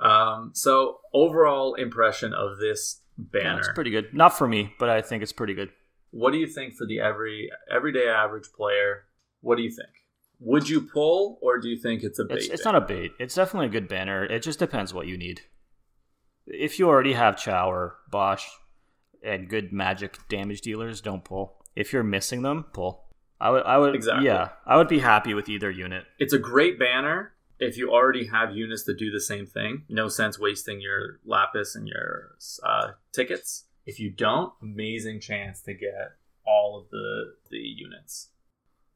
Um. 0.00 0.52
So 0.54 0.98
overall 1.12 1.74
impression 1.74 2.32
of 2.32 2.58
this 2.58 3.00
Yeah, 3.18 3.24
banner. 3.42 3.58
it's 3.58 3.68
pretty 3.74 3.90
good. 3.90 4.14
Not 4.14 4.36
for 4.36 4.46
me, 4.48 4.72
but 4.78 4.88
I 4.88 5.02
think 5.02 5.22
it's 5.22 5.32
pretty 5.32 5.54
good. 5.54 5.70
what 6.10 6.32
do 6.32 6.38
you 6.38 6.46
think 6.46 6.74
for 6.74 6.86
the 6.86 7.00
every 7.00 7.50
everyday 7.70 8.08
average 8.08 8.50
player? 8.56 9.04
What 9.40 9.56
do 9.56 9.62
you 9.62 9.70
think? 9.70 9.88
Would 10.42 10.68
you 10.70 10.80
pull, 10.80 11.38
or 11.42 11.58
do 11.58 11.68
you 11.68 11.76
think 11.78 12.02
it's 12.02 12.18
a 12.18 12.24
bait? 12.24 12.38
It's, 12.38 12.48
it's 12.48 12.64
not 12.64 12.74
a 12.74 12.80
bait. 12.80 13.12
It's 13.18 13.34
definitely 13.34 13.66
a 13.66 13.70
good 13.70 13.88
banner. 13.88 14.24
It 14.24 14.42
just 14.42 14.58
depends 14.58 14.94
what 14.94 15.06
you 15.06 15.18
need. 15.18 15.42
If 16.46 16.78
you 16.78 16.88
already 16.88 17.12
have 17.12 17.36
Chow 17.36 17.70
or 17.70 17.96
Basch 18.10 18.48
and 19.22 19.48
good 19.50 19.70
magic 19.72 20.16
damage 20.28 20.62
dealers, 20.62 21.02
don't 21.02 21.24
pull. 21.24 21.62
If 21.76 21.92
you're 21.92 22.02
missing 22.02 22.40
them, 22.42 22.64
pull. 22.72 23.04
I 23.40 23.50
would 23.50 23.62
I 23.64 23.78
would 23.78 23.94
Exactly. 23.94 24.26
yeah, 24.26 24.50
I 24.66 24.76
would 24.76 24.88
be 24.88 24.98
happy 24.98 25.34
with 25.34 25.48
either 25.48 25.70
unit. 25.70 26.04
It's 26.18 26.32
a 26.32 26.38
great 26.38 26.78
banner 26.78 27.32
if 27.58 27.76
you 27.76 27.90
already 27.90 28.26
have 28.26 28.54
units 28.54 28.84
that 28.84 28.98
do 28.98 29.10
the 29.10 29.20
same 29.20 29.46
thing. 29.46 29.84
No 29.88 30.08
sense 30.08 30.38
wasting 30.38 30.80
your 30.80 31.20
lapis 31.24 31.74
and 31.74 31.88
your 31.88 32.32
uh, 32.62 32.92
tickets. 33.12 33.64
If 33.86 33.98
you 33.98 34.10
don't, 34.10 34.52
amazing 34.62 35.20
chance 35.20 35.62
to 35.62 35.74
get 35.74 36.12
all 36.46 36.78
of 36.78 36.90
the 36.90 37.34
the 37.50 37.58
units. 37.58 38.28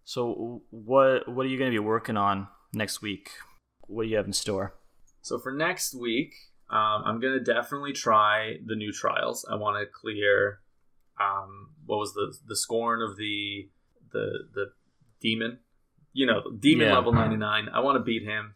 So 0.05 0.63
what 0.71 1.29
what 1.29 1.47
are 1.47 1.49
you 1.49 1.59
going 1.59 1.71
to 1.71 1.75
be 1.75 1.85
working 1.85 2.17
on 2.17 2.49
next 2.73 3.01
week? 3.01 3.31
What 3.87 4.05
do 4.05 4.09
you 4.09 4.17
have 4.17 4.27
in 4.27 4.33
store? 4.33 4.75
So 5.23 5.39
for 5.39 5.53
next 5.53 5.95
week, 5.95 6.35
um, 6.71 7.03
I'm 7.07 7.21
gonna 7.21 7.41
definitely 7.41 7.93
try 7.93 8.57
the 8.65 8.77
new 8.77 8.93
trials. 8.93 9.47
I 9.51 9.55
want 9.55 9.79
to 9.79 9.87
clear 9.87 10.61
um, 11.19 11.71
what 11.87 11.99
was 11.99 12.13
the 12.13 12.35
the 12.47 12.57
scorn 12.57 13.01
of 13.01 13.17
the 13.17 13.71
the 14.15 14.49
the 14.55 14.73
demon, 15.21 15.59
you 16.15 16.25
know, 16.27 16.41
demon 16.59 16.87
Yeah. 16.87 16.95
level 16.95 17.13
99. 17.13 17.69
I 17.69 17.81
want 17.81 17.97
to 17.97 18.03
beat 18.03 18.23
him. 18.23 18.55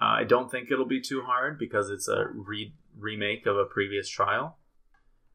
Uh, 0.00 0.04
I 0.22 0.24
don't 0.24 0.50
think 0.50 0.70
it'll 0.70 0.84
be 0.86 1.00
too 1.00 1.22
hard 1.22 1.58
because 1.58 1.88
it's 1.90 2.06
a 2.08 2.26
re- 2.34 2.74
remake 2.96 3.46
of 3.46 3.56
a 3.56 3.64
previous 3.64 4.08
trial, 4.08 4.58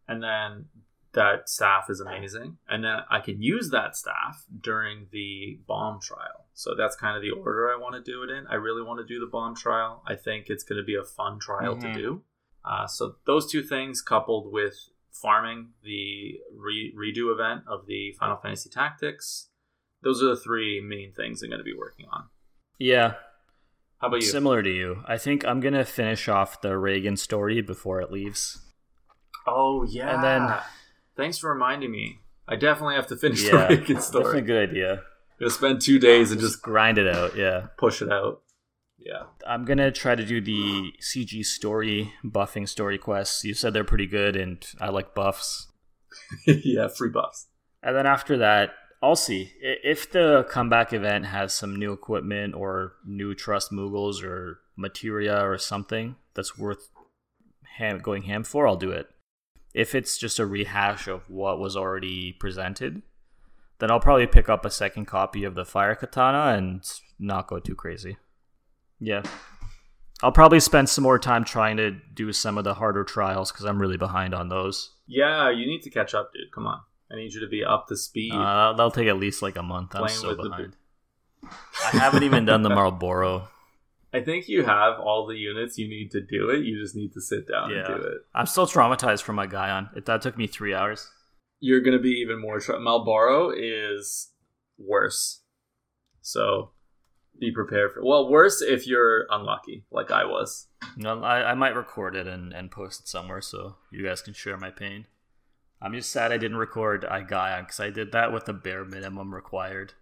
and 0.07 0.21
then 0.23 0.65
that 1.13 1.47
staff 1.49 1.89
is 1.89 1.99
amazing, 1.99 2.57
and 2.67 2.83
then 2.83 2.97
I 3.09 3.19
can 3.19 3.41
use 3.41 3.69
that 3.71 3.95
staff 3.95 4.45
during 4.61 5.07
the 5.11 5.59
bomb 5.67 5.99
trial. 6.01 6.47
So 6.53 6.73
that's 6.75 6.95
kind 6.95 7.15
of 7.15 7.21
the 7.21 7.31
order 7.31 7.71
I 7.71 7.77
want 7.79 7.93
to 7.95 8.01
do 8.11 8.23
it 8.23 8.29
in. 8.29 8.47
I 8.47 8.55
really 8.55 8.81
want 8.81 8.99
to 8.99 9.05
do 9.05 9.19
the 9.19 9.27
bomb 9.31 9.55
trial. 9.55 10.01
I 10.07 10.15
think 10.15 10.49
it's 10.49 10.63
going 10.63 10.77
to 10.81 10.85
be 10.85 10.95
a 10.95 11.03
fun 11.03 11.39
trial 11.39 11.75
Mhm. 11.75 11.81
to 11.81 11.93
do. 11.93 12.23
Uh, 12.65 12.87
so 12.87 13.17
those 13.25 13.51
two 13.51 13.61
things 13.61 14.01
coupled 14.01 14.51
with 14.51 14.75
farming 15.11 15.73
the 15.83 16.39
re- 16.55 16.93
redo 16.97 17.31
event 17.31 17.63
of 17.67 17.85
the 17.85 18.13
Final 18.19 18.37
Fantasy 18.37 18.69
Tactics, 18.69 19.51
those 20.03 20.21
are 20.21 20.27
the 20.27 20.35
three 20.35 20.81
main 20.81 21.13
things 21.13 21.41
I'm 21.41 21.49
going 21.49 21.59
to 21.59 21.63
be 21.63 21.73
working 21.77 22.05
on. 22.11 22.25
Yeah, 22.79 23.13
How 23.99 24.07
about 24.07 24.17
you? 24.17 24.27
similar 24.27 24.61
to 24.63 24.69
you. 24.69 25.03
I 25.07 25.17
think 25.17 25.45
I'm 25.45 25.59
going 25.59 25.73
to 25.75 25.85
finish 25.85 26.27
off 26.27 26.61
the 26.61 26.77
Raegen 26.77 27.15
story 27.17 27.61
before 27.61 28.01
it 28.01 28.11
leaves. 28.11 28.59
oh 29.47 29.83
yeah, 29.83 30.13
And 30.15 30.23
then- 30.23 30.57
thanks 31.17 31.37
for 31.37 31.51
reminding 31.51 31.91
me. 31.91 32.19
I 32.47 32.55
definitely 32.57 32.95
have 32.95 33.07
to 33.07 33.15
finish 33.15 33.43
Yeah, 33.43 33.51
the 33.51 33.57
Raegen 33.57 33.77
definitely 33.95 33.95
a 33.97 34.01
story. 34.01 34.41
good 34.41 34.69
idea. 34.69 35.01
Gonna 35.39 35.49
spend 35.49 35.81
two 35.81 35.97
days 35.99 36.31
and 36.31 36.39
just 36.41 36.61
grind 36.61 36.97
it 36.97 37.07
out. 37.13 37.35
Yeah, 37.35 37.67
push 37.77 38.01
it 38.01 38.11
out. 38.11 38.41
Yeah. 38.99 39.23
I'm 39.47 39.65
gonna 39.65 39.91
try 39.91 40.15
to 40.15 40.25
do 40.25 40.39
the 40.41 40.91
CG 41.01 41.43
story 41.45 42.13
buffing 42.23 42.67
story 42.69 42.97
quests. 42.97 43.43
You 43.43 43.53
said 43.53 43.73
they're 43.73 43.83
pretty 43.83 44.05
good, 44.07 44.35
and 44.35 44.65
I 44.79 44.89
like 44.89 45.15
buffs. 45.15 45.71
yeah, 46.47 46.87
free 46.87 47.09
buffs. 47.09 47.47
And 47.81 47.95
then 47.95 48.05
after 48.05 48.37
that, 48.37 48.71
I'll 49.03 49.17
see 49.17 49.51
if 49.59 50.09
the 50.09 50.47
comeback 50.49 50.93
event 50.93 51.25
has 51.25 51.53
some 51.53 51.75
new 51.75 51.91
equipment 51.91 52.55
or 52.55 52.93
new 53.05 53.35
trust 53.35 53.69
Moogles 53.69 54.23
or 54.23 54.61
materia 54.77 55.45
or 55.45 55.57
something 55.57 56.15
that's 56.35 56.57
worth 56.57 56.87
ham- 57.77 57.99
going 57.99 58.23
ham 58.23 58.45
for. 58.45 58.65
I'll 58.65 58.77
do 58.77 58.91
it. 58.91 59.07
If 59.73 59.93
it's 59.93 60.17
just 60.17 60.39
a 60.39 60.45
rehash 60.45 61.09
of 61.09 61.29
what 61.29 61.59
was 61.59 61.75
already 61.75 62.31
presented, 62.31 63.01
then 63.79 63.91
I'll 63.91 63.99
probably 63.99 64.25
pick 64.25 64.47
up 64.47 64.63
a 64.63 64.71
second 64.71 65.03
copy 65.03 65.43
of 65.43 65.53
the 65.53 65.65
Fire 65.65 65.95
Katana 65.95 66.57
and 66.57 66.89
not 67.19 67.47
go 67.47 67.59
too 67.59 67.75
crazy. 67.75 68.15
Yeah. 69.01 69.23
I'll 70.21 70.31
probably 70.31 70.61
spend 70.61 70.87
some 70.87 71.03
more 71.03 71.19
time 71.19 71.43
trying 71.43 71.75
to 71.75 71.91
do 71.91 72.31
some 72.31 72.57
of 72.57 72.63
the 72.63 72.75
harder 72.75 73.03
trials 73.03 73.51
because 73.51 73.65
I'm 73.65 73.81
really 73.81 73.97
behind 73.97 74.33
on 74.33 74.47
those. 74.47 74.91
Yeah, 75.07 75.49
you 75.49 75.65
need 75.65 75.81
to 75.81 75.89
catch 75.89 76.13
up, 76.13 76.31
dude. 76.33 76.53
Come 76.53 76.67
on. 76.67 76.79
I 77.13 77.17
need 77.17 77.33
you 77.33 77.41
to 77.41 77.47
be 77.47 77.63
up 77.63 77.87
to 77.89 77.95
speed. 77.95 78.33
Uh, 78.33 78.73
that'll 78.73 78.89
take 78.91 79.07
at 79.07 79.17
least 79.17 79.41
like 79.43 79.55
a 79.55 79.61
month. 79.63 79.95
I'm 79.95 80.07
so 80.09 80.29
with 80.29 80.37
the 80.37 80.49
behind. 80.49 80.75
I 81.43 81.97
haven't 81.97 82.23
even 82.23 82.45
done 82.45 82.63
the 82.63 82.69
Malboro. 82.71 83.47
I 84.13 84.21
think 84.21 84.47
you 84.47 84.63
have 84.63 84.99
all 84.99 85.27
the 85.27 85.35
units 85.35 85.77
you 85.77 85.87
need 85.87 86.11
to 86.11 86.21
do 86.21 86.49
it. 86.49 86.63
You 86.65 86.79
just 86.81 86.95
need 86.95 87.13
to 87.13 87.21
sit 87.21 87.47
down 87.47 87.69
Yeah. 87.71 87.77
and 87.77 87.87
do 87.87 87.93
it. 88.07 88.17
I'm 88.33 88.45
still 88.45 88.65
traumatized 88.67 89.21
from 89.23 89.35
my 89.35 89.47
Guyon. 89.47 89.89
It 89.95 90.05
that 90.05 90.21
took 90.21 90.37
me 90.37 90.47
three 90.47 90.73
hours. 90.73 91.09
You're 91.59 91.81
gonna 91.81 91.99
be 91.99 92.11
even 92.21 92.39
more. 92.41 92.59
Tra- 92.59 92.79
Malboro 92.79 93.53
is 93.55 94.31
worse. 94.77 95.41
So 96.21 96.71
be 97.39 97.51
prepared 97.51 97.91
for. 97.93 98.03
Well, 98.05 98.29
worse 98.29 98.61
if 98.61 98.85
you're 98.87 99.25
unlucky, 99.29 99.85
like 99.91 100.11
I 100.11 100.25
was. 100.25 100.67
No, 100.95 101.21
I, 101.23 101.51
I 101.51 101.53
might 101.55 101.75
record 101.75 102.15
it 102.15 102.27
and, 102.27 102.53
and 102.53 102.69
post 102.71 103.01
it 103.01 103.07
somewhere 103.07 103.41
so 103.41 103.75
you 103.91 104.03
guys 104.05 104.21
can 104.21 104.33
share 104.33 104.57
my 104.57 104.69
pain. 104.69 105.05
I'm 105.81 105.93
just 105.93 106.11
sad 106.11 106.31
I 106.31 106.37
didn't 106.37 106.57
record 106.57 107.03
Aigaion 107.03 107.61
because 107.61 107.79
I 107.79 107.89
did 107.89 108.11
that 108.13 108.31
with 108.31 108.45
the 108.45 108.53
bare 108.53 108.85
minimum 108.85 109.33
required. 109.35 109.93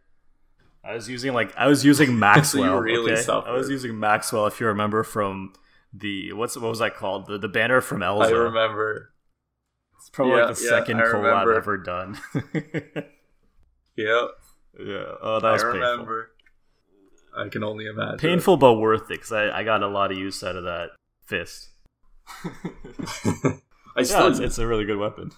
I 0.83 0.93
was 0.93 1.09
using 1.09 1.33
like 1.33 1.55
I 1.57 1.67
was 1.67 1.83
using 1.85 2.17
Maxwell. 2.19 2.77
really 2.79 3.13
okay? 3.13 3.21
suffered. 3.21 3.49
I 3.49 3.53
was 3.53 3.69
using 3.69 3.99
Maxwell. 3.99 4.45
If 4.47 4.59
you 4.59 4.67
remember 4.67 5.03
from 5.03 5.53
the 5.93 6.33
what's 6.33 6.55
what 6.57 6.69
was 6.69 6.79
that 6.79 6.95
called 6.95 7.27
the 7.27 7.37
the 7.37 7.47
banner 7.49 7.81
from 7.81 7.99
Elza. 8.01 8.25
I 8.27 8.29
remember. 8.31 9.09
It's 9.97 10.09
probably 10.09 10.37
Yeah, 10.37 10.45
like 10.45 10.55
the 10.55 10.63
yeah, 10.63 10.69
second 10.69 10.99
I 10.99 11.03
collab 11.03 11.13
remember. 11.23 11.53
ever 11.55 11.77
done. 11.77 12.19
Yep, 13.97 14.29
yeah. 14.79 15.03
Oh, 15.21 15.39
that 15.41 15.45
I 15.47 15.51
was 15.51 15.63
painful. 15.63 15.79
remember. 15.81 16.31
I 17.37 17.49
can 17.49 17.63
only 17.63 17.85
imagine. 17.87 18.17
Painful 18.17 18.57
but 18.57 18.75
worth 18.75 19.03
it 19.03 19.09
because 19.09 19.31
I, 19.33 19.49
I 19.59 19.63
got 19.63 19.83
a 19.83 19.87
lot 19.87 20.11
of 20.11 20.17
use 20.17 20.41
out 20.43 20.55
of 20.55 20.63
that 20.63 20.91
fist. 21.25 21.69
I 22.45 23.59
Yeah, 23.97 24.03
still. 24.03 24.27
it's, 24.27 24.39
it's 24.39 24.57
a 24.59 24.65
really 24.67 24.85
good 24.85 24.97
weapon. 24.97 25.31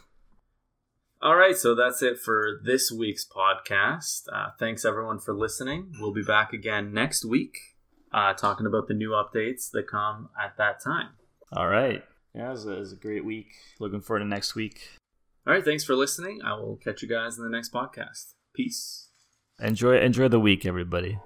All 1.24 1.38
right, 1.38 1.56
so 1.56 1.74
that's 1.74 2.02
it 2.02 2.20
for 2.20 2.60
this 2.66 2.92
week's 2.92 3.26
podcast. 3.26 4.24
Uh, 4.30 4.48
thanks 4.60 4.84
everyone 4.84 5.20
for 5.20 5.34
listening. 5.34 5.94
We'll 5.98 6.12
be 6.12 6.22
back 6.22 6.52
again 6.52 6.94
next 6.94 7.24
week, 7.24 7.56
uh, 8.12 8.34
talking 8.34 8.66
about 8.66 8.90
the 8.90 8.94
new 8.94 9.12
updates 9.12 9.72
that 9.72 9.88
come 9.88 10.32
at 10.38 10.58
that 10.58 10.84
time. 10.84 11.12
All 11.54 11.70
right. 11.70 12.04
Yeah, 12.36 12.48
it 12.48 12.52
was, 12.52 12.66
a, 12.66 12.72
it 12.74 12.80
was 12.80 12.92
a 12.92 12.98
great 12.98 13.24
week. 13.24 13.54
Looking 13.80 14.02
forward 14.02 14.20
to 14.20 14.26
next 14.26 14.54
week. 14.54 14.90
All 15.48 15.54
right, 15.54 15.64
thanks 15.64 15.86
for 15.86 15.96
listening. 15.96 16.42
I 16.44 16.56
will 16.56 16.76
catch 16.76 17.02
you 17.02 17.08
guys 17.08 17.38
in 17.38 17.46
the 17.46 17.50
next 17.50 17.72
podcast. 17.72 18.34
Peace. 18.54 19.08
Enjoy 19.62 19.98
enjoy 19.98 20.28
the 20.28 20.42
week, 20.42 20.66
everybody. 20.66 21.20